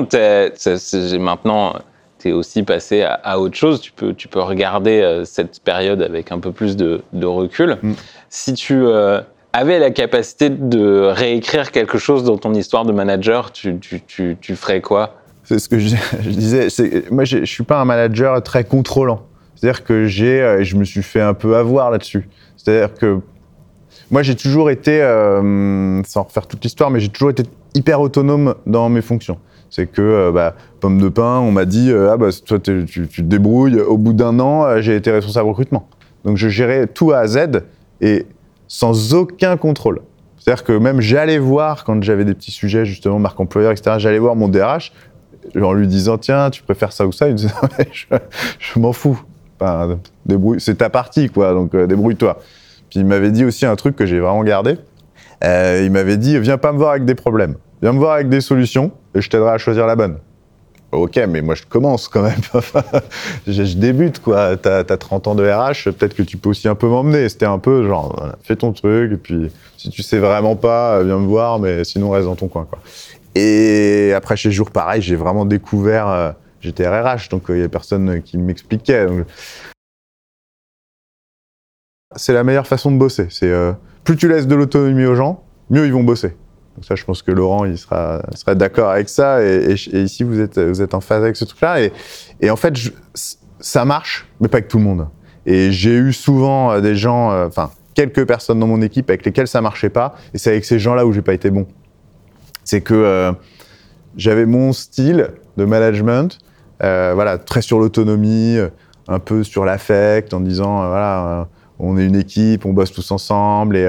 maintenant, 1.20 1.74
tu 2.20 2.30
es 2.30 2.32
aussi 2.32 2.64
passé 2.64 3.04
à, 3.04 3.40
autre 3.40 3.56
chose. 3.56 3.80
Tu 3.80 3.92
peux, 3.92 4.14
tu 4.14 4.28
peux 4.28 4.42
regarder 4.42 5.22
cette 5.26 5.62
période 5.62 6.02
avec 6.02 6.32
un 6.32 6.40
peu 6.40 6.52
plus 6.52 6.76
de, 6.76 7.02
recul. 7.24 7.78
Hmm. 7.82 7.94
Si 8.30 8.54
tu 8.54 8.86
avais 9.54 9.80
la 9.80 9.92
capacité 9.92 10.50
de 10.50 11.02
réécrire 11.12 11.72
quelque 11.72 11.98
chose 11.98 12.24
dans 12.24 12.38
ton 12.38 12.54
histoire 12.54 12.86
de 12.86 12.92
manager, 12.92 13.52
tu, 13.52 13.78
tu, 13.80 14.02
tu, 14.02 14.38
tu 14.42 14.56
ferais 14.56 14.82
quoi? 14.82 15.14
C'est 15.46 15.60
ce 15.60 15.70
que 15.70 15.80
je, 15.80 15.96
disais. 16.22 16.68
Moi, 17.12 17.24
je 17.24 17.46
suis 17.46 17.64
pas 17.64 17.80
un 17.80 17.86
manager 17.86 18.42
très 18.44 18.64
contrôlant. 18.64 19.28
C'est-à-dire 19.56 19.84
que 19.84 20.06
j'ai, 20.06 20.42
euh, 20.42 20.64
je 20.64 20.76
me 20.76 20.84
suis 20.84 21.04
fait 21.04 21.22
un 21.22 21.34
peu 21.34 21.56
avoir 21.56 21.92
là-dessus. 21.92 22.28
C'est-à-dire 22.58 22.94
que 22.94 23.20
moi, 24.12 24.22
j'ai 24.22 24.36
toujours 24.36 24.70
été, 24.70 25.02
euh, 25.02 26.02
sans 26.04 26.24
refaire 26.24 26.48
toute 26.48 26.64
l'histoire, 26.64 26.92
mais 26.92 27.00
j'ai 27.00 27.10
toujours 27.10 27.30
été 27.30 27.44
hyper 27.74 28.02
autonome 28.02 28.56
dans 28.66 28.90
mes 28.90 29.02
fonctions. 29.02 29.38
C'est 29.70 29.88
que, 29.88 30.02
euh, 30.02 30.32
bah, 30.32 30.56
pomme 30.80 31.00
de 31.00 31.10
pain, 31.10 31.40
on 31.40 31.52
m'a 31.52 31.66
dit, 31.66 31.92
ah 31.92 32.18
bah, 32.18 32.30
toi, 32.46 32.60
tu, 32.60 32.86
tu, 32.86 33.08
te 33.08 33.22
débrouilles. 33.22 33.80
Au 33.80 33.98
bout 33.98 34.14
d'un 34.14 34.40
an, 34.40 34.82
j'ai 34.82 34.96
été 34.96 35.12
responsable 35.12 35.48
recrutement. 35.48 35.88
Donc, 36.24 36.38
je 36.38 36.50
gérais 36.50 36.88
tout 36.88 37.12
A 37.12 37.20
à 37.20 37.28
Z 37.28 37.64
et 38.02 38.26
sans 38.68 39.14
aucun 39.14 39.58
contrôle. 39.58 40.02
C'est-à-dire 40.46 40.64
que 40.64 40.74
même 40.74 41.02
j'allais 41.02 41.40
voir, 41.40 41.84
quand 41.84 42.04
j'avais 42.04 42.24
des 42.24 42.36
petits 42.36 42.52
sujets, 42.52 42.86
justement, 42.86 43.18
marque 43.18 43.40
employeur, 43.40 43.72
etc., 43.72 43.96
j'allais 43.98 44.20
voir 44.20 44.36
mon 44.36 44.48
DRH, 44.48 44.92
en 45.62 45.74
lui 45.74 45.88
disant 45.88 46.18
tiens 46.18 46.50
tu 46.50 46.64
préfères 46.64 46.92
ça 46.92 47.06
ou 47.06 47.12
ça 47.12 47.28
il 47.28 47.36
disait 47.36 47.50
je, 48.60 48.80
m'en 48.80 48.94
fous. 48.94 49.22
C'est 50.58 50.78
ta 50.78 50.90
partie 50.90 51.30
quoi 51.30 51.54
donc 51.54 51.74
euh, 51.76 51.88
débrouille-toi. 51.88 52.40
Puis 52.90 53.00
il 53.00 53.06
m'avait 53.06 53.32
dit 53.32 53.46
aussi 53.46 53.66
un 53.66 53.76
truc 53.76 53.96
que 53.96 54.06
j'ai 54.06 54.20
vraiment 54.20 54.44
gardé. 54.44 54.78
Euh, 55.44 55.82
il 55.84 55.92
m'avait 55.92 56.18
dit 56.18 56.38
viens 56.40 56.58
pas 56.58 56.72
me 56.72 56.78
voir 56.78 56.92
avec 56.92 57.06
des 57.06 57.16
problèmes. 57.16 57.56
Viens 57.82 57.94
me 57.94 58.00
voir 58.00 58.14
avec 58.14 58.30
des 58.30 58.42
solutions 58.42 58.92
et 59.14 59.22
je 59.22 59.30
t'aiderai 59.30 59.52
à 59.52 59.58
choisir 59.58 59.86
la 59.86 59.96
bonne. 59.96 60.18
Ok 60.92 61.20
mais 61.28 61.42
moi 61.42 61.56
je 61.56 61.64
commence 61.64 62.08
quand 62.08 62.24
même. 62.24 62.42
Je, 63.48 63.76
débute 63.76 64.22
quoi. 64.22 64.56
T'as 64.58 64.80
as 64.80 64.98
30 64.98 65.28
ans 65.28 65.36
de 65.36 65.44
RH 65.44 65.92
peut-être 65.92 66.16
que 66.16 66.24
tu 66.24 66.38
peux 66.38 66.50
aussi 66.50 66.68
un 66.68 66.76
peu 66.76 66.88
m'emmener. 66.88 67.28
C'était 67.30 67.46
un 67.46 67.60
peu 67.60 67.88
genre 67.88 68.34
fais 68.44 68.56
ton 68.56 68.72
truc 68.72 69.12
et 69.12 69.18
puis 69.18 69.52
si 69.78 69.90
tu 69.90 70.04
sais 70.04 70.20
vraiment 70.20 70.56
pas 70.56 71.04
viens 71.04 71.20
me 71.20 71.28
voir 71.28 71.60
mais 71.60 71.84
sinon 71.84 72.12
reste 72.12 72.26
dans 72.26 72.36
ton 72.36 72.48
coin 72.48 72.66
quoi 72.70 72.80
et 73.36 74.14
après, 74.14 74.38
chez 74.38 74.52
Jour, 74.52 74.72
pareil, 74.72 75.02
j'ai 75.02 75.16
vraiment 75.16 75.46
découvert. 75.46 76.08
Euh, 76.08 76.32
j'étais 76.62 76.88
RRH, 76.88 77.30
donc 77.30 77.50
euh, 77.50 77.58
il 77.58 77.62
y 77.62 77.64
a 77.64 77.70
personne 77.70 78.22
qui 78.22 78.38
m'expliquait. 78.38 79.08
C'est 82.16 82.34
la 82.34 82.44
meilleure 82.44 82.68
façon 82.68 82.92
de 82.92 82.98
bosser. 82.98 83.28
C'est 83.30 83.50
euh, 83.50 83.74
plus 84.04 84.16
tu 84.16 84.28
laisses 84.28 84.48
de 84.48 84.56
l'autonomie 84.56 85.06
aux 85.06 85.16
gens, 85.16 85.44
mieux 85.70 85.86
ils 85.86 85.94
vont 85.94 86.04
bosser. 86.04 86.36
Donc 86.76 86.86
ça, 86.86 86.96
je 86.96 87.04
pense 87.04 87.22
que 87.22 87.32
Laurent, 87.32 87.66
il 87.66 87.78
sera, 87.78 88.22
sera 88.36 88.56
d'accord 88.56 88.90
avec 88.90 89.10
ça. 89.10 89.44
Et, 89.44 89.74
ici, 89.74 90.24
vous 90.24 90.40
êtes, 90.40 90.60
vous 90.60 90.82
êtes 90.82 90.94
en 90.94 91.02
phase 91.02 91.24
avec 91.24 91.36
ce 91.36 91.46
truc-là. 91.46 91.90
Et, 92.42 92.50
en 92.50 92.56
fait, 92.56 92.74
ça 93.60 93.86
marche, 93.86 94.28
mais 94.40 94.48
pas 94.48 94.58
avec 94.58 94.68
tout 94.68 94.78
le 94.78 94.84
monde. 94.84 95.08
Et 95.46 95.72
j'ai 95.72 95.96
eu 95.96 96.12
souvent 96.12 96.72
euh, 96.72 96.82
des 96.82 96.96
gens, 96.96 97.32
enfin, 97.46 97.72
quelques 97.94 98.26
personnes 98.26 98.60
dans 98.60 98.68
mon 98.68 98.82
équipe 98.82 99.10
avec 99.10 99.26
lesquelles 99.26 99.48
ça 99.48 99.62
marchait 99.62 99.90
pas. 99.90 100.16
Et 100.34 100.38
c'est 100.38 100.52
avec 100.52 100.66
ces 100.66 100.80
gens-là 100.80 101.06
où 101.06 101.14
j'ai 101.14 101.22
pas 101.22 101.34
été 101.34 101.50
bon. 101.50 101.66
C'est 102.66 102.82
que 102.82 102.94
euh, 102.94 103.32
j'avais 104.18 104.46
mon 104.46 104.74
style 104.74 105.30
de 105.56 105.64
management, 105.66 106.40
euh, 106.84 107.14
voilà, 107.14 107.38
très 107.38 107.62
sur 107.62 107.80
l'autonomie, 107.80 108.58
euh, 108.58 108.68
un 109.08 109.20
peu 109.20 109.44
sur 109.44 109.64
l'affect, 109.64 110.34
en 110.34 110.42
disant, 110.42 110.88
voilà, 110.88 111.48
on 111.80 111.98
est 111.98 112.06
une 112.06 112.16
équipe, 112.16 112.66
on 112.66 112.74
bosse 112.74 112.92
tous 112.92 113.12
ensemble 113.12 113.78
et, 113.78 113.86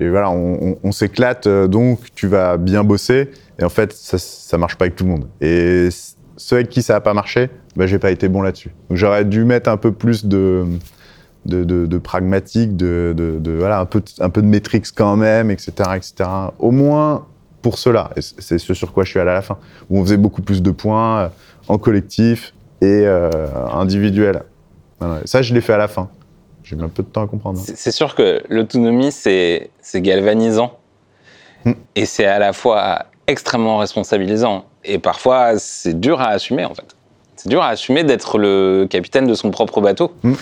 voilà, 0.00 0.30
on, 0.30 0.92
s'éclate, 0.92 1.48
donc 1.48 1.98
tu 2.14 2.28
vas 2.28 2.56
bien 2.56 2.84
bosser. 2.84 3.30
Et 3.58 3.64
en 3.64 3.68
fait, 3.68 3.92
ça, 3.92 4.16
ça 4.16 4.56
marche 4.58 4.76
pas 4.76 4.84
avec 4.84 4.94
tout 4.94 5.04
le 5.04 5.10
monde. 5.10 5.28
Et 5.40 5.88
ceux 6.36 6.56
avec 6.56 6.68
qui 6.68 6.82
ça 6.82 6.96
a 6.96 7.00
pas 7.00 7.14
marché, 7.14 7.50
bah, 7.74 7.86
j'ai 7.86 7.98
pas 7.98 8.12
été 8.12 8.28
bon 8.28 8.42
là-dessus. 8.42 8.70
Donc 8.88 8.96
j'aurais 8.96 9.24
dû 9.24 9.44
mettre 9.44 9.68
un 9.68 9.76
peu 9.76 9.90
plus 9.90 10.24
de 10.24 10.64
de, 11.46 11.64
de, 11.64 11.86
de 11.86 11.98
pragmatique, 11.98 12.76
de, 12.76 13.40
voilà, 13.58 13.80
un 13.80 13.86
peu, 13.86 14.00
de, 14.00 14.22
un 14.22 14.30
peu 14.30 14.42
de 14.42 14.46
métriques 14.46 14.86
quand 14.94 15.16
même, 15.16 15.50
etc., 15.50 15.72
etc. 15.96 16.30
Au 16.58 16.70
moins 16.70 17.26
pour 17.62 17.78
cela. 17.78 18.10
Et 18.16 18.20
c'est 18.22 18.58
ce 18.58 18.74
sur 18.74 18.92
quoi 18.92 19.04
je 19.04 19.10
suis 19.10 19.20
allé 19.20 19.30
à 19.30 19.34
la 19.34 19.42
fin. 19.42 19.58
Où 19.88 19.98
on 19.98 20.04
faisait 20.04 20.16
beaucoup 20.16 20.42
plus 20.42 20.62
de 20.62 20.70
points 20.70 21.20
euh, 21.20 21.28
en 21.68 21.78
collectif 21.78 22.54
et 22.80 23.06
euh, 23.06 23.30
individuel. 23.72 24.42
Voilà. 24.98 25.20
Ça, 25.24 25.42
je 25.42 25.54
l'ai 25.54 25.60
fait 25.60 25.74
à 25.74 25.78
la 25.78 25.88
fin. 25.88 26.08
J'ai 26.62 26.76
mis 26.76 26.82
un 26.82 26.88
peu 26.88 27.02
de 27.02 27.08
temps 27.08 27.22
à 27.22 27.26
comprendre. 27.26 27.58
C'est 27.58 27.90
sûr 27.90 28.14
que 28.14 28.42
l'autonomie, 28.48 29.12
c'est 29.12 29.70
c'est 29.80 30.00
galvanisant. 30.00 30.78
Hmm. 31.64 31.72
Et 31.96 32.06
c'est 32.06 32.26
à 32.26 32.38
la 32.38 32.52
fois 32.52 33.06
extrêmement 33.26 33.78
responsabilisant. 33.78 34.64
Et 34.84 34.98
parfois, 34.98 35.58
c'est 35.58 35.98
dur 35.98 36.20
à 36.20 36.28
assumer, 36.28 36.64
en 36.64 36.74
fait. 36.74 36.96
C'est 37.36 37.48
dur 37.48 37.62
à 37.62 37.68
assumer 37.68 38.04
d'être 38.04 38.38
le 38.38 38.86
capitaine 38.88 39.26
de 39.26 39.34
son 39.34 39.50
propre 39.50 39.80
bateau. 39.80 40.12
Hmm. 40.22 40.34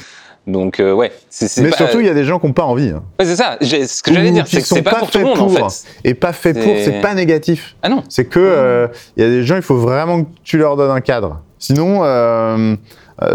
Donc, 0.49 0.81
euh, 0.81 0.93
ouais. 0.93 1.13
c'est- 1.31 1.47
c'est 1.47 1.63
Mais 1.63 1.71
pas- 1.71 1.77
surtout, 1.77 2.01
il 2.01 2.07
y 2.07 2.09
a 2.09 2.15
des 2.15 2.25
gens 2.25 2.39
qui 2.39 2.47
n'ont 2.47 2.53
pas 2.53 2.65
envie. 2.65 2.89
hein. 2.89 3.03
Ouais, 3.21 3.27
c'est 3.27 3.37
ça. 3.37 3.57
Ce 3.61 4.03
que 4.03 4.13
j'allais 4.13 4.31
dire, 4.31 4.47
c'est 4.49 4.61
que 4.63 4.67
sont 4.67 4.75
c'est 4.77 4.83
pas, 4.83 4.93
pas 4.93 4.99
pour 5.01 5.11
tout 5.11 5.19
le 5.19 5.25
faits 5.27 5.37
monde, 5.37 5.51
en 5.53 5.55
pour. 5.61 5.71
fait. 5.73 5.85
Et 6.05 6.15
pas 6.15 6.33
fait 6.33 6.55
pour, 6.55 6.75
C'est- 6.85 7.01
pas 7.01 7.15
négatif. 7.15 7.77
Ah 7.83 7.89
non. 7.89 8.03
C'est 8.09 8.25
que 8.25 8.41
euh, 8.41 8.89
il 9.17 9.23
y 9.23 9.27
a 9.27 9.29
des 9.29 9.45
gens, 9.45 9.57
il 9.57 9.63
faut 9.63 9.77
vraiment 9.77 10.25
que 10.25 10.29
tu 10.45 10.59
leur 10.59 10.77
donnes 10.77 10.91
un 10.91 11.01
cadre. 11.01 11.43
Sinon, 11.59 12.01
euh, 12.03 12.77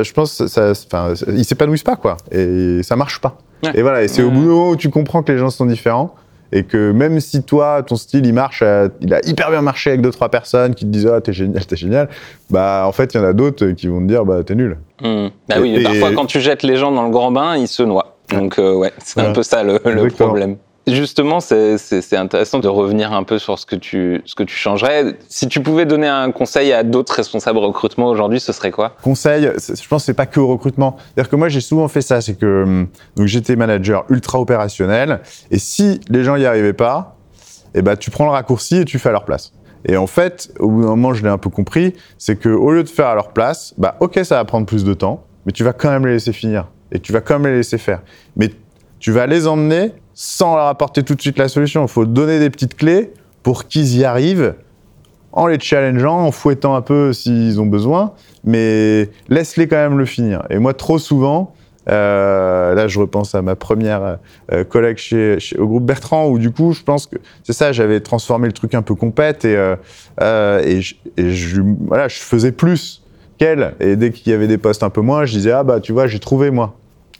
je 0.01 0.11
pense, 0.13 0.45
ça, 0.47 0.71
enfin, 0.71 1.13
ils 1.27 1.45
s'épanouissent 1.45 1.83
pas 1.83 1.95
quoi, 1.97 2.17
et 2.31 2.81
ça 2.83 2.95
marche 2.95 3.19
pas. 3.21 3.37
Ouais. 3.63 3.71
Et 3.75 3.81
voilà, 3.81 4.01
et 4.03 4.07
c'est 4.07 4.21
au 4.23 4.31
boulot 4.31 4.71
où 4.71 4.75
tu 4.75 4.89
comprends 4.89 5.23
que 5.23 5.31
les 5.31 5.37
gens 5.37 5.49
sont 5.49 5.65
différents 5.65 6.15
et 6.53 6.63
que 6.63 6.91
même 6.91 7.19
si 7.19 7.43
toi, 7.43 7.81
ton 7.81 7.95
style, 7.95 8.25
il 8.25 8.33
marche, 8.33 8.61
euh, 8.61 8.87
il 9.01 9.13
a 9.13 9.19
hyper 9.27 9.49
bien 9.49 9.61
marché 9.61 9.89
avec 9.89 10.01
deux 10.01 10.11
trois 10.11 10.29
personnes 10.29 10.75
qui 10.75 10.85
te 10.85 10.89
disent 10.91 11.07
ah 11.07 11.19
t'es 11.19 11.33
génial, 11.33 11.65
t'es 11.65 11.75
génial, 11.75 12.09
bah 12.51 12.83
en 12.85 12.91
fait 12.91 13.13
il 13.13 13.17
y 13.17 13.19
en 13.19 13.25
a 13.25 13.33
d'autres 13.33 13.71
qui 13.71 13.87
vont 13.87 13.99
te 13.99 14.05
dire 14.05 14.23
bah 14.23 14.43
t'es 14.45 14.53
nul. 14.53 14.77
Hmm. 15.01 15.29
Bah 15.49 15.55
Et- 15.57 15.59
oui, 15.59 15.83
parfois, 15.83 16.11
quand 16.13 16.27
tu 16.27 16.39
jettes 16.39 16.61
les 16.63 16.77
gens 16.77 16.91
dans 16.91 17.03
le 17.03 17.09
grand 17.09 17.31
bain, 17.31 17.57
ils 17.57 17.67
se 17.67 17.81
noient. 17.81 18.15
Donc, 18.29 18.57
euh, 18.57 18.73
ouais, 18.73 18.93
c'est 18.99 19.19
un 19.19 19.33
peu 19.33 19.43
ça 19.43 19.63
le, 19.63 19.79
problème. 20.09 20.57
Justement, 20.85 21.39
c'est- 21.39 21.77
intéressant 22.13 22.59
de 22.59 22.67
revenir 22.67 23.13
un 23.13 23.23
peu 23.23 23.39
sur 23.39 23.57
ce 23.57 23.65
que, 23.65 23.75
tu, 23.75 24.21
ce 24.25 24.35
que 24.35 24.43
tu 24.43 24.55
changerais. 24.55 25.17
Si 25.29 25.47
tu 25.47 25.61
pouvais 25.61 25.85
donner 25.85 26.07
un 26.07 26.31
conseil 26.31 26.73
à 26.73 26.83
d'autres 26.83 27.13
responsables 27.13 27.57
recrutement 27.57 28.07
aujourd'hui, 28.07 28.39
ce 28.39 28.51
serait 28.51 28.71
quoi? 28.71 28.95
Conseil, 29.01 29.49
je 29.57 29.87
pense 29.87 30.03
que 30.03 30.05
c'est 30.07 30.13
pas 30.13 30.25
que 30.25 30.39
au 30.39 30.47
recrutement. 30.47 30.97
C'est-à-dire 30.97 31.29
que 31.29 31.35
moi 31.37 31.47
j'ai 31.49 31.61
souvent 31.61 31.87
fait 31.87 32.01
ça, 32.01 32.19
c'est 32.21 32.35
que 32.35 32.85
donc 33.15 33.27
j'étais 33.27 33.55
manager 33.55 34.05
ultra 34.09 34.39
opérationnel 34.39 35.21
et 35.51 35.57
si 35.57 36.01
les 36.09 36.23
gens 36.23 36.35
y 36.35 36.45
arrivaient 36.45 36.73
pas, 36.73 37.17
eh 37.75 37.81
ben 37.81 37.95
tu 37.95 38.11
prends 38.11 38.25
le 38.25 38.31
raccourci 38.31 38.77
et 38.77 38.85
tu 38.85 38.99
fais 38.99 39.09
à 39.09 39.13
leur 39.13 39.25
place. 39.25 39.53
Et 39.85 39.97
en 39.97 40.07
fait, 40.07 40.53
au 40.59 40.69
bout 40.69 40.81
d'un 40.81 40.89
moment, 40.89 41.13
je 41.13 41.23
l'ai 41.23 41.29
un 41.29 41.37
peu 41.37 41.49
compris, 41.49 41.93
c'est 42.17 42.35
que 42.37 42.49
au 42.49 42.71
lieu 42.71 42.83
de 42.83 42.89
faire 42.89 43.07
à 43.07 43.15
leur 43.15 43.31
place, 43.31 43.73
bah 43.77 43.95
ok, 44.01 44.19
ça 44.23 44.35
va 44.35 44.45
prendre 44.45 44.65
plus 44.65 44.83
de 44.83 44.93
temps, 44.93 45.25
mais 45.45 45.51
tu 45.53 45.63
vas 45.63 45.73
quand 45.73 45.89
même 45.89 46.05
les 46.05 46.13
laisser 46.13 46.33
finir 46.33 46.67
et 46.91 46.99
tu 46.99 47.11
vas 47.13 47.21
quand 47.21 47.39
même 47.39 47.51
les 47.51 47.57
laisser 47.57 47.77
faire. 47.77 48.01
Mais 48.35 48.49
tu 48.99 49.11
vas 49.11 49.25
les 49.27 49.47
emmener 49.47 49.93
sans 50.13 50.55
leur 50.55 50.67
apporter 50.67 51.03
tout 51.03 51.15
de 51.15 51.21
suite 51.21 51.37
la 51.37 51.47
solution. 51.47 51.83
Il 51.83 51.87
faut 51.89 52.05
donner 52.05 52.39
des 52.39 52.49
petites 52.49 52.75
clés 52.75 53.11
pour 53.41 53.67
qu'ils 53.67 53.97
y 53.97 54.05
arrivent 54.05 54.55
en 55.31 55.47
les 55.47 55.59
challengeant, 55.59 56.19
en 56.25 56.31
fouettant 56.31 56.75
un 56.75 56.81
peu 56.81 57.11
s'ils 57.11 57.59
ont 57.59 57.65
besoin, 57.65 58.13
mais 58.43 59.09
laisse-les 59.29 59.67
quand 59.67 59.77
même 59.77 59.97
le 59.97 60.05
finir. 60.05 60.43
Et 60.51 60.59
moi, 60.59 60.75
trop 60.75 60.99
souvent, 60.99 61.55
euh, 61.89 62.75
là, 62.75 62.87
je 62.87 62.99
repense 62.99 63.33
à 63.33 63.41
ma 63.41 63.55
première 63.55 64.19
euh, 64.51 64.63
collègue 64.63 64.97
chez, 64.97 65.37
au 65.57 65.67
groupe 65.67 65.85
Bertrand, 65.85 66.27
où 66.27 66.37
du 66.37 66.51
coup, 66.51 66.71
je 66.73 66.83
pense 66.83 67.07
que 67.07 67.17
c'est 67.43 67.53
ça, 67.53 67.71
j'avais 67.71 67.99
transformé 67.99 68.45
le 68.47 68.53
truc 68.53 68.75
un 68.75 68.83
peu 68.83 68.93
compète 68.95 69.43
et, 69.43 69.57
euh, 70.21 70.61
et 70.63 70.81
je- 70.81 71.61
voilà, 71.87 72.07
je 72.07 72.19
faisais 72.19 72.51
plus 72.51 73.03
qu'elle. 73.39 73.73
Et 73.79 73.95
dès 73.95 74.11
qu'il 74.11 74.31
y 74.31 74.35
avait 74.35 74.47
des 74.47 74.59
postes 74.59 74.83
un 74.83 74.89
peu 74.91 75.01
moins, 75.01 75.25
je 75.25 75.33
disais, 75.33 75.51
ah 75.51 75.63
bah, 75.63 75.79
tu 75.79 75.91
vois, 75.93 76.05
j'ai 76.07 76.19
trouvé 76.19 76.51
moi. 76.51 76.75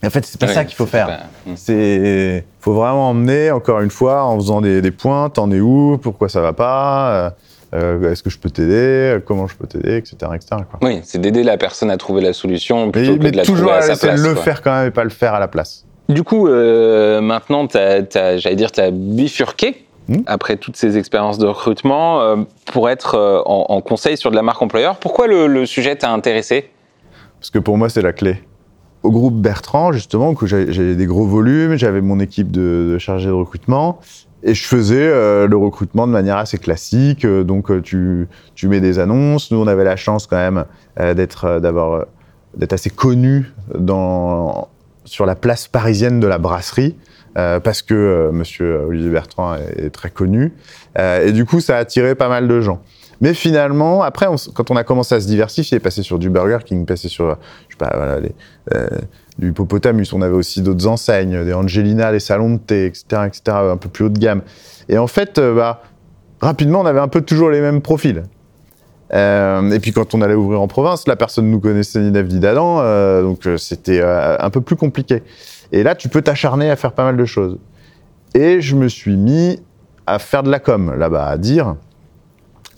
En 0.05 0.09
fait, 0.09 0.25
c'est 0.25 0.39
pas 0.39 0.47
ça 0.47 0.65
qu'il 0.65 0.75
faut 0.75 0.85
faire. 0.85 1.07
pas-. 1.07 1.51
C'est, 1.55 2.43
faut 2.59 2.73
vraiment 2.73 3.09
emmener, 3.09 3.51
encore 3.51 3.81
une 3.81 3.89
fois, 3.91 4.23
en 4.23 4.35
faisant 4.37 4.61
des, 4.61 4.81
des 4.81 4.91
points, 4.91 5.29
t'en 5.29 5.49
es 5.51 5.59
où, 5.59 5.97
pourquoi 6.01 6.29
ça 6.29 6.41
va 6.41 6.53
pas, 6.53 7.11
euh, 7.13 7.29
euh, 7.75 8.11
est-ce 8.11 8.21
que 8.23 8.29
je 8.29 8.37
peux 8.37 8.49
t'aider, 8.49 9.17
comment 9.25 9.47
je 9.47 9.55
peux 9.55 9.65
t'aider, 9.67 9.95
etc., 9.97 10.15
etc. 10.35 10.47
quoi. 10.69 10.79
Oui, 10.81 11.01
c'est 11.03 11.19
d'aider 11.19 11.43
la 11.43 11.57
personne 11.57 11.89
à 11.89 11.97
trouver 11.97 12.21
la 12.21 12.33
solution 12.33 12.91
plutôt 12.91 13.13
Mais, 13.13 13.17
que 13.17 13.23
mais 13.23 13.31
de 13.31 13.37
la 13.37 13.43
toujours 13.43 13.69
trouver 13.69 13.87
à 13.87 13.91
à 13.91 13.95
sa 13.95 14.07
place. 14.07 14.19
le 14.21 14.33
quoi. 14.33 14.43
faire 14.43 14.61
quand 14.61 14.71
même 14.73 14.87
et 14.87 14.91
pas 14.91 15.03
le 15.03 15.09
faire 15.09 15.33
à 15.33 15.39
la 15.39 15.47
place. 15.47 15.85
Du 16.09 16.23
coup, 16.23 16.47
euh, 16.49 17.21
maintenant, 17.21 17.65
t'as- 17.65 18.03
t'as- 18.03 18.37
j'allais 18.37 18.55
dire, 18.57 18.71
tu 18.71 18.81
as 18.81 18.91
bifurqué 18.91 19.85
Hmm. 20.09 20.17
après 20.25 20.57
toutes 20.57 20.75
ces 20.75 20.97
expériences 20.97 21.37
de 21.37 21.47
recrutement 21.47 22.19
euh, 22.19 22.35
pour 22.73 22.89
être 22.89 23.15
euh, 23.15 23.39
en, 23.45 23.67
en 23.69 23.79
conseil 23.79 24.17
sur 24.17 24.31
de 24.31 24.35
la 24.35 24.41
marque 24.41 24.61
employeur. 24.61 24.97
Pourquoi 24.97 25.27
le, 25.27 25.47
le 25.47 25.65
sujet 25.65 25.95
t'a 25.95 26.11
intéressé? 26.11 26.69
Parce 27.39 27.49
que 27.51 27.59
pour 27.59 27.77
moi, 27.77 27.87
c'est 27.87 28.01
la 28.01 28.11
clé. 28.11 28.43
Au 29.03 29.11
groupe 29.11 29.35
Bertrand, 29.35 29.91
justement, 29.91 30.33
que 30.33 30.45
j'avais 30.47 30.95
des 30.95 31.05
gros 31.05 31.27
volumes, 31.27 31.75
j'avais 31.75 31.99
mon 31.99 32.21
équipe 32.21 32.51
de, 32.51 32.97
chargés 32.99 33.27
de 33.27 33.33
recrutement, 33.33 33.99
et 34.43 34.53
je 34.53 34.65
faisais 34.65 35.07
euh, 35.07 35.45
le 35.47 35.57
recrutement 35.57 36.07
de 36.07 36.13
manière 36.13 36.37
assez 36.37 36.57
classique. 36.57 37.25
euh, 37.25 37.43
donc, 37.43 37.69
euh, 37.69 37.81
tu, 37.81 38.27
mets 38.67 38.79
des 38.79 38.99
annonces. 38.99 39.51
Nous, 39.51 39.57
on 39.57 39.67
avait 39.67 39.83
la 39.83 39.97
chance 39.97 40.25
quand 40.25 40.37
même 40.37 40.65
d'être 41.15 41.59
d'avoir 41.59 42.05
d'être 42.55 42.73
assez 42.73 42.91
connus 42.91 43.51
sur 45.05 45.25
la 45.25 45.35
place 45.35 45.67
parisienne 45.67 46.19
de 46.19 46.27
la 46.27 46.37
brasserie. 46.37 46.95
parce 47.33 47.81
que 47.81 48.29
Monsieur 48.31 48.85
Olivier 48.87 49.09
Bertrand 49.09 49.55
est, 49.55 49.85
est 49.85 49.89
très 49.89 50.11
connu, 50.11 50.53
et 50.97 51.31
du 51.31 51.45
coup 51.45 51.61
ça 51.61 51.77
a 51.77 51.79
attiré 51.79 52.13
pas 52.13 52.29
mal 52.29 52.47
de 52.47 52.61
gens. 52.61 52.79
Mais 53.24 53.34
finalement, 53.34 54.03
après, 54.03 54.26
quand 54.53 54.69
on 54.69 54.76
a 54.76 54.84
commencé 54.84 55.15
à 55.15 55.21
se 55.21 55.28
diversifier, 55.28 55.80
passer 55.80 56.03
sur 56.03 56.19
du 56.19 56.30
Burger 56.30 56.57
King, 56.65 56.86
passer 56.86 57.07
sur, 57.07 57.38
euh, 57.82 58.19
les, 58.19 58.36
euh, 58.74 58.86
du 59.39 59.51
Hippopotamus, 59.51 60.11
on 60.11 60.21
avait 60.21 60.36
aussi 60.36 60.61
d'autres 60.61 60.88
enseignes, 60.88 61.45
des 61.45 61.53
Angelina, 61.53 62.11
des 62.11 62.19
salons 62.19 62.55
de 62.55 62.57
thé, 62.57 62.86
etc., 62.86 63.21
etc., 63.26 63.41
un 63.71 63.78
peu 63.78 63.88
plus 63.88 64.03
haut 64.03 64.09
de 64.09 64.19
gamme. 64.19 64.41
Et 64.89 64.97
en 64.97 65.07
fait, 65.07 65.38
euh, 65.38 65.55
bah, 65.55 65.84
rapidement, 66.41 66.82
on 66.82 66.86
avait 66.86 66.99
un 66.99 67.07
peu 67.07 67.21
toujours 67.21 67.49
les 67.49 67.61
mêmes 67.61 67.82
profils. 67.82 68.24
Et 69.13 69.80
puis 69.80 69.93
quand 69.93 70.15
on 70.15 70.21
allait 70.24 70.34
ouvrir 70.34 70.59
en 70.59 70.67
province, 70.67 71.07
la 71.07 71.15
personne 71.15 71.49
nous 71.49 71.59
connaissait 71.59 71.99
ni 71.99 72.11
d'Ave 72.11 72.28
ni 72.28 72.39
d'Adam, 72.39 72.82
donc 73.21 73.47
c'était 73.57 74.01
un 74.01 74.49
peu 74.49 74.59
plus 74.59 74.76
compliqué. 74.76 75.21
Et 75.71 75.84
là, 75.84 75.93
tu 75.93 76.09
peux 76.09 76.24
t'acharner 76.24 76.71
à 76.71 76.76
faire 76.76 76.93
pas 76.93 77.03
mal 77.03 77.15
de 77.15 77.26
choses. 77.26 77.59
Et 78.34 78.59
je 78.59 78.76
me 78.76 78.88
suis 78.89 79.15
mis 79.15 79.61
à 80.07 80.17
faire 80.17 80.41
de 80.41 80.49
la 80.49 80.57
com 80.57 80.95
là-bas, 80.97 81.28
à 81.28 81.38
dire. 81.38 81.76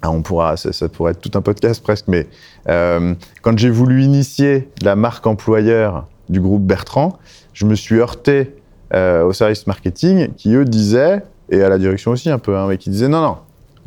Ah, 0.07 0.11
on 0.11 0.21
pourra, 0.21 0.55
ça, 0.55 0.71
ça 0.71 0.87
pourrait 0.87 1.13
être 1.13 1.21
tout 1.21 1.31
un 1.35 1.41
podcast 1.41 1.81
presque, 1.81 2.05
mais 2.07 2.27
euh, 2.69 3.15
quand 3.41 3.57
j'ai 3.57 3.71
voulu 3.71 4.03
initier 4.03 4.69
la 4.83 4.95
marque 4.95 5.25
employeur 5.25 6.05
du 6.29 6.39
groupe 6.39 6.61
Bertrand, 6.63 7.17
je 7.53 7.65
me 7.65 7.73
suis 7.73 7.95
heurté 7.99 8.55
euh, 8.93 9.23
au 9.23 9.33
service 9.33 9.65
marketing 9.65 10.29
qui 10.37 10.53
eux 10.53 10.63
disaient, 10.65 11.23
et 11.49 11.63
à 11.63 11.69
la 11.69 11.79
direction 11.79 12.11
aussi 12.11 12.29
un 12.29 12.37
peu, 12.37 12.55
hein, 12.55 12.67
mais 12.69 12.77
qui 12.77 12.91
disaient 12.91 13.07
non, 13.07 13.21
non, 13.21 13.37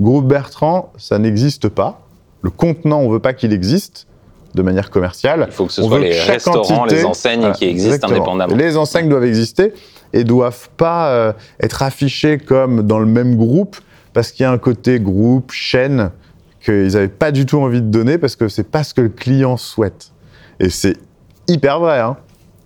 groupe 0.01 0.27
Bertrand, 0.27 0.93
ça 0.97 1.19
n'existe 1.21 1.69
pas. 1.69 2.01
Le 2.43 2.51
contenant, 2.51 2.99
on 2.99 3.09
veut 3.11 3.21
pas 3.21 3.33
qu'il 3.33 3.53
existe 3.53 4.09
de 4.55 4.63
manière 4.63 4.91
commerciale. 4.91 5.45
Il 5.49 5.53
faut 5.53 5.67
que 5.67 5.73
ce 5.73 5.83
On 5.83 5.89
soit 5.89 6.01
les 6.01 6.21
restaurants, 6.21 6.85
entité- 6.85 6.97
les 6.97 7.05
enseignes 7.05 7.41
Voilà, 7.41 7.55
qui 7.55 7.67
existent 7.67 7.95
exactement. 7.95 8.17
indépendamment. 8.17 8.57
Les 8.57 8.77
enseignes 8.77 9.09
doivent 9.09 9.25
exister 9.25 9.73
et 10.13 10.25
doivent 10.25 10.69
pas 10.77 11.11
euh, 11.11 11.33
être 11.61 11.83
affichées 11.83 12.39
comme 12.39 12.83
dans 12.83 12.99
le 12.99 13.07
même 13.07 13.37
groupe 13.37 13.77
parce 14.19 14.33
qu'il 14.33 14.43
y 14.43 14.47
a 14.47 14.51
un 14.51 14.59
côté 14.59 14.99
groupe, 14.99 15.53
chaîne 15.53 16.11
qu'ils 16.61 16.95
n'avaient 16.95 17.07
pas 17.07 17.31
du 17.31 17.47
tout 17.47 17.59
envie 17.59 17.81
de 17.81 17.87
donner 17.87 18.19
parce 18.19 18.35
que 18.35 18.49
c'est 18.49 18.69
pas 18.69 18.83
ce 18.83 18.93
que 18.93 19.01
le 19.01 19.11
client 19.11 19.57
souhaite. 19.57 20.11
Et 20.59 20.71
c'est 20.71 20.97
hyper 21.47 21.79
vrai. 21.79 22.01
Hein. 22.01 22.17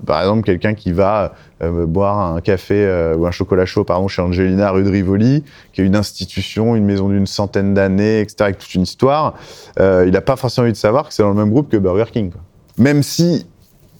Par 0.07 0.22
exemple, 0.22 0.44
quelqu'un 0.44 0.72
qui 0.72 0.92
va 0.92 1.34
euh, 1.62 1.84
boire 1.84 2.36
un 2.36 2.40
café 2.40 2.86
euh, 2.86 3.14
ou 3.16 3.26
un 3.26 3.30
chocolat 3.32 3.66
chaud 3.66 3.84
pardon, 3.84 4.09
chez 4.09 4.22
Angelina 4.22 4.70
rue 4.70 4.82
de 4.82 4.88
Rivoli, 4.88 5.44
qui 5.74 5.82
est 5.82 5.84
une 5.84 5.94
institution, 5.94 6.74
une 6.74 6.86
maison 6.86 7.11
d'une 7.11 7.26
centaine 7.26 7.74
d'années, 7.74 8.20
etc., 8.20 8.36
avec 8.44 8.57
toute 8.57 8.74
une 8.74 8.84
histoire, 8.84 9.34
euh, 9.78 10.05
il 10.07 10.12
n'a 10.14 10.22
pas 10.22 10.36
forcément 10.36 10.64
envie 10.64 10.72
de 10.72 10.78
savoir 10.78 11.07
que 11.07 11.12
c'est 11.12 11.22
dans 11.22 11.28
le 11.28 11.34
même 11.34 11.50
groupe 11.50 11.68
que 11.68 11.76
Burger 11.76 12.11
King. 12.11 12.30
quoi. 12.30 12.40
Même 12.78 13.03
si 13.03 13.46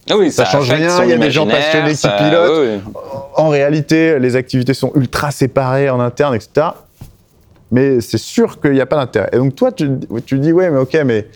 Ah 0.09 0.16
oui, 0.16 0.32
ça, 0.32 0.46
change 0.46 0.70
rien. 0.70 1.05
Il 1.05 1.11
y 1.11 1.12
a 1.12 1.18
des 1.18 1.30
gens 1.30 1.46
passionnés 1.46 1.92
qui 1.92 2.09
pilotent. 2.09 2.61
oui, 2.62 2.80
oui. 2.86 2.92
En 3.36 3.50
réalité, 3.50 4.18
les 4.18 4.36
activités 4.36 4.72
sont 4.72 4.92
ultra 4.94 5.30
séparées 5.30 5.90
en 5.90 6.00
interne, 6.00 6.34
etc. 6.34 6.68
Mais 7.72 8.00
c'est 8.00 8.18
sûr 8.18 8.60
qu'il 8.60 8.72
n'y 8.72 8.80
a 8.80 8.86
pas 8.86 8.96
d'intérêt. 8.96 9.30
Et 9.32 9.38
donc 9.38 9.56
toi, 9.56 9.72
tu, 9.72 9.88
tu 10.24 10.38
dis, 10.38 10.52
ouais, 10.52 10.70
mais 10.70 10.78
ok, 10.78 10.96
mais 11.04 11.26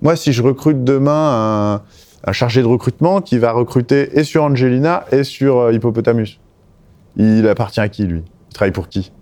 moi, 0.00 0.16
si 0.16 0.32
je 0.32 0.42
recrute 0.42 0.82
demain 0.82 1.82
un, 2.24 2.32
chargé 2.32 2.62
de 2.62 2.66
recrutement 2.66 3.20
qui 3.20 3.38
va 3.38 3.52
recruter 3.52 4.18
et 4.18 4.24
sur 4.24 4.44
Angelina 4.44 5.04
et 5.12 5.24
sur 5.24 5.58
euh, 5.58 5.72
Hippopotamus, 5.72 6.38
il 7.16 7.46
appartient 7.48 7.80
à 7.80 7.88
qui, 7.88 8.04
lui? 8.04 8.22
Il 8.50 8.54
travaille 8.54 8.72
pour 8.72 8.88
qui? 8.88 9.12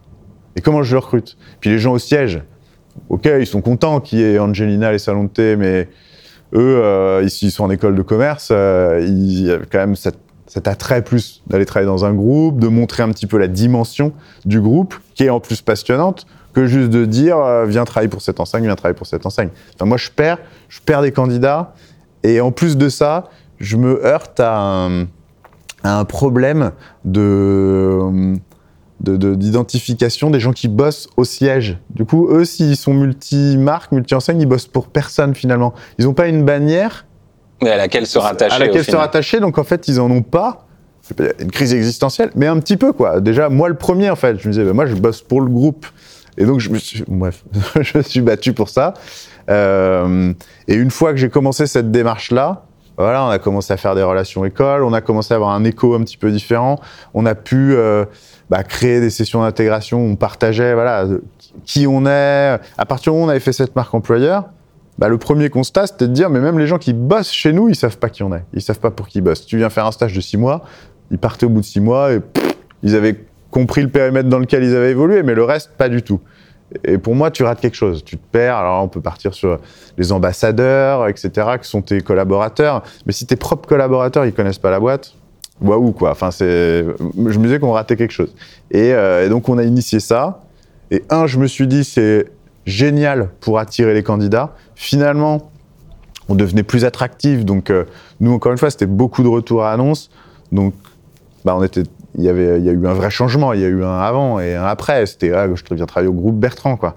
Et 0.56 0.60
comment 0.60 0.82
je 0.82 0.94
le 0.94 0.98
recrute? 0.98 1.36
Puis 1.60 1.70
les 1.70 1.78
gens 1.78 1.92
au 1.92 1.98
siège, 1.98 2.42
ok, 3.08 3.28
ils 3.40 3.46
sont 3.46 3.62
contents 3.62 4.00
qu'il 4.00 4.18
y 4.18 4.22
ait 4.22 4.38
Angelina, 4.38 4.92
les 4.92 4.98
salons 4.98 5.24
de 5.24 5.30
thé, 5.30 5.56
mais 5.56 5.88
eux, 6.54 6.80
euh, 6.82 7.22
ici, 7.24 7.46
ils 7.46 7.50
sont 7.50 7.64
en 7.64 7.70
école 7.70 7.94
de 7.94 8.02
commerce, 8.02 8.50
euh, 8.52 9.00
il 9.02 9.46
y 9.46 9.50
a 9.50 9.58
quand 9.58 9.78
même 9.78 9.96
cet 9.96 10.68
attrait 10.68 11.02
plus 11.02 11.42
d'aller 11.46 11.66
travailler 11.66 11.88
dans 11.88 12.04
un 12.04 12.14
groupe, 12.14 12.60
de 12.60 12.68
montrer 12.68 13.02
un 13.02 13.10
petit 13.10 13.26
peu 13.26 13.38
la 13.38 13.48
dimension 13.48 14.12
du 14.44 14.60
groupe, 14.60 14.94
qui 15.14 15.24
est 15.24 15.30
en 15.30 15.40
plus 15.40 15.60
passionnante, 15.60 16.26
que 16.58 16.66
juste 16.66 16.90
de 16.90 17.04
dire 17.04 17.38
euh, 17.38 17.66
viens 17.66 17.84
travailler 17.84 18.08
pour 18.08 18.20
cette 18.22 18.40
enseigne, 18.40 18.64
viens 18.64 18.74
travailler 18.74 18.96
pour 18.96 19.06
cette 19.06 19.24
enseigne. 19.26 19.50
Enfin, 19.74 19.84
moi, 19.86 19.96
je 19.96 20.10
perds, 20.10 20.38
je 20.68 20.80
perds 20.80 21.02
des 21.02 21.12
candidats, 21.12 21.72
et 22.24 22.40
en 22.40 22.50
plus 22.50 22.76
de 22.76 22.88
ça, 22.88 23.28
je 23.60 23.76
me 23.76 24.04
heurte 24.04 24.40
à 24.40 24.58
un, 24.58 25.02
à 25.84 25.98
un 26.00 26.04
problème 26.04 26.72
de 27.04 28.34
de- 29.00 29.16
de- 29.16 29.36
d'identification 29.36 30.28
des 30.30 30.40
gens 30.40 30.50
qui 30.52 30.66
bossent 30.66 31.08
au 31.16 31.22
siège. 31.24 31.78
Du 31.90 32.04
coup, 32.04 32.28
eux, 32.32 32.44
s'ils 32.44 32.76
sont 32.76 32.92
multi-marques, 32.94 33.92
multi-enseignes, 33.92 34.40
ils 34.40 34.46
bossent 34.46 34.66
pour 34.66 34.88
personne 34.88 35.36
finalement. 35.36 35.72
Ils 35.98 36.06
n'ont 36.06 36.14
pas 36.14 36.26
une 36.26 36.44
bannière 36.44 37.06
Mais 37.62 37.70
à 37.70 37.76
laquelle 37.76 38.08
se 38.08 38.18
rattacher. 38.18 38.56
à 38.56 38.58
laquelle 38.58 38.84
se 38.84 38.96
rattacher, 38.96 39.38
donc 39.38 39.56
en 39.58 39.62
fait, 39.64 39.86
ils 39.86 40.00
en 40.00 40.10
ont 40.10 40.22
pas. 40.22 40.64
Une 41.40 41.50
crise 41.50 41.72
existentielle, 41.72 42.30
mais 42.34 42.48
un 42.48 42.58
petit 42.58 42.76
peu 42.76 42.92
quoi. 42.92 43.20
Déjà, 43.20 43.48
moi 43.48 43.68
le 43.70 43.76
premier 43.76 44.10
en 44.10 44.16
fait, 44.16 44.36
je 44.40 44.46
me 44.48 44.52
disais, 44.52 44.64
bah, 44.64 44.74
moi 44.74 44.84
je 44.84 44.94
bosse 44.94 45.22
pour 45.22 45.40
le 45.40 45.48
groupe. 45.48 45.86
Et 46.38 46.46
donc, 46.46 46.60
je 46.60 46.70
me 46.70 46.78
suis, 46.78 47.04
bref, 47.06 47.44
je 47.80 47.98
me 47.98 48.02
suis 48.02 48.20
battu 48.22 48.54
pour 48.54 48.70
ça. 48.70 48.94
Euh, 49.50 50.32
et 50.68 50.74
une 50.74 50.90
fois 50.90 51.10
que 51.10 51.18
j'ai 51.18 51.28
commencé 51.28 51.66
cette 51.66 51.90
démarche-là, 51.90 52.64
voilà, 52.96 53.24
on 53.24 53.28
a 53.28 53.38
commencé 53.38 53.72
à 53.72 53.76
faire 53.76 53.94
des 53.94 54.02
relations 54.02 54.44
écoles, 54.44 54.82
on 54.82 54.92
a 54.92 55.00
commencé 55.00 55.32
à 55.32 55.36
avoir 55.36 55.50
un 55.50 55.64
écho 55.64 55.94
un 55.94 56.00
petit 56.00 56.16
peu 56.16 56.30
différent, 56.30 56.80
on 57.14 57.26
a 57.26 57.36
pu 57.36 57.74
euh, 57.74 58.04
bah, 58.50 58.64
créer 58.64 59.00
des 59.00 59.10
sessions 59.10 59.42
d'intégration 59.42 60.00
où 60.00 60.10
on 60.10 60.16
partageait 60.16 60.74
voilà, 60.74 61.06
qui 61.64 61.86
on 61.86 62.06
est. 62.06 62.58
À 62.76 62.86
partir 62.86 63.12
du 63.12 63.16
moment 63.16 63.26
où 63.26 63.28
on 63.28 63.30
avait 63.30 63.40
fait 63.40 63.52
cette 63.52 63.76
marque 63.76 63.94
employeur, 63.94 64.48
bah, 64.98 65.08
le 65.08 65.16
premier 65.16 65.48
constat, 65.48 65.86
c'était 65.86 66.08
de 66.08 66.12
dire, 66.12 66.28
mais 66.28 66.40
même 66.40 66.58
les 66.58 66.66
gens 66.66 66.78
qui 66.78 66.92
bossent 66.92 67.30
chez 67.30 67.52
nous, 67.52 67.68
ils 67.68 67.76
savent 67.76 67.98
pas 67.98 68.08
qui 68.08 68.24
on 68.24 68.34
est. 68.34 68.44
Ils 68.52 68.62
savent 68.62 68.80
pas 68.80 68.90
pour 68.90 69.06
qui 69.06 69.18
ils 69.18 69.22
bossent. 69.22 69.46
Tu 69.46 69.58
viens 69.58 69.70
faire 69.70 69.86
un 69.86 69.92
stage 69.92 70.12
de 70.12 70.20
six 70.20 70.36
mois, 70.36 70.64
ils 71.12 71.18
partaient 71.18 71.46
au 71.46 71.50
bout 71.50 71.60
de 71.60 71.66
six 71.66 71.80
mois 71.80 72.12
et 72.12 72.20
ils 72.82 72.96
avaient 72.96 73.27
compris 73.50 73.82
le 73.82 73.88
périmètre 73.88 74.28
dans 74.28 74.38
lequel 74.38 74.62
ils 74.64 74.74
avaient 74.74 74.90
évolué, 74.90 75.22
mais 75.22 75.34
le 75.34 75.44
reste, 75.44 75.70
pas 75.76 75.88
du 75.88 76.02
tout. 76.02 76.20
Et 76.84 76.98
pour 76.98 77.14
moi, 77.14 77.30
tu 77.30 77.44
rates 77.44 77.60
quelque 77.60 77.76
chose. 77.76 78.04
Tu 78.04 78.18
te 78.18 78.26
perds. 78.30 78.56
Alors, 78.56 78.82
on 78.82 78.88
peut 78.88 79.00
partir 79.00 79.32
sur 79.32 79.58
les 79.96 80.12
ambassadeurs, 80.12 81.08
etc., 81.08 81.30
qui 81.60 81.68
sont 81.68 81.80
tes 81.80 82.00
collaborateurs. 82.00 82.82
Mais 83.06 83.12
si 83.12 83.26
tes 83.26 83.36
propres 83.36 83.68
collaborateurs, 83.68 84.26
ils 84.26 84.34
connaissent 84.34 84.58
pas 84.58 84.70
la 84.70 84.80
boîte, 84.80 85.14
waouh, 85.62 85.92
quoi. 85.92 86.10
Enfin. 86.10 86.30
Je 86.30 86.84
me 87.16 87.42
disais 87.44 87.58
qu'on 87.58 87.72
ratait 87.72 87.96
quelque 87.96 88.12
chose. 88.12 88.34
Et, 88.70 88.92
euh, 88.92 89.24
et 89.24 89.28
donc, 89.28 89.48
on 89.48 89.56
a 89.56 89.64
initié 89.64 89.98
ça. 90.00 90.42
Et 90.90 91.04
un, 91.10 91.26
je 91.26 91.38
me 91.38 91.46
suis 91.46 91.66
dit, 91.66 91.84
c'est 91.84 92.26
génial 92.66 93.30
pour 93.40 93.58
attirer 93.58 93.94
les 93.94 94.02
candidats. 94.02 94.54
Finalement, 94.74 95.50
on 96.28 96.34
devenait 96.34 96.62
plus 96.62 96.84
attractif. 96.84 97.44
Donc, 97.46 97.70
euh, 97.70 97.84
nous, 98.20 98.32
encore 98.32 98.52
une 98.52 98.58
fois, 98.58 98.70
c'était 98.70 98.86
beaucoup 98.86 99.22
de 99.22 99.28
retours 99.28 99.64
à 99.64 99.72
annonces. 99.72 100.10
Donc, 100.52 100.74
bah, 101.44 101.54
on 101.56 101.62
était, 101.62 101.84
il 102.18 102.24
y 102.24 102.28
avait, 102.28 102.58
il 102.58 102.64
y 102.64 102.68
a 102.68 102.72
eu 102.72 102.86
un 102.86 102.94
vrai 102.94 103.10
changement. 103.10 103.52
Il 103.52 103.60
y 103.60 103.64
a 103.64 103.68
eu 103.68 103.84
un 103.84 103.98
avant 103.98 104.40
et 104.40 104.56
un 104.56 104.64
après. 104.64 105.06
C'était, 105.06 105.32
ah, 105.32 105.46
je 105.54 105.74
viens 105.74 105.86
travailler 105.86 106.10
au 106.10 106.14
groupe 106.14 106.36
Bertrand, 106.36 106.76
quoi. 106.76 106.96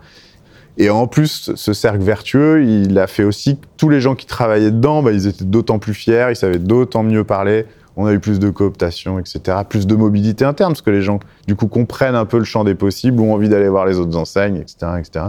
Et 0.78 0.89
en 0.89 1.05
plus, 1.05 1.51
ce 1.53 1.74
cercle 1.74 2.01
vertueux, 2.01 2.63
il 2.63 2.97
a 2.97 3.05
fait 3.05 3.24
aussi 3.24 3.57
que 3.57 3.65
tous 3.78 3.89
les 3.89 4.01
gens 4.01 4.15
qui 4.15 4.26
travaillaient 4.26 4.72
dedans, 4.72 5.03
bah, 5.03 5.11
ils 5.11 5.28
étaient 5.28 5.45
d'autant 5.45 5.80
plus 5.80 5.93
fiers, 5.93 6.28
ils 6.32 6.36
savaient 6.36 6.59
d'autant 6.59 7.03
mieux 7.03 7.24
parler. 7.24 7.65
On 7.97 8.07
a 8.07 8.13
eu 8.13 8.19
plus 8.19 8.39
de 8.39 8.49
cooptation, 8.49 9.19
etc., 9.19 9.59
plus 9.67 9.86
de 9.86 9.95
mobilité 9.95 10.43
interne, 10.43 10.72
parce 10.72 10.82
que 10.82 10.89
les 10.89 11.01
gens, 11.01 11.19
du 11.45 11.55
coup, 11.55 11.67
comprennent 11.67 12.15
un 12.15 12.26
peu 12.26 12.38
le 12.39 12.45
champ 12.45 12.63
des 12.63 12.74
possibles, 12.74 13.22
ont 13.22 13.34
envie 13.34 13.49
d'aller 13.49 13.67
voir 13.69 13.86
les 13.86 13.99
autres 13.99 14.17
enseignes, 14.17 14.55
etc., 14.55 14.93
etc. 14.97 15.26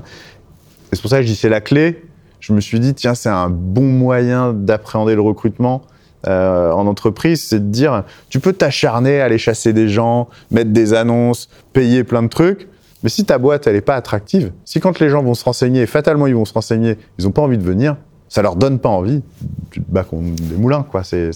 Et 0.91 0.97
c'est 0.97 1.03
pour 1.03 1.11
ça 1.11 1.17
que 1.17 1.23
je 1.25 1.29
dis 1.29 1.37
c'est 1.37 1.49
la 1.49 1.61
clé. 1.61 2.05
Je 2.41 2.53
me 2.53 2.61
suis 2.61 2.81
dit, 2.81 2.95
tiens, 2.95 3.15
c'est 3.15 3.29
un 3.29 3.51
bon 3.51 3.85
moyen 3.85 4.53
d'appréhender 4.53 5.15
le 5.15 5.21
recrutement 5.21 5.83
euh, 6.27 6.71
en 6.73 6.87
entreprise, 6.87 7.43
c'est 7.43 7.59
de 7.59 7.71
dire, 7.71 8.05
tu 8.29 8.41
peux 8.41 8.53
t'acharner 8.53 9.21
à 9.21 9.25
aller 9.27 9.39
chasser 9.39 9.73
des 9.73 9.89
gens, 9.89 10.29
mettre 10.51 10.71
des 10.71 10.95
annonces, 10.95 11.49
payer 11.73 12.05
plein 12.05 12.23
de 12.23 12.29
trucs, 12.29 12.69
mais 13.03 13.09
si 13.09 13.25
ta 13.25 13.39
boîte, 13.39 13.67
elle 13.67 13.75
n'est 13.75 13.81
pas 13.81 13.97
attractive, 13.97 14.53
si 14.65 14.79
quand 14.81 15.01
les 15.01 15.09
gens 15.09 15.23
vont 15.23 15.35
se 15.35 15.45
renseigner, 15.45 15.87
fatalement 15.87 16.27
ils 16.27 16.35
vont 16.35 16.45
se 16.45 16.55
renseigner, 16.55 16.97
ils 17.19 17.25
n'ont 17.25 17.33
pas 17.33 17.43
envie 17.43 17.59
de 17.59 17.65
venir, 17.65 17.97
ça 18.29 18.43
leur 18.43 18.57
donne 18.57 18.79
pas 18.79 18.89
envie, 18.89 19.23
tu 19.71 19.81
te 19.83 19.91
bats 19.91 20.05
contre 20.05 20.41
des 20.43 20.57
moulins, 20.57 20.87
quoi. 20.89 21.03
C'est, 21.05 21.31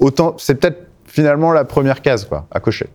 autant, 0.00 0.34
c'est 0.38 0.56
peut-être 0.56 0.88
finalement 1.06 1.52
la 1.52 1.64
première 1.64 2.02
case, 2.02 2.24
quoi, 2.24 2.46
à 2.50 2.60
cocher. 2.60 2.88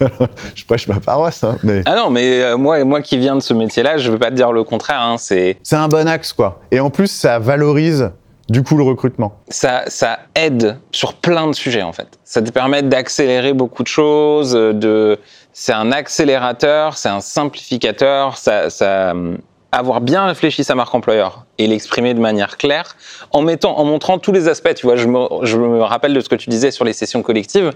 je 0.54 0.64
prêche 0.64 0.86
ma 0.86 1.00
paroisse, 1.00 1.42
hein, 1.42 1.58
mais 1.64 1.82
Ah 1.84 1.96
non, 1.96 2.08
mais 2.08 2.40
euh, 2.40 2.56
moi, 2.56 2.84
moi 2.84 3.02
qui 3.02 3.18
viens 3.18 3.34
de 3.34 3.40
ce 3.40 3.52
métier-là, 3.52 3.96
je 3.98 4.12
veux 4.12 4.18
pas 4.18 4.30
te 4.30 4.36
dire 4.36 4.52
le 4.52 4.62
contraire. 4.62 5.00
hein, 5.02 5.16
c'est 5.18 5.56
c'est 5.64 5.74
un 5.74 5.88
bon 5.88 6.06
axe, 6.06 6.32
quoi. 6.32 6.60
Et 6.70 6.78
en 6.78 6.88
plus, 6.88 7.08
ça 7.08 7.40
valorise 7.40 8.12
du 8.48 8.62
coup 8.62 8.76
le 8.76 8.82
recrutement. 8.82 9.34
ça, 9.48 9.84
ça 9.88 10.20
aide 10.34 10.78
sur 10.92 11.14
plein 11.14 11.46
de 11.46 11.52
sujets 11.52 11.82
en 11.82 11.92
fait. 11.92 12.18
Ça 12.24 12.42
te 12.42 12.50
permet 12.50 12.82
d'accélérer 12.82 13.52
beaucoup 13.52 13.82
de 13.82 13.88
choses. 13.88 14.52
De, 14.52 15.18
c'est 15.52 15.72
un 15.72 15.92
accélérateur, 15.92 16.96
c'est 16.96 17.08
un 17.08 17.20
simplificateur. 17.20 18.36
Ça, 18.38 18.70
ça, 18.70 19.10
hum, 19.10 19.38
avoir 19.72 20.00
bien 20.00 20.26
réfléchi 20.26 20.64
sa 20.64 20.74
marque 20.74 20.94
employeur 20.94 21.44
et 21.58 21.66
l'exprimer 21.66 22.14
de 22.14 22.20
manière 22.20 22.56
claire, 22.56 22.96
en 23.32 23.42
mettant, 23.42 23.78
en 23.78 23.84
montrant 23.84 24.18
tous 24.18 24.32
les 24.32 24.48
aspects. 24.48 24.74
Tu 24.74 24.86
vois, 24.86 24.96
je 24.96 25.06
me, 25.08 25.26
je 25.42 25.56
me 25.56 25.82
rappelle 25.82 26.14
de 26.14 26.20
ce 26.20 26.28
que 26.28 26.36
tu 26.36 26.48
disais 26.48 26.70
sur 26.70 26.84
les 26.84 26.92
sessions 26.92 27.22
collectives. 27.22 27.72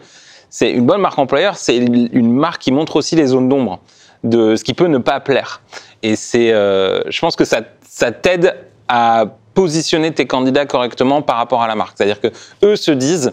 C'est 0.48 0.70
une 0.70 0.86
bonne 0.86 1.00
marque 1.00 1.18
employeur, 1.18 1.56
c'est 1.56 1.76
une 1.76 2.32
marque 2.32 2.62
qui 2.62 2.72
montre 2.72 2.96
aussi 2.96 3.16
les 3.16 3.26
zones 3.26 3.48
d'ombre 3.48 3.80
de 4.22 4.54
ce 4.54 4.64
qui 4.64 4.74
peut 4.74 4.86
ne 4.86 4.98
pas 4.98 5.20
plaire. 5.20 5.62
Et 6.02 6.16
c'est, 6.16 6.52
euh, 6.52 7.02
je 7.10 7.20
pense 7.20 7.36
que 7.36 7.44
ça, 7.44 7.62
ça 7.88 8.12
t'aide 8.12 8.54
à 8.88 9.24
positionner 9.54 10.12
tes 10.12 10.26
candidats 10.26 10.66
correctement 10.66 11.22
par 11.22 11.36
rapport 11.36 11.62
à 11.62 11.66
la 11.68 11.74
marque. 11.74 11.94
C'est-à-dire 11.96 12.20
que 12.20 12.28
eux 12.64 12.76
se 12.76 12.90
disent, 12.92 13.32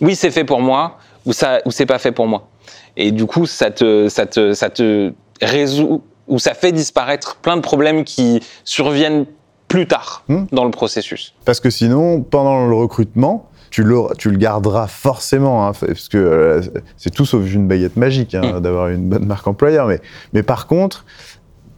oui, 0.00 0.14
c'est 0.16 0.30
fait 0.30 0.44
pour 0.44 0.60
moi, 0.60 0.98
ou 1.26 1.32
ça, 1.32 1.60
ou 1.64 1.70
c'est 1.70 1.86
pas 1.86 1.98
fait 1.98 2.12
pour 2.12 2.26
moi. 2.26 2.48
Et 2.96 3.10
du 3.12 3.26
coup, 3.26 3.46
ça 3.46 3.70
te, 3.70 4.08
ça 4.08 4.26
te, 4.26 4.52
ça 4.54 4.70
te 4.70 5.12
résout, 5.40 6.02
ou 6.28 6.38
ça 6.38 6.54
fait 6.54 6.72
disparaître 6.72 7.36
plein 7.36 7.56
de 7.56 7.62
problèmes 7.62 8.04
qui 8.04 8.40
surviennent 8.64 9.26
plus 9.68 9.86
tard 9.86 10.22
Hmm. 10.28 10.44
dans 10.52 10.64
le 10.64 10.70
processus. 10.70 11.34
Parce 11.46 11.58
que 11.60 11.70
sinon, 11.70 12.20
pendant 12.20 12.66
le 12.66 12.74
recrutement, 12.74 13.48
tu 13.70 13.82
le, 13.82 13.98
tu 14.18 14.30
le 14.30 14.36
garderas 14.36 14.86
forcément, 14.86 15.66
hein, 15.66 15.72
parce 15.72 16.08
que 16.08 16.18
euh, 16.18 16.60
c'est 16.98 17.08
tout 17.08 17.24
sauf 17.24 17.50
une 17.50 17.66
baguette 17.66 17.96
magique 17.96 18.34
hein, 18.34 18.60
d'avoir 18.60 18.88
une 18.88 19.08
bonne 19.08 19.24
marque 19.24 19.46
employeur. 19.46 19.86
Mais, 19.86 20.00
mais 20.34 20.42
par 20.42 20.66
contre, 20.66 21.06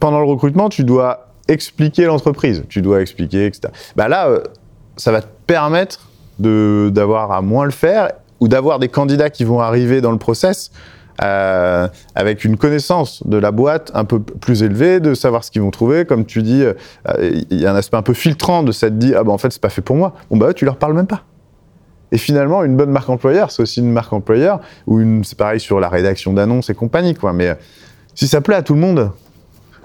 pendant 0.01 0.19
le 0.19 0.25
recrutement, 0.25 0.67
tu 0.67 0.83
dois 0.83 1.27
expliquer 1.47 2.05
l'entreprise, 2.05 2.63
tu 2.69 2.81
dois 2.81 3.01
expliquer, 3.01 3.45
etc. 3.45 3.73
Bah 3.95 4.07
là, 4.07 4.27
euh, 4.27 4.43
ça 4.97 5.11
va 5.11 5.21
te 5.21 5.27
permettre 5.47 6.09
d'avoir 6.39 7.31
à 7.31 7.41
moins 7.41 7.65
le 7.65 7.71
faire 7.71 8.11
ou 8.39 8.47
d'avoir 8.47 8.79
des 8.79 8.89
candidats 8.89 9.29
qui 9.29 9.43
vont 9.43 9.61
arriver 9.61 10.01
dans 10.01 10.11
le 10.11 10.17
process 10.17 10.71
euh, 11.23 11.87
avec 12.13 12.43
une 12.43 12.57
connaissance 12.57 13.25
de 13.25 13.37
la 13.37 13.51
boîte 13.51 13.89
un 13.93 14.03
peu 14.03 14.19
plus 14.19 14.63
élevée, 14.63 14.99
de 14.99 15.13
savoir 15.13 15.45
ce 15.45 15.51
qu'ils 15.51 15.61
vont 15.61 15.71
trouver. 15.71 16.03
Comme 16.03 16.25
tu 16.25 16.41
dis, 16.41 16.61
euh, 16.63 16.73
il 17.49 17.57
y 17.57 17.65
a 17.65 17.71
un 17.71 17.75
aspect 17.75 17.95
un 17.95 18.01
peu 18.01 18.13
filtrant 18.13 18.63
de 18.63 18.73
ça 18.73 18.89
te 18.89 18.95
dit 18.95 19.13
ah 19.15 19.23
ben 19.23 19.31
en 19.31 19.37
fait 19.37 19.51
c'est 19.51 19.61
pas 19.61 19.69
fait 19.69 19.81
pour 19.81 19.95
moi. 19.95 20.13
Bon 20.29 20.37
bah 20.37 20.53
tu 20.53 20.65
leur 20.65 20.75
parles 20.75 20.93
même 20.93 21.07
pas. 21.07 21.23
Et 22.11 22.17
finalement, 22.17 22.63
une 22.63 22.75
bonne 22.75 22.91
marque 22.91 23.09
employeur, 23.09 23.49
c'est 23.49 23.61
aussi 23.61 23.79
une 23.79 23.91
marque 23.91 24.13
employeur 24.13 24.59
ou 24.87 24.99
une, 24.99 25.23
c'est 25.23 25.37
pareil 25.37 25.59
sur 25.59 25.79
la 25.79 25.89
rédaction 25.89 26.33
d'annonces 26.33 26.69
et 26.69 26.75
compagnie 26.75 27.15
quoi. 27.15 27.31
Mais 27.31 27.57
si 28.13 28.27
ça 28.27 28.41
plaît 28.41 28.55
à 28.55 28.61
tout 28.61 28.73
le 28.73 28.81
monde, 28.81 29.11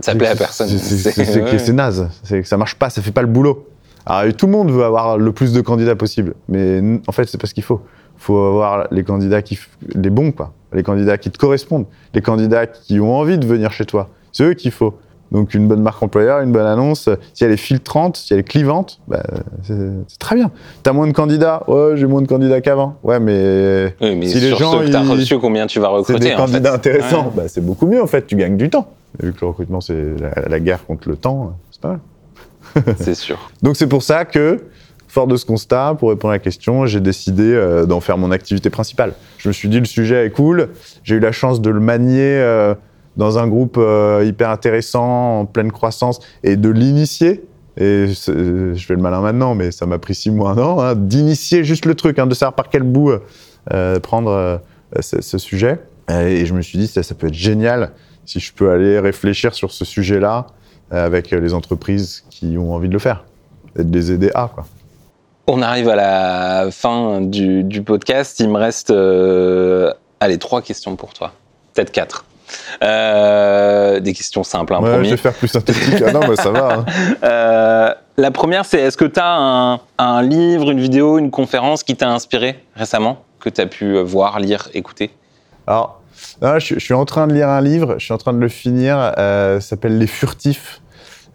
Ça 0.02 0.12
plaît 0.18 0.28
à 0.28 0.36
personne. 0.36 0.68
c'est- 0.68 1.72
naze, 1.72 2.08
c'est 2.22 2.42
que 2.42 2.48
ça 2.48 2.56
marche 2.56 2.74
pas, 2.76 2.90
ça 2.90 3.02
fait 3.02 3.12
pas 3.12 3.22
le 3.22 3.28
boulot. 3.28 3.66
Alors 4.06 4.32
tout 4.34 4.46
le 4.46 4.52
monde 4.52 4.70
veut 4.70 4.84
avoir 4.84 5.18
le 5.18 5.32
plus 5.32 5.52
de 5.52 5.60
candidats 5.60 5.94
possible, 5.96 6.34
mais 6.48 6.80
en 7.06 7.12
fait 7.12 7.26
c'est 7.26 7.40
pas 7.40 7.46
ce 7.46 7.54
qu'il 7.54 7.62
faut. 7.62 7.80
Il 8.16 8.22
faut 8.22 8.38
avoir 8.38 8.86
les 8.90 9.04
candidats 9.04 9.42
qui, 9.42 9.58
les 9.94 10.10
bons 10.10 10.32
quoi, 10.32 10.52
les 10.72 10.82
candidats 10.82 11.18
qui 11.18 11.30
te 11.30 11.38
correspondent, 11.38 11.86
les 12.14 12.20
candidats 12.22 12.66
qui 12.66 12.98
ont 13.00 13.14
envie 13.14 13.38
de 13.38 13.46
venir 13.46 13.72
chez 13.72 13.84
toi. 13.84 14.08
C'est 14.32 14.44
eux 14.44 14.54
qu'il 14.54 14.70
faut. 14.72 14.98
Donc 15.32 15.54
une 15.54 15.68
bonne 15.68 15.80
marque 15.82 16.02
employeur, 16.02 16.40
une 16.40 16.50
bonne 16.52 16.66
annonce, 16.66 17.08
si 17.34 17.44
elle 17.44 17.52
est 17.52 17.56
filtrante, 17.56 18.16
si 18.16 18.32
elle 18.34 18.40
est 18.40 18.44
clivante, 18.44 19.00
bah, 19.06 19.22
c'est 19.62 19.74
c'est 20.08 20.18
très 20.18 20.34
bien. 20.36 20.50
T'as 20.82 20.92
moins 20.92 21.06
de 21.06 21.12
candidats, 21.12 21.62
ouais 21.68 21.92
j'ai 21.96 22.06
moins 22.06 22.22
de 22.22 22.26
candidats 22.26 22.60
qu'avant. 22.60 22.96
Ouais 23.04 23.20
mais 23.20 23.94
Oui, 24.00 24.16
mais 24.16 24.26
Si 24.26 24.40
les 24.40 24.50
gens, 24.56 24.72
que 24.72 25.10
reçus, 25.12 25.38
combien 25.38 25.66
tu 25.66 25.78
vas 25.78 25.88
c'est 25.88 25.94
recruter 25.94 26.20
des 26.20 26.34
en 26.34 26.36
fait. 26.36 26.52
candidats 26.52 26.74
intéressants, 26.74 27.24
Ouais. 27.26 27.32
bah, 27.36 27.42
c'est 27.48 27.64
beaucoup 27.64 27.86
mieux 27.86 28.02
en 28.02 28.06
fait, 28.08 28.26
tu 28.26 28.34
gagnes 28.36 28.56
du 28.56 28.70
temps. 28.70 28.88
Et 29.22 29.26
vu 29.26 29.32
que 29.32 29.38
le 29.42 29.46
recrutement 29.48 29.80
c'est 29.80 30.02
la, 30.18 30.48
la 30.48 30.60
guerre 30.60 30.84
contre 30.84 31.08
le 31.08 31.16
temps, 31.16 31.56
c'est 31.70 31.80
pas 31.80 31.88
mal. 31.88 32.00
C'est 32.98 33.14
sûr. 33.14 33.50
Donc 33.62 33.76
c'est 33.76 33.88
pour 33.88 34.02
ça 34.02 34.24
que 34.24 34.60
fort 35.08 35.26
de 35.26 35.36
ce 35.36 35.44
constat, 35.44 35.96
pour 35.98 36.10
répondre 36.10 36.30
à 36.30 36.36
la 36.36 36.38
question, 36.38 36.86
j'ai 36.86 37.00
décidé 37.00 37.42
euh, 37.52 37.84
d'en 37.84 37.98
faire 38.00 38.16
mon 38.16 38.30
activité 38.30 38.70
principale. 38.70 39.12
Je 39.38 39.48
me 39.48 39.52
suis 39.52 39.68
dit, 39.68 39.80
le 39.80 39.86
sujet 39.86 40.24
est 40.26 40.30
cool. 40.30 40.68
J'ai 41.02 41.16
eu 41.16 41.18
la 41.20 41.32
chance 41.32 41.60
de 41.60 41.68
le 41.70 41.80
manier 41.80 42.20
euh, 42.38 42.74
dans 43.16 43.38
un 43.38 43.46
groupe 43.46 43.76
euh, 43.78 44.24
hyper 44.24 44.50
intéressant, 44.50 45.40
en 45.40 45.46
pleine 45.46 45.72
croissance, 45.72 46.20
et 46.42 46.56
de 46.56 46.68
l'initier. 46.68 47.44
Et 47.76 48.08
je 48.08 48.84
fais 48.86 48.94
le 48.94 49.00
malin 49.00 49.20
maintenant, 49.20 49.54
mais 49.54 49.70
ça 49.70 49.86
m'a 49.86 49.98
pris 49.98 50.14
six 50.14 50.30
mois, 50.30 50.50
un 50.50 50.58
hein, 50.58 50.94
d'initier 50.94 51.64
juste 51.64 51.86
le 51.86 51.94
truc, 51.94 52.18
hein, 52.18 52.26
de 52.26 52.34
savoir 52.34 52.54
par 52.54 52.68
quel 52.68 52.82
bout 52.82 53.12
prendre 54.02 54.60
ce, 55.00 55.38
sujet. 55.38 55.78
Et 56.10 56.44
je 56.44 56.52
me 56.52 56.60
suis 56.60 56.78
dit, 56.78 56.88
ça, 56.88 57.02
peut 57.14 57.28
être 57.28 57.34
génial 57.34 57.92
si 58.26 58.38
je 58.38 58.52
peux 58.52 58.70
aller 58.70 58.98
réfléchir 58.98 59.54
sur 59.54 59.70
ce 59.70 59.84
sujet-là 59.84 60.48
avec 60.90 61.30
les 61.30 61.54
entreprises 61.54 62.24
qui 62.28 62.58
ont 62.58 62.74
envie 62.74 62.88
de 62.88 62.92
le 62.92 62.98
faire 62.98 63.24
et 63.78 63.84
de 63.84 63.96
les 63.96 64.12
aider 64.12 64.30
à. 64.34 64.50
Quoi. 64.52 64.66
On 65.52 65.62
arrive 65.62 65.88
à 65.88 65.96
la 65.96 66.70
fin 66.70 67.20
du, 67.20 67.64
du 67.64 67.82
podcast. 67.82 68.38
Il 68.38 68.50
me 68.50 68.58
reste 68.58 68.90
euh, 68.90 69.92
allez, 70.20 70.38
trois 70.38 70.62
questions 70.62 70.94
pour 70.94 71.12
toi. 71.12 71.32
Peut-être 71.74 71.90
quatre. 71.90 72.24
Euh, 72.82 74.00
des 74.00 74.12
questions 74.12 74.44
simples. 74.44 74.74
Hein, 74.74 74.80
ouais, 74.80 75.04
je 75.04 75.10
vais 75.10 75.16
faire 75.16 75.34
plus 75.34 75.48
synthétique. 75.48 76.02
ah 76.06 76.12
non, 76.12 76.20
mais 76.28 76.36
ça 76.36 76.50
va. 76.50 76.74
Hein. 76.74 76.84
Euh, 77.22 77.92
la 78.16 78.30
première, 78.30 78.64
c'est 78.64 78.80
est-ce 78.80 78.96
que 78.96 79.04
tu 79.04 79.20
as 79.20 79.36
un, 79.36 79.80
un, 79.98 80.22
livre, 80.22 80.70
une 80.70 80.80
vidéo, 80.80 81.18
une 81.18 81.30
conférence 81.30 81.82
qui 81.82 81.96
t'a 81.96 82.10
inspiré 82.10 82.62
récemment, 82.74 83.24
que 83.40 83.48
tu 83.48 83.60
as 83.60 83.66
pu 83.66 83.98
voir, 84.00 84.40
lire, 84.40 84.68
écouter? 84.74 85.10
Alors, 85.66 86.00
je, 86.42 86.58
je, 86.58 86.78
suis 86.78 86.94
en 86.94 87.04
train 87.04 87.26
de 87.26 87.34
lire 87.34 87.48
un 87.48 87.60
livre, 87.60 87.96
je 87.98 88.04
suis 88.04 88.14
en 88.14 88.18
train 88.18 88.32
de 88.32 88.38
le 88.38 88.48
finir, 88.48 89.12
ça 89.16 89.60
s'appelle 89.60 89.98
Les 89.98 90.06
Furtifs 90.06 90.80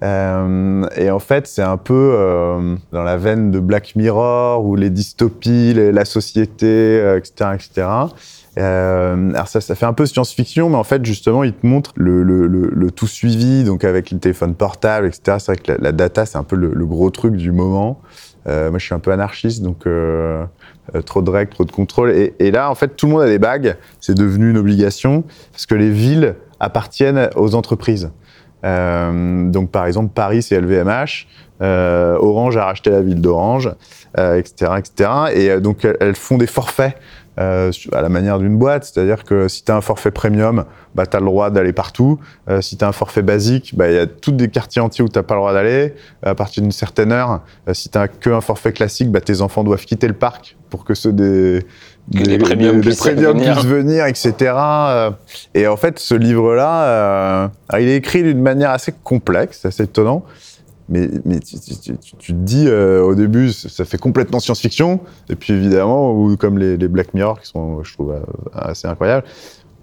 euh, 0.03 0.87
et 0.95 1.09
en 1.09 1.19
fait, 1.19 1.47
c'est 1.47 1.61
un 1.61 1.77
peu 1.77 1.93
euh, 1.93 2.75
dans 2.91 3.03
la 3.03 3.17
veine 3.17 3.51
de 3.51 3.59
Black 3.59 3.95
Mirror 3.95 4.63
ou 4.63 4.75
les 4.75 4.89
dystopies, 4.89 5.73
la 5.73 6.05
société, 6.05 6.97
etc., 7.17 7.33
euh, 7.41 7.53
etc. 7.53 7.87
Euh, 8.57 9.31
alors 9.33 9.47
ça, 9.47 9.59
ça 9.59 9.75
fait 9.75 9.85
un 9.85 9.93
peu 9.93 10.05
science-fiction, 10.05 10.69
mais 10.69 10.77
en 10.77 10.83
fait, 10.83 11.03
justement, 11.05 11.43
il 11.43 11.53
te 11.53 11.65
montre 11.65 11.91
le, 11.95 12.23
le, 12.23 12.47
le, 12.47 12.69
le 12.73 12.91
tout 12.91 13.07
suivi, 13.07 13.63
donc 13.63 13.83
avec 13.83 14.11
le 14.11 14.19
téléphone 14.19 14.55
portable, 14.55 15.07
etc. 15.07 15.37
C'est 15.39 15.45
vrai 15.47 15.55
que 15.57 15.81
la, 15.81 15.91
data, 15.91 16.25
c'est 16.25 16.37
un 16.37 16.43
peu 16.43 16.55
le, 16.55 16.85
gros 16.85 17.09
truc 17.09 17.35
du 17.35 17.51
moment. 17.51 17.99
Euh, 18.47 18.69
moi, 18.69 18.79
je 18.79 18.85
suis 18.85 18.93
un 18.93 18.99
peu 18.99 19.11
anarchiste, 19.11 19.63
donc 19.63 19.87
euh, 19.87 20.45
trop 21.05 21.21
de 21.21 21.29
règles, 21.29 21.51
trop 21.51 21.65
de 21.65 21.71
contrôle. 21.71 22.11
Et, 22.11 22.33
et, 22.39 22.51
là, 22.51 22.69
en 22.69 22.75
fait, 22.75 22.95
tout 22.95 23.07
le 23.07 23.13
monde 23.13 23.21
a 23.23 23.27
des 23.27 23.39
bagues. 23.39 23.75
C'est 23.99 24.15
devenu 24.15 24.51
une 24.51 24.57
obligation 24.57 25.23
parce 25.51 25.65
que 25.65 25.75
les 25.75 25.89
villes 25.89 26.35
appartiennent 26.59 27.29
aux 27.35 27.55
entreprises. 27.55 28.11
Euh, 28.63 29.49
donc 29.51 29.69
par 29.69 29.85
exemple 29.85 30.11
Paris 30.15 30.41
c'est 30.41 30.59
LVMH, 30.59 31.27
euh, 31.61 32.17
Orange 32.19 32.57
a 32.57 32.65
racheté 32.65 32.89
la 32.89 33.01
ville 33.01 33.21
d'Orange, 33.21 33.69
etc., 34.17 34.71
etc. 34.79 35.09
Et 35.33 35.59
donc 35.59 35.85
elles 35.99 36.15
font 36.15 36.37
des 36.37 36.47
forfaits 36.47 36.97
euh, 37.37 37.71
à 37.91 38.01
la 38.01 38.09
manière 38.09 38.39
d'une 38.39 38.57
boîte, 38.57 38.85
c'est-à-dire 38.85 39.23
que 39.23 39.47
si 39.47 39.63
tu 39.63 39.71
as 39.71 39.75
un 39.75 39.81
forfait 39.81 40.11
premium, 40.11 40.65
bah, 40.93 41.05
tu 41.05 41.17
as 41.17 41.19
le 41.19 41.25
droit 41.25 41.49
d'aller 41.49 41.73
partout. 41.73 42.19
Euh, 42.49 42.61
si 42.61 42.77
tu 42.77 42.85
as 42.85 42.87
un 42.87 42.93
forfait 42.93 43.21
basique, 43.21 43.73
il 43.73 43.77
bah, 43.77 43.91
y 43.91 43.97
a 43.97 44.07
tous 44.07 44.31
des 44.31 44.47
quartiers 44.47 44.81
entiers 44.81 45.03
où 45.03 45.09
tu 45.09 45.21
pas 45.21 45.35
le 45.35 45.39
droit 45.39 45.53
d'aller. 45.53 45.93
À 46.23 46.33
partir 46.33 46.63
d'une 46.63 46.71
certaine 46.71 47.11
heure, 47.11 47.41
euh, 47.67 47.73
si 47.73 47.89
tu 47.89 47.99
que 48.21 48.29
un 48.29 48.41
forfait 48.41 48.71
classique, 48.71 49.11
bah, 49.11 49.21
tes 49.21 49.41
enfants 49.41 49.63
doivent 49.63 49.85
quitter 49.85 50.07
le 50.07 50.13
parc 50.13 50.55
pour 50.69 50.85
que 50.85 50.93
ceux 50.93 51.11
des, 51.11 51.65
des, 52.07 52.23
les 52.23 52.37
premiums, 52.37 52.81
puissent, 52.81 53.05
venir. 53.05 54.05
etc. 54.05 54.53
Et 55.53 55.67
en 55.67 55.77
fait, 55.77 55.99
ce 55.99 56.15
livre-là, 56.15 57.51
il 57.79 57.87
est 57.87 57.97
écrit 57.97 58.23
d'une 58.23 58.41
manière 58.41 58.71
assez 58.71 58.93
complexe, 59.03 59.65
assez 59.65 59.83
étonnant 59.83 60.23
mais, 60.87 61.09
mais 61.25 61.39
tu, 61.39 61.59
tu, 61.59 61.75
tu, 61.77 61.97
tu, 61.97 62.33
te 62.33 62.37
dis 62.37 62.65
euh, 62.67 63.01
au 63.01 63.15
début 63.15 63.51
ça 63.51 63.85
fait 63.85 63.97
complètement 63.97 64.39
science-fiction. 64.39 64.99
Et 65.29 65.35
puis 65.35 65.53
évidemment 65.53 66.13
ou 66.13 66.37
comme 66.37 66.59
les, 66.59 66.77
les, 66.77 66.87
Black 66.87 67.13
Mirror 67.13 67.39
qui 67.39 67.47
sont 67.47 67.83
je 67.83 67.93
trouve 67.93 68.11
euh, 68.11 68.19
assez 68.53 68.87
incroyables 68.87 69.25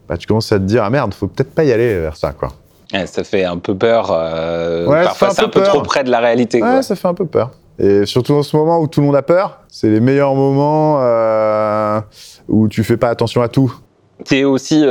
bah, 0.09 0.17
tu 0.17 0.27
commences 0.27 0.53
à 0.53 0.59
te 0.59 0.65
dire 0.65 0.85
ah 0.85 0.91
merde 0.91 1.13
faut 1.15 1.27
peut-être 1.27 1.53
pas 1.53 1.65
y 1.65 1.73
aller 1.73 2.01
vers 2.01 2.17
ça 2.17 2.33
quoi. 2.33 2.51
Ouais, 2.93 3.07
ça 3.07 3.25
fait 3.25 3.45
un 3.45 3.59
peu 3.59 3.75
peur 3.75 4.11
euh, 4.13 4.87
ouais, 4.87 5.05
parfois 5.05 5.31
c'est 5.31 5.43
un, 5.43 5.49
peu, 5.49 5.63
trop 5.63 5.83
près 5.83 6.05
de 6.05 6.11
la 6.11 6.21
réalité 6.21 6.63
ouais 6.63 6.69
quoi. 6.69 6.83
ça 6.83 6.95
fait 6.95 7.09
un 7.09 7.15
peu 7.15 7.27
peur. 7.27 7.51
Et 7.79 8.07
surtout 8.07 8.35
en 8.35 8.43
ce 8.43 8.57
moment 8.57 8.79
où 8.79 8.87
tout 8.87 9.01
le 9.01 9.07
monde 9.07 9.17
a 9.17 9.23
peur 9.23 9.61
c'est 9.69 9.89
les 9.89 10.01
meilleurs 10.01 10.35
moments 10.35 10.99
euh, 11.01 12.01
où 12.49 12.69
tu 12.69 12.85
fais 12.85 12.97
pas 12.97 13.09
attention 13.09 13.43
à 13.43 13.49
tout. 13.49 13.75
Tu 14.25 14.37
es 14.37 14.45
aussi 14.45 14.85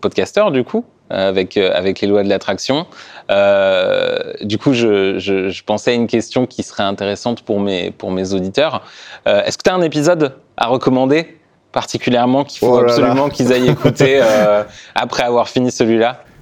podcasteur 0.00 0.50
du 0.50 0.64
coup? 0.64 0.84
Avec, 1.10 1.56
avec 1.56 2.00
les 2.00 2.08
lois 2.08 2.22
de 2.22 2.28
l'attraction. 2.28 2.86
Euh, 3.30 4.32
du 4.42 4.58
coup, 4.58 4.72
je, 4.72 5.18
je, 5.18 5.48
je, 5.48 5.64
pensais 5.64 5.90
à 5.90 5.94
une 5.94 6.06
question 6.06 6.46
qui 6.46 6.62
serait 6.62 6.84
intéressante 6.84 7.42
pour 7.42 7.60
mes, 7.60 7.90
pour 7.90 8.10
mes 8.10 8.32
auditeurs. 8.32 8.82
Euh, 9.26 9.42
Est-ce 9.44 9.58
que 9.58 9.64
tu 9.64 9.70
as 9.70 9.74
un 9.74 9.82
épisode 9.82 10.36
à 10.56 10.66
recommander 10.68 11.36
particulièrement 11.72 12.44
qu'il 12.44 12.60
faut 12.60 12.76
oh 12.76 12.78
absolument 12.78 13.28
qu'ils 13.28 13.52
aillent 13.52 13.68
écouter 13.68 14.20
euh, 14.22 14.62
après 14.94 15.24
avoir 15.24 15.48
fini 15.48 15.70
celui-là? 15.70 16.20
euh, 16.20 16.35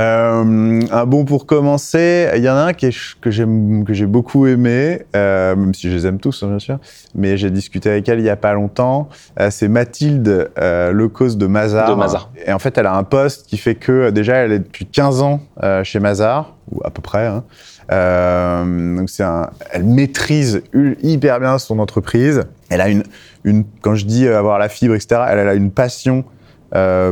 un 0.00 1.06
bon 1.06 1.24
pour 1.24 1.46
commencer, 1.46 2.30
il 2.34 2.42
y 2.42 2.48
en 2.48 2.56
a 2.56 2.62
un 2.62 2.72
qui 2.72 2.86
est, 2.86 3.20
que 3.20 3.30
j'aime, 3.30 3.84
que 3.84 3.92
j'ai 3.92 4.06
beaucoup 4.06 4.46
aimé, 4.46 5.02
euh, 5.14 5.54
même 5.54 5.74
si 5.74 5.90
je 5.90 5.94
les 5.94 6.06
aime 6.06 6.18
tous, 6.18 6.42
hein, 6.42 6.48
bien 6.48 6.58
sûr. 6.58 6.78
Mais 7.14 7.36
j'ai 7.36 7.50
discuté 7.50 7.90
avec 7.90 8.08
elle 8.08 8.20
il 8.20 8.24
y 8.24 8.30
a 8.30 8.36
pas 8.36 8.54
longtemps. 8.54 9.08
Euh, 9.38 9.48
c'est 9.50 9.68
Mathilde 9.68 10.50
euh, 10.58 10.92
Lecause 10.92 11.36
de 11.36 11.46
Mazar. 11.46 11.90
De 11.90 11.94
Mazar. 11.94 12.30
Et 12.46 12.52
en 12.52 12.58
fait, 12.58 12.78
elle 12.78 12.86
a 12.86 12.94
un 12.94 13.04
poste 13.04 13.46
qui 13.46 13.58
fait 13.58 13.74
que 13.74 14.10
déjà, 14.10 14.36
elle 14.36 14.52
est 14.52 14.58
depuis 14.60 14.86
15 14.86 15.20
ans 15.20 15.40
euh, 15.62 15.84
chez 15.84 16.00
Mazar, 16.00 16.56
ou 16.70 16.80
à 16.84 16.90
peu 16.90 17.02
près. 17.02 17.26
Hein. 17.26 17.44
Euh, 17.90 18.96
donc 18.96 19.10
c'est 19.10 19.24
un, 19.24 19.50
elle 19.72 19.84
maîtrise 19.84 20.62
hyper 21.02 21.40
bien 21.40 21.58
son 21.58 21.78
entreprise. 21.78 22.44
Elle 22.70 22.80
a 22.80 22.88
une, 22.88 23.02
une, 23.44 23.64
quand 23.82 23.94
je 23.94 24.06
dis 24.06 24.26
avoir 24.26 24.58
la 24.58 24.70
fibre, 24.70 24.94
etc. 24.94 25.20
Elle, 25.28 25.38
elle 25.40 25.48
a 25.48 25.54
une 25.54 25.70
passion 25.70 26.24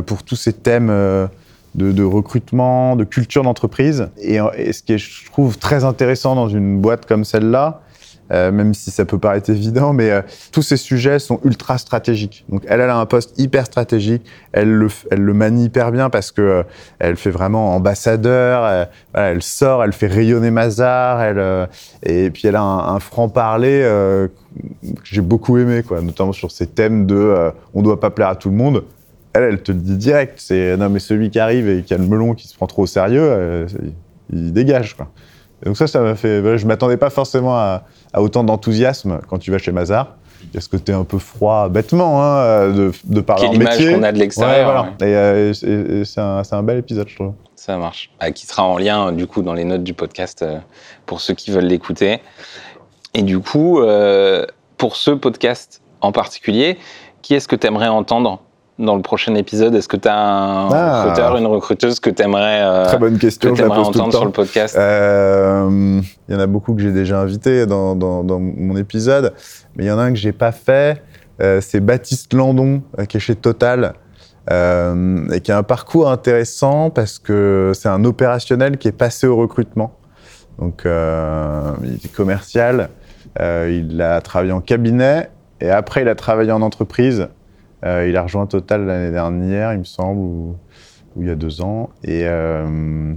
pour 0.07 0.23
tous 0.23 0.35
ces 0.35 0.53
thèmes 0.53 0.89
de, 1.75 2.03
recrutement, 2.03 2.95
de 2.95 3.03
culture 3.03 3.43
d'entreprise. 3.43 4.09
Et, 4.21 4.39
ce 4.71 4.83
qui 4.83 4.97
je 4.97 5.25
trouve, 5.25 5.57
très 5.57 5.83
intéressant 5.83 6.35
dans 6.35 6.49
une 6.49 6.79
boîte 6.79 7.05
comme 7.05 7.23
celle-là, 7.23 7.81
euh, 8.31 8.51
même 8.51 8.73
si 8.73 8.91
ça 8.91 9.03
peut 9.03 9.17
paraître 9.17 9.49
évident, 9.49 9.91
mais 9.91 10.09
euh, 10.09 10.21
tous 10.53 10.61
ces 10.61 10.77
sujets 10.77 11.19
sont 11.19 11.41
ultra 11.43 11.77
stratégiques. 11.77 12.45
Donc 12.47 12.63
elle, 12.65 12.79
elle 12.79 12.89
a 12.89 12.97
un 12.97 13.05
poste 13.05 13.37
hyper 13.37 13.65
stratégique, 13.65 14.23
elle 14.53 14.71
le, 14.71 14.87
elle 15.09 15.19
le 15.19 15.33
manie 15.33 15.65
hyper 15.65 15.91
bien 15.91 16.09
parce 16.09 16.31
que 16.31 16.41
euh, 16.41 16.63
elle 16.99 17.17
fait 17.17 17.31
vraiment 17.31 17.75
ambassadeur, 17.75 18.87
elle, 19.13 19.43
sort, 19.43 19.83
elle 19.83 19.91
fait 19.91 20.07
rayonner 20.07 20.49
Mazar, 20.49 21.21
elle, 21.21 21.67
et 22.03 22.29
puis 22.29 22.47
elle 22.47 22.55
a 22.55 22.61
un, 22.61 22.99
franc-parler 23.01 23.81
que 23.81 24.29
j'ai 25.03 25.21
beaucoup 25.21 25.57
aimé, 25.57 25.83
quoi, 25.83 26.01
notamment 26.01 26.31
sur 26.31 26.51
ces 26.51 26.67
thèmes 26.67 27.05
de 27.05 27.51
on 27.73 27.81
doit 27.81 27.99
pas 27.99 28.11
plaire 28.11 28.29
à 28.29 28.35
tout 28.35 28.49
le 28.49 28.55
monde, 28.55 28.83
elle, 29.33 29.43
elle 29.43 29.61
te 29.61 29.71
le 29.71 29.79
dit 29.79 29.97
direct. 29.97 30.35
C'est 30.37 30.77
non, 30.77 30.89
mais 30.89 30.99
celui 30.99 31.29
qui 31.29 31.39
arrive 31.39 31.69
et 31.69 31.83
qui 31.83 31.93
a 31.93 31.97
le 31.97 32.05
melon 32.05 32.33
qui 32.33 32.47
se 32.47 32.55
prend 32.55 32.67
trop 32.67 32.83
au 32.83 32.87
sérieux, 32.87 33.21
euh, 33.23 33.67
il 34.31 34.53
dégage. 34.53 34.95
Quoi. 34.95 35.07
Et 35.63 35.65
donc 35.67 35.77
ça, 35.77 35.87
ça 35.87 36.01
m'a 36.01 36.15
fait. 36.15 36.57
Je 36.57 36.65
m'attendais 36.65 36.97
pas 36.97 37.09
forcément 37.09 37.55
à, 37.55 37.83
à 38.13 38.21
autant 38.21 38.43
d'enthousiasme 38.43 39.19
quand 39.29 39.37
tu 39.37 39.51
vas 39.51 39.57
chez 39.57 39.71
Mazar. 39.71 40.17
Il 40.43 40.55
y 40.55 40.57
a 40.57 40.61
ce 40.61 40.69
côté 40.69 40.91
un 40.91 41.03
peu 41.03 41.19
froid, 41.19 41.69
bêtement, 41.69 42.23
hein, 42.23 42.69
de, 42.69 42.91
de 43.03 43.21
par 43.21 43.39
leur 43.39 43.53
métier. 43.53 43.93
qu'on 43.93 44.01
a 44.01 44.11
de 44.11 44.17
l'extérieur. 44.17 44.57
Ouais, 44.57 44.63
voilà. 44.63 44.93
ouais. 44.99 45.51
Et, 45.63 45.99
et 45.99 46.03
c'est 46.03 46.19
un, 46.19 46.41
un, 46.51 46.63
bel 46.63 46.79
épisode, 46.79 47.07
je 47.07 47.15
trouve. 47.15 47.33
Ça 47.55 47.77
marche. 47.77 48.09
Ah, 48.19 48.31
qui 48.31 48.47
sera 48.47 48.63
en 48.63 48.79
lien, 48.79 49.11
du 49.11 49.27
coup, 49.27 49.43
dans 49.43 49.53
les 49.53 49.65
notes 49.65 49.83
du 49.83 49.93
podcast 49.93 50.41
euh, 50.41 50.57
pour 51.05 51.21
ceux 51.21 51.35
qui 51.35 51.51
veulent 51.51 51.65
l'écouter. 51.65 52.21
Et 53.13 53.21
du 53.21 53.37
coup, 53.37 53.81
euh, 53.81 54.47
pour 54.77 54.95
ce 54.95 55.11
podcast 55.11 55.83
en 56.01 56.11
particulier, 56.11 56.79
qui 57.21 57.35
est-ce 57.35 57.47
que 57.47 57.55
tu 57.55 57.67
aimerais 57.67 57.89
entendre? 57.89 58.41
Dans 58.81 58.95
le 58.95 59.01
prochain 59.01 59.35
épisode 59.35 59.75
Est-ce 59.75 59.87
que 59.87 59.97
tu 59.97 60.07
as 60.07 60.17
un 60.17 60.69
ah. 60.71 61.03
recruteur, 61.03 61.37
une 61.37 61.45
recruteuse 61.45 61.99
que 61.99 62.09
tu 62.09 62.21
aimerais, 62.21 62.61
euh, 62.61 62.85
Très 62.85 62.97
bonne 62.97 63.17
question, 63.17 63.53
que 63.53 63.63
entendre 63.63 64.05
le 64.05 64.11
sur 64.11 64.25
le 64.25 64.31
podcast? 64.31 64.75
Il 64.75 64.81
euh, 64.81 66.01
y 66.29 66.35
en 66.35 66.39
a 66.39 66.47
beaucoup 66.47 66.73
que 66.73 66.81
j'ai 66.81 66.91
déjà 66.91 67.19
invité 67.19 67.65
dans, 67.65 67.95
dans, 67.95 68.23
dans, 68.23 68.39
mon 68.39 68.75
épisode, 68.77 69.33
mais 69.75 69.85
il 69.85 69.87
y 69.87 69.91
en 69.91 69.99
a 69.99 70.03
un 70.03 70.11
que 70.11 70.19
j'ai 70.19 70.31
pas 70.31 70.51
fait. 70.51 71.01
Euh, 71.41 71.61
c'est 71.61 71.79
Baptiste 71.79 72.33
Landon, 72.33 72.81
euh, 72.99 73.05
qui 73.05 73.17
est 73.17 73.21
chez 73.21 73.35
Total. 73.35 73.93
Et 74.49 75.39
qui 75.41 75.51
a 75.53 75.57
un 75.57 75.63
parcours 75.63 76.11
intéressant 76.11 76.89
parce 76.89 77.19
que 77.19 77.71
c'est 77.73 77.87
un 77.87 78.03
opérationnel 78.03 78.77
qui 78.77 78.89
est 78.89 78.91
passé 78.91 79.25
au 79.25 79.37
recrutement. 79.37 79.93
Donc, 80.59 80.81
il 80.83 81.93
est 82.03 82.13
commercial, 82.13 82.89
il 83.39 84.01
a 84.01 84.19
travaillé 84.19 84.51
en 84.51 84.59
cabinet 84.59 85.29
et 85.61 85.69
après 85.69 86.01
il 86.01 86.09
a 86.09 86.15
travaillé 86.15 86.51
en 86.51 86.61
entreprise 86.61 87.29
euh, 87.85 88.07
il 88.07 88.15
a 88.17 88.23
rejoint 88.23 88.45
Total 88.45 88.85
l'année 88.85 89.11
dernière, 89.11 89.73
il 89.73 89.79
me 89.79 89.83
semble, 89.83 90.19
ou, 90.19 90.55
ou, 91.15 91.21
il 91.21 91.27
y 91.27 91.31
a 91.31 91.35
deux 91.35 91.61
ans. 91.61 91.89
Et, 92.03 92.23
euh, 92.25 93.13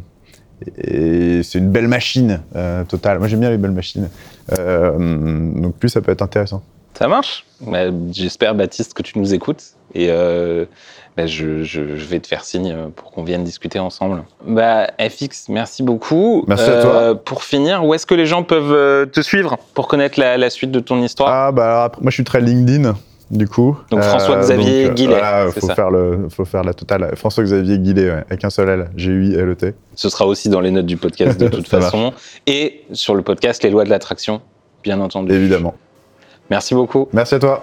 et 0.78 1.42
c'est 1.42 1.58
une 1.58 1.70
belle 1.70 1.88
machine, 1.88 2.40
euh, 2.56 2.84
Total. 2.84 3.18
Moi, 3.18 3.28
j'aime 3.28 3.40
bien 3.40 3.50
les 3.50 3.58
belles 3.58 3.72
machines. 3.72 4.08
Donc, 4.48 5.76
plus, 5.76 5.88
ça 5.88 6.00
peut 6.00 6.12
être 6.12 6.22
intéressant. 6.22 6.62
Ça 6.94 7.08
marche 7.08 7.44
bah, 7.60 7.86
J'espère, 8.12 8.54
Baptiste, 8.54 8.94
que 8.94 9.02
tu 9.02 9.18
nous 9.18 9.34
écoutes. 9.34 9.62
Et 9.94 10.08
bah, 10.08 11.26
je, 11.26 11.62
je, 11.62 11.96
je, 11.96 12.06
vais 12.06 12.18
te 12.18 12.26
faire 12.26 12.44
signe 12.44 12.90
pour 12.96 13.12
qu'on 13.12 13.22
vienne 13.22 13.44
discuter 13.44 13.78
ensemble. 13.78 14.24
Bah, 14.46 14.88
FX, 14.98 15.48
merci 15.48 15.82
beaucoup. 15.82 16.44
Merci 16.48 16.70
à 16.70 16.82
toi. 16.82 17.14
Pour 17.22 17.42
finir, 17.44 17.84
où 17.84 17.94
est-ce 17.94 18.06
que 18.06 18.14
les 18.14 18.26
gens 18.26 18.44
peuvent 18.44 19.10
te 19.10 19.20
suivre 19.20 19.58
pour 19.74 19.88
connaître 19.88 20.18
la, 20.18 20.38
la 20.38 20.50
suite 20.50 20.70
de 20.70 20.80
ton 20.80 21.02
histoire? 21.02 21.28
Ah, 21.30 21.52
bah, 21.52 21.84
après, 21.84 22.00
moi, 22.00 22.10
je 22.10 22.14
suis 22.14 22.24
très 22.24 22.40
LinkedIn. 22.40 22.94
Du 23.30 23.48
coup, 23.48 23.76
donc 23.90 24.02
François-Xavier 24.02 24.86
euh, 24.86 24.92
Guillet. 24.92 25.08
Voilà, 25.08 25.50
faut 25.50 25.66
ça. 25.66 25.74
faire 25.74 25.90
le, 25.90 26.28
faut 26.28 26.44
faire 26.44 26.62
la 26.62 26.74
totale. 26.74 27.10
François-Xavier 27.16 27.78
Guillet, 27.78 28.10
ouais, 28.10 28.24
avec 28.28 28.44
un 28.44 28.50
seul 28.50 28.68
L, 28.68 28.90
G-U-I-L-E-T. 28.96 29.74
Ce 29.94 30.08
sera 30.08 30.26
aussi 30.26 30.50
dans 30.50 30.60
les 30.60 30.70
notes 30.70 30.86
du 30.86 30.96
podcast 30.98 31.40
de 31.40 31.48
toute 31.56 31.66
façon. 31.68 32.12
Et 32.46 32.84
sur 32.92 33.14
le 33.14 33.22
podcast, 33.22 33.62
les 33.62 33.70
lois 33.70 33.84
de 33.84 33.90
l'attraction, 33.90 34.42
bien 34.82 35.00
entendu. 35.00 35.32
Évidemment. 35.32 35.74
Merci 36.50 36.74
beaucoup. 36.74 37.08
Merci 37.12 37.36
à 37.36 37.38
toi. 37.38 37.62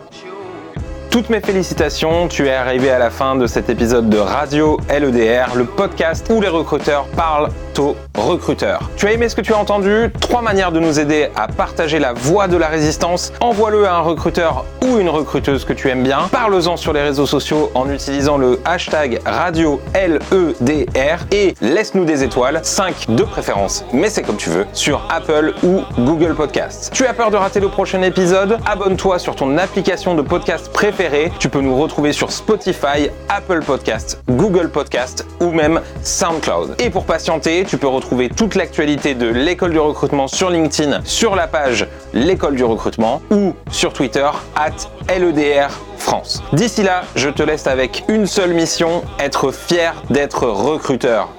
Toutes 1.12 1.30
mes 1.30 1.42
félicitations, 1.42 2.30
tu 2.30 2.48
es 2.48 2.54
arrivé 2.54 2.90
à 2.90 2.98
la 2.98 3.10
fin 3.10 3.36
de 3.36 3.46
cet 3.46 3.70
épisode 3.70 4.10
de 4.10 4.18
Radio 4.18 4.80
LEDR, 4.90 5.56
le 5.58 5.66
podcast 5.66 6.32
où 6.34 6.40
les 6.40 6.48
recruteurs 6.48 7.06
parlent 7.18 7.50
aux 7.80 7.96
recruteurs. 8.16 8.90
Tu 8.96 9.08
as 9.08 9.14
aimé 9.14 9.28
ce 9.28 9.36
que 9.36 9.42
tu 9.42 9.54
as 9.54 9.58
entendu? 9.58 10.12
Trois 10.22 10.42
manières 10.42 10.72
de 10.72 10.80
nous 10.80 11.00
aider 11.00 11.30
à 11.36 11.48
partager 11.48 12.00
la 12.00 12.14
voix 12.14 12.48
de 12.48 12.56
la 12.56 12.68
résistance. 12.68 13.34
Envoie-le 13.42 13.88
à 13.88 13.96
un 13.96 14.02
recruteur 14.02 14.66
ou 14.86 15.00
une 15.00 15.10
recruteuse 15.10 15.66
que 15.66 15.74
tu 15.74 15.90
aimes 15.90 16.04
bien. 16.04 16.30
Parle-en 16.32 16.78
sur 16.78 16.94
les 16.94 17.02
réseaux 17.02 17.26
sociaux 17.26 17.72
en 17.74 17.90
utilisant 17.90 18.38
le 18.38 18.60
hashtag 18.66 19.20
Radio 19.26 19.82
LEDR 19.96 21.26
et 21.32 21.56
laisse-nous 21.62 22.06
des 22.06 22.24
étoiles, 22.24 22.60
5 22.62 23.08
de 23.10 23.24
préférence, 23.24 23.84
mais 23.94 24.10
c'est 24.10 24.22
comme 24.22 24.38
tu 24.38 24.50
veux, 24.50 24.66
sur 24.74 25.02
Apple 25.10 25.54
ou 25.64 25.82
Google 25.98 26.36
Podcasts. 26.36 26.92
Tu 26.94 27.06
as 27.06 27.14
peur 27.14 27.32
de 27.32 27.38
rater 27.38 27.60
le 27.60 27.70
prochain 27.70 28.02
épisode? 28.02 28.60
Abonne-toi 28.66 29.18
sur 29.18 29.36
ton 29.36 29.58
application 29.58 30.14
de 30.14 30.22
podcast 30.22 30.72
préférée. 30.72 31.01
Tu 31.40 31.50
peux 31.50 31.62
nous 31.62 31.76
retrouver 31.76 32.14
sur 32.14 32.32
Spotify, 32.32 33.10
Apple 33.28 33.64
Podcasts, 33.66 34.22
Google 34.30 34.70
Podcasts 34.70 35.26
ou 35.40 35.50
même 35.50 35.82
SoundCloud. 36.04 36.76
Et 36.78 36.92
pour 36.92 37.06
patienter, 37.06 37.64
tu 37.68 37.80
peux 37.80 37.88
retrouver 37.88 38.30
toute 38.30 38.54
l'actualité 38.54 39.16
de 39.16 39.26
l'école 39.26 39.72
du 39.72 39.80
recrutement 39.80 40.28
sur 40.28 40.52
LinkedIn, 40.52 41.02
sur 41.04 41.36
la 41.36 41.48
page 41.48 41.88
l'école 42.14 42.56
du 42.56 42.64
recrutement 42.64 43.20
ou 43.32 43.56
sur 43.72 43.94
Twitter 43.94 44.30
at 44.56 45.18
LEDR 45.18 45.72
France. 45.98 46.44
D'ici 46.54 46.84
là, 46.84 47.02
je 47.16 47.30
te 47.30 47.42
laisse 47.42 47.66
avec 47.66 48.04
une 48.08 48.28
seule 48.28 48.54
mission, 48.54 49.02
être 49.18 49.52
fier 49.52 49.96
d'être 50.12 50.46
recruteur. 50.46 51.30